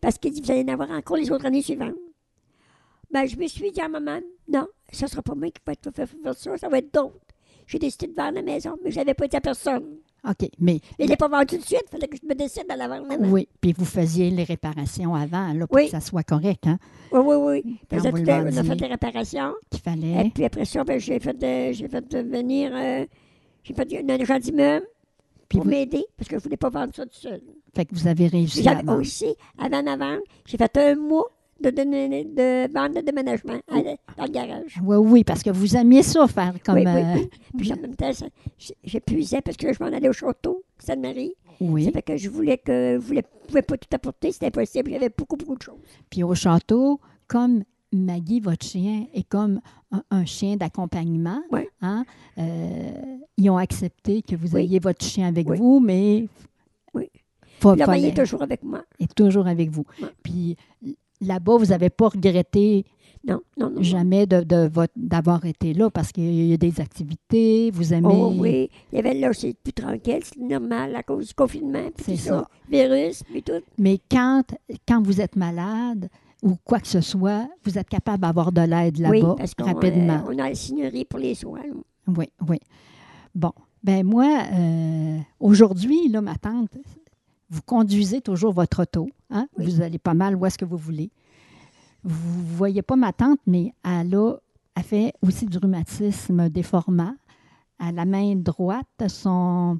Parce 0.00 0.18
qu'il 0.18 0.32
dit, 0.32 0.40
vous 0.42 0.50
allez 0.50 0.62
en 0.62 0.68
avoir 0.74 0.90
encore 0.90 1.16
les 1.16 1.30
autres 1.30 1.46
années 1.46 1.62
suivantes. 1.62 1.94
Ben, 3.10 3.24
je 3.26 3.36
me 3.36 3.46
suis 3.46 3.70
dit 3.70 3.80
à 3.80 3.88
maman, 3.88 4.18
non, 4.48 4.66
ce 4.92 5.04
ne 5.04 5.08
sera 5.10 5.22
pas 5.22 5.34
moi 5.34 5.48
qui 5.50 5.60
va 5.64 5.72
être 5.72 5.90
faire 5.94 6.08
faire 6.08 6.34
ça, 6.34 6.56
ça 6.58 6.68
va 6.68 6.78
être 6.78 6.92
d'autres. 6.92 7.16
J'ai 7.66 7.78
décidé 7.78 8.06
de 8.08 8.14
vendre 8.14 8.34
la 8.34 8.42
maison, 8.42 8.76
mais 8.84 8.90
je 8.90 8.96
n'avais 8.96 9.14
pas 9.14 9.26
dit 9.26 9.36
à 9.36 9.40
personne. 9.40 9.96
OK. 10.28 10.48
Mais, 10.58 10.80
Mais 10.98 11.04
il 11.04 11.08
n'est 11.08 11.16
pas 11.16 11.28
vendu 11.28 11.46
tout 11.46 11.56
de 11.58 11.62
suite. 11.62 11.82
Il 11.86 11.90
fallait 11.90 12.08
que 12.08 12.16
je 12.20 12.26
me 12.26 12.34
décide 12.34 12.64
à 12.68 12.76
la 12.76 12.88
vendre 12.88 13.06
oui, 13.32 13.48
puis 13.60 13.72
vous 13.72 13.84
faisiez 13.84 14.30
les 14.30 14.44
réparations 14.44 15.14
avant, 15.14 15.52
là, 15.52 15.66
pour 15.66 15.76
Oui. 15.76 15.84
que 15.86 15.90
ça 15.92 16.00
soit 16.00 16.22
correct, 16.24 16.66
hein, 16.66 16.78
Oui, 17.12 17.20
oui, 17.24 17.34
oui. 17.64 17.76
Quand 17.88 17.96
vous 17.98 18.10
tout 18.10 18.16
le 18.24 18.32
on 18.32 18.56
a 18.56 18.64
fait 18.64 18.76
des 18.76 18.86
réparations. 18.86 19.54
qu'il 19.70 19.80
Et 19.80 19.82
fallait. 19.82 20.30
puis 20.34 20.44
après 20.44 20.64
ça, 20.64 20.84
ben, 20.84 20.98
j'ai 21.00 21.18
fait, 21.20 21.32
de- 21.34 21.72
j'ai 21.72 21.88
fait 21.88 22.06
de 22.08 22.18
venir. 22.18 22.72
euh, 22.74 23.06
j'ai 23.66 23.74
fait 23.74 24.30
un 24.32 24.38
d'immeuble 24.38 24.86
Puis 25.48 25.58
pour 25.58 25.64
vous- 25.64 25.70
m'aider 25.70 26.04
parce 26.16 26.28
que 26.28 26.36
je 26.36 26.40
ne 26.40 26.42
voulais 26.44 26.56
pas 26.56 26.70
vendre 26.70 26.94
ça 26.94 27.04
tout 27.04 27.14
seul. 27.14 27.40
Fait 27.74 27.84
que 27.84 27.94
vous 27.94 28.06
avez 28.06 28.26
réussi 28.28 28.66
à 28.68 28.74
vendre. 28.82 29.00
aussi, 29.00 29.34
avant 29.58 29.82
de 29.82 29.88
vendre, 29.98 30.22
j'ai 30.46 30.56
fait 30.56 30.76
un 30.78 30.94
mois 30.94 31.30
de, 31.60 31.70
de, 31.70 31.82
de 31.84 32.72
vente 32.72 32.94
de 32.94 33.00
déménagement 33.00 33.58
à- 33.68 33.82
dans 33.82 34.24
le 34.24 34.30
garage. 34.30 34.78
Oui, 34.84 34.96
oui, 34.96 35.24
parce 35.24 35.42
que 35.42 35.50
vous 35.50 35.76
aimiez 35.76 36.02
ça, 36.02 36.26
faire 36.28 36.54
comme... 36.64 36.76
oui, 36.76 36.84
oui, 36.86 36.92
euh, 37.00 37.14
oui. 37.16 37.30
Puis 37.58 37.72
en 37.72 37.76
même 37.76 37.96
temps, 37.96 38.12
ça- 38.12 38.26
j'épuisais 38.84 39.40
parce 39.40 39.56
que 39.56 39.72
je 39.72 39.82
m'en 39.82 39.86
allais 39.90 40.08
au 40.08 40.12
château, 40.12 40.62
Sainte-Marie. 40.78 41.32
oui. 41.60 41.84
Ça 41.86 41.92
fait 41.92 42.02
que 42.02 42.16
je 42.16 42.28
voulais 42.28 42.58
que 42.58 42.98
je 43.00 43.06
voulais, 43.06 43.22
pouvais 43.48 43.62
pas 43.62 43.76
tout 43.78 43.88
apporter, 43.92 44.32
c'était 44.32 44.46
impossible. 44.46 44.90
J'avais 44.90 45.08
beaucoup, 45.08 45.36
beaucoup 45.36 45.56
de 45.56 45.62
choses. 45.62 45.80
Puis 46.10 46.22
au 46.22 46.34
château, 46.34 47.00
comme 47.26 47.62
Maggie, 48.04 48.40
votre 48.40 48.64
chien, 48.66 49.06
est 49.14 49.28
comme 49.28 49.60
un, 49.92 50.02
un 50.10 50.24
chien 50.24 50.56
d'accompagnement, 50.56 51.40
hein, 51.82 52.04
euh, 52.38 52.90
ils 53.36 53.50
ont 53.50 53.56
accepté 53.58 54.22
que 54.22 54.36
vous 54.36 54.54
Oui. 54.54 54.62
ayez 54.62 54.78
votre 54.78 55.04
chien 55.04 55.26
avec 55.28 55.48
Oui. 55.48 55.56
vous, 55.58 55.80
mais 55.80 56.26
Oui. 56.94 57.08
faut, 57.60 57.74
Là, 57.74 57.96
il 57.96 58.04
est 58.06 58.16
toujours 58.16 58.42
avec 58.42 58.62
moi. 58.62 58.82
est 58.98 59.14
toujours 59.14 59.46
avec 59.46 59.70
vous. 59.70 59.84
Puis 60.22 60.56
là-bas, 61.20 61.56
vous 61.56 61.66
n'avez 61.66 61.90
pas 61.90 62.08
regretté 62.08 62.84
Non, 63.26 63.40
non, 63.56 63.70
non. 63.70 63.82
jamais 63.82 64.26
de, 64.26 64.42
de 64.42 64.68
votre- 64.68 64.92
d'avoir 64.96 65.44
été 65.46 65.72
là 65.74 65.90
parce 65.90 66.12
qu'il 66.12 66.46
y 66.46 66.52
a 66.52 66.56
des 66.56 66.80
activités, 66.80 67.70
vous 67.72 67.92
aimez... 67.92 68.08
Oh 68.10 68.32
oui, 68.36 68.70
il 68.92 68.96
y 68.96 68.98
avait 69.00 69.14
là, 69.14 69.32
c'est 69.32 69.54
plus 69.54 69.72
tranquille, 69.72 70.20
c'est 70.22 70.38
normal 70.38 70.94
à 70.94 71.02
cause 71.02 71.28
du 71.28 71.34
confinement, 71.34 71.90
puis 71.96 72.04
C'est 72.04 72.12
tout 72.12 72.18
ça. 72.18 72.30
ça, 72.40 72.48
virus, 72.70 73.22
puis 73.24 73.42
tout. 73.42 73.60
Mais 73.78 73.98
quand, 74.10 74.44
quand 74.86 75.02
vous 75.02 75.20
êtes 75.20 75.34
malade 75.36 76.08
ou 76.42 76.56
quoi 76.64 76.80
que 76.80 76.86
ce 76.86 77.00
soit, 77.00 77.48
vous 77.64 77.78
êtes 77.78 77.88
capable 77.88 78.20
d'avoir 78.22 78.52
de 78.52 78.60
l'aide 78.60 78.98
oui, 79.08 79.20
là-bas 79.20 79.34
parce 79.38 79.54
qu'on 79.54 79.64
rapidement. 79.64 80.14
euh, 80.26 80.28
on 80.32 80.38
a 80.38 80.48
la 80.48 80.54
signerie 80.54 81.04
pour 81.04 81.18
les 81.18 81.34
soins. 81.34 81.62
Oui, 82.06 82.30
oui. 82.48 82.58
Bon, 83.34 83.52
ben 83.82 84.04
moi, 84.04 84.42
euh, 84.52 85.18
aujourd'hui, 85.40 86.08
là, 86.08 86.20
ma 86.20 86.36
tante, 86.36 86.76
vous 87.50 87.62
conduisez 87.62 88.20
toujours 88.20 88.52
votre 88.52 88.82
auto. 88.82 89.08
Hein? 89.30 89.48
Oui. 89.58 89.66
Vous 89.66 89.80
allez 89.80 89.98
pas 89.98 90.14
mal 90.14 90.36
où 90.36 90.44
est-ce 90.46 90.58
que 90.58 90.64
vous 90.64 90.76
voulez. 90.76 91.10
Vous 92.02 92.42
ne 92.42 92.56
voyez 92.56 92.82
pas 92.82 92.96
ma 92.96 93.12
tante, 93.12 93.40
mais 93.46 93.72
elle 93.84 94.14
a, 94.14 94.34
elle 94.76 94.82
fait 94.82 95.12
aussi 95.22 95.46
du 95.46 95.58
rhumatisme 95.58 96.48
déformant. 96.48 97.14
À 97.78 97.92
la 97.92 98.04
main 98.04 98.36
droite, 98.36 98.86
son, 99.08 99.78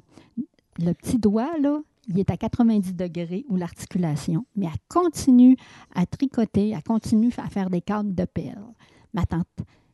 le 0.79 0.93
petit 0.93 1.17
doigt, 1.17 1.57
là, 1.59 1.79
il 2.07 2.19
est 2.19 2.29
à 2.31 2.37
90 2.37 2.95
degrés 2.95 3.45
ou 3.49 3.55
l'articulation, 3.57 4.45
mais 4.55 4.67
elle 4.67 4.79
continue 4.87 5.57
à 5.93 6.05
tricoter, 6.05 6.69
elle 6.69 6.83
continue 6.83 7.31
à 7.37 7.49
faire 7.49 7.69
des 7.69 7.81
cadres 7.81 8.11
de 8.13 8.25
perles. 8.25 8.73
Ma 9.13 9.25
tante, 9.25 9.47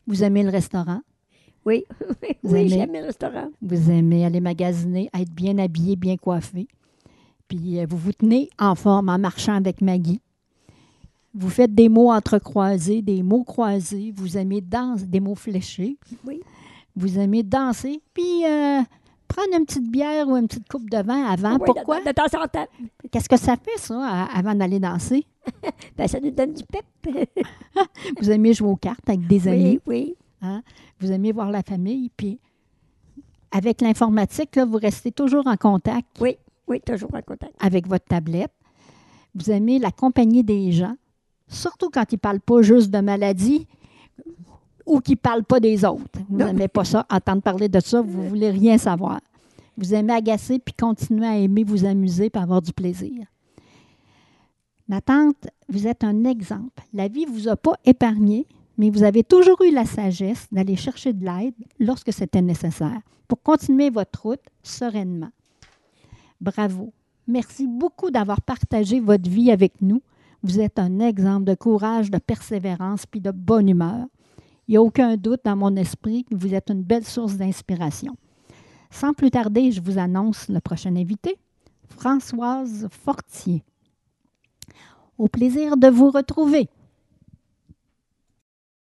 vous 0.07 0.23
aimez 0.23 0.43
le 0.43 0.49
restaurant? 0.49 1.01
Oui, 1.65 1.85
Vous 2.43 2.51
oui, 2.53 2.59
aimez? 2.59 2.69
j'aime 2.69 2.93
le 2.93 3.03
restaurant. 3.05 3.49
Vous 3.61 3.89
aimez 3.89 4.25
aller 4.25 4.41
magasiner, 4.41 5.09
être 5.13 5.31
bien 5.31 5.57
habillé, 5.57 5.95
bien 5.95 6.17
coiffé. 6.17 6.67
Puis 7.47 7.79
euh, 7.79 7.85
vous 7.89 7.97
vous 7.97 8.11
tenez 8.13 8.49
en 8.59 8.75
forme 8.75 9.09
en 9.09 9.17
marchant 9.17 9.55
avec 9.55 9.81
Maggie. 9.81 10.21
Vous 11.33 11.49
faites 11.49 11.73
des 11.73 11.89
mots 11.89 12.11
entrecroisés, 12.11 13.01
des 13.01 13.23
mots 13.23 13.43
croisés. 13.43 14.13
Vous 14.15 14.37
aimez 14.37 14.61
danser, 14.61 15.05
des 15.07 15.19
mots 15.19 15.35
fléchés. 15.35 15.97
Oui. 16.27 16.41
Vous 16.95 17.17
aimez 17.17 17.41
danser. 17.43 18.01
Puis 18.13 18.45
euh, 18.45 18.81
prendre 19.33 19.57
une 19.57 19.65
petite 19.65 19.89
bière 19.89 20.27
ou 20.27 20.37
une 20.37 20.47
petite 20.47 20.69
coupe 20.69 20.89
de 20.89 21.01
vin 21.01 21.25
avant. 21.25 21.53
Oui, 21.53 21.63
Pourquoi? 21.65 22.01
De, 22.01 22.07
de 22.07 22.11
temps 22.11 22.41
en 22.41 22.47
temps. 22.47 22.67
Qu'est-ce 23.11 23.27
que 23.29 23.37
ça 23.37 23.55
fait, 23.55 23.77
ça, 23.77 24.25
avant 24.33 24.55
d'aller 24.55 24.79
danser? 24.79 25.25
Ben, 25.97 26.07
ça 26.07 26.19
nous 26.21 26.31
donne 26.31 26.53
du 26.53 26.63
pep. 26.63 26.85
Vous 28.21 28.31
aimez 28.31 28.53
jouer 28.53 28.69
aux 28.69 28.75
cartes 28.77 29.07
avec 29.09 29.27
des 29.27 29.47
amis? 29.47 29.79
oui, 29.85 30.15
oui. 30.41 30.61
Vous 30.99 31.11
aimez 31.11 31.31
voir 31.31 31.51
la 31.51 31.61
famille. 31.63 32.09
Puis 32.15 32.39
avec 33.51 33.81
l'informatique, 33.81 34.55
là, 34.55 34.65
vous 34.65 34.77
restez 34.77 35.11
toujours 35.11 35.45
en 35.47 35.57
contact? 35.57 36.07
Oui, 36.21 36.37
oui, 36.67 36.79
toujours 36.81 37.13
en 37.13 37.21
contact. 37.21 37.53
avec 37.59 37.87
votre 37.87 38.05
tablette. 38.05 38.51
Vous 39.35 39.51
aimez 39.51 39.79
la 39.79 39.91
compagnie 39.91 40.43
des 40.43 40.71
gens, 40.71 40.95
surtout 41.47 41.89
quand 41.89 42.11
ils 42.11 42.15
ne 42.15 42.19
parlent 42.19 42.39
pas 42.39 42.61
juste 42.61 42.89
de 42.89 42.99
maladie 42.99 43.67
ou 44.85 44.99
qu'ils 44.99 45.15
ne 45.15 45.19
parlent 45.19 45.43
pas 45.43 45.59
des 45.59 45.85
autres. 45.85 46.19
Vous 46.29 46.37
n'aimez 46.37 46.67
pas 46.67 46.83
ça, 46.83 47.05
entendre 47.09 47.41
parler 47.41 47.69
de 47.69 47.79
ça, 47.79 48.01
vous 48.01 48.23
ne 48.23 48.29
voulez 48.29 48.49
rien 48.49 48.77
savoir. 48.77 49.19
Vous 49.77 49.93
aimez 49.93 50.13
agacer 50.13 50.59
puis 50.59 50.73
continuer 50.73 51.25
à 51.25 51.37
aimer 51.37 51.63
vous 51.63 51.85
amuser 51.85 52.29
puis 52.29 52.41
avoir 52.41 52.61
du 52.61 52.73
plaisir. 52.73 53.25
Ma 54.87 55.01
tante, 55.01 55.47
vous 55.69 55.87
êtes 55.87 56.03
un 56.03 56.25
exemple. 56.25 56.83
La 56.93 57.07
vie 57.07 57.25
ne 57.25 57.31
vous 57.31 57.47
a 57.47 57.55
pas 57.55 57.73
épargné, 57.85 58.45
mais 58.77 58.89
vous 58.89 59.03
avez 59.03 59.23
toujours 59.23 59.61
eu 59.61 59.71
la 59.71 59.85
sagesse 59.85 60.47
d'aller 60.51 60.75
chercher 60.75 61.13
de 61.13 61.25
l'aide 61.25 61.55
lorsque 61.79 62.11
c'était 62.11 62.41
nécessaire 62.41 62.99
pour 63.27 63.41
continuer 63.41 63.89
votre 63.89 64.21
route 64.21 64.41
sereinement. 64.61 65.31
Bravo. 66.41 66.91
Merci 67.25 67.67
beaucoup 67.67 68.11
d'avoir 68.11 68.41
partagé 68.41 68.99
votre 68.99 69.29
vie 69.29 69.49
avec 69.49 69.81
nous. 69.81 70.01
Vous 70.43 70.59
êtes 70.59 70.77
un 70.77 70.99
exemple 70.99 71.45
de 71.45 71.55
courage, 71.55 72.11
de 72.11 72.17
persévérance 72.17 73.05
puis 73.05 73.21
de 73.21 73.31
bonne 73.31 73.69
humeur. 73.69 74.05
Il 74.67 74.71
n'y 74.71 74.77
a 74.77 74.81
aucun 74.81 75.17
doute 75.17 75.41
dans 75.43 75.55
mon 75.55 75.75
esprit 75.75 76.23
que 76.23 76.35
vous 76.35 76.53
êtes 76.53 76.69
une 76.69 76.83
belle 76.83 77.03
source 77.03 77.35
d'inspiration. 77.35 78.15
Sans 78.89 79.13
plus 79.13 79.31
tarder, 79.31 79.71
je 79.71 79.81
vous 79.81 79.97
annonce 79.97 80.47
le 80.49 80.59
prochain 80.61 80.95
invité, 80.95 81.37
Françoise 81.89 82.87
Fortier. 82.91 83.63
Au 85.17 85.27
plaisir 85.27 85.77
de 85.77 85.87
vous 85.87 86.11
retrouver. 86.11 86.69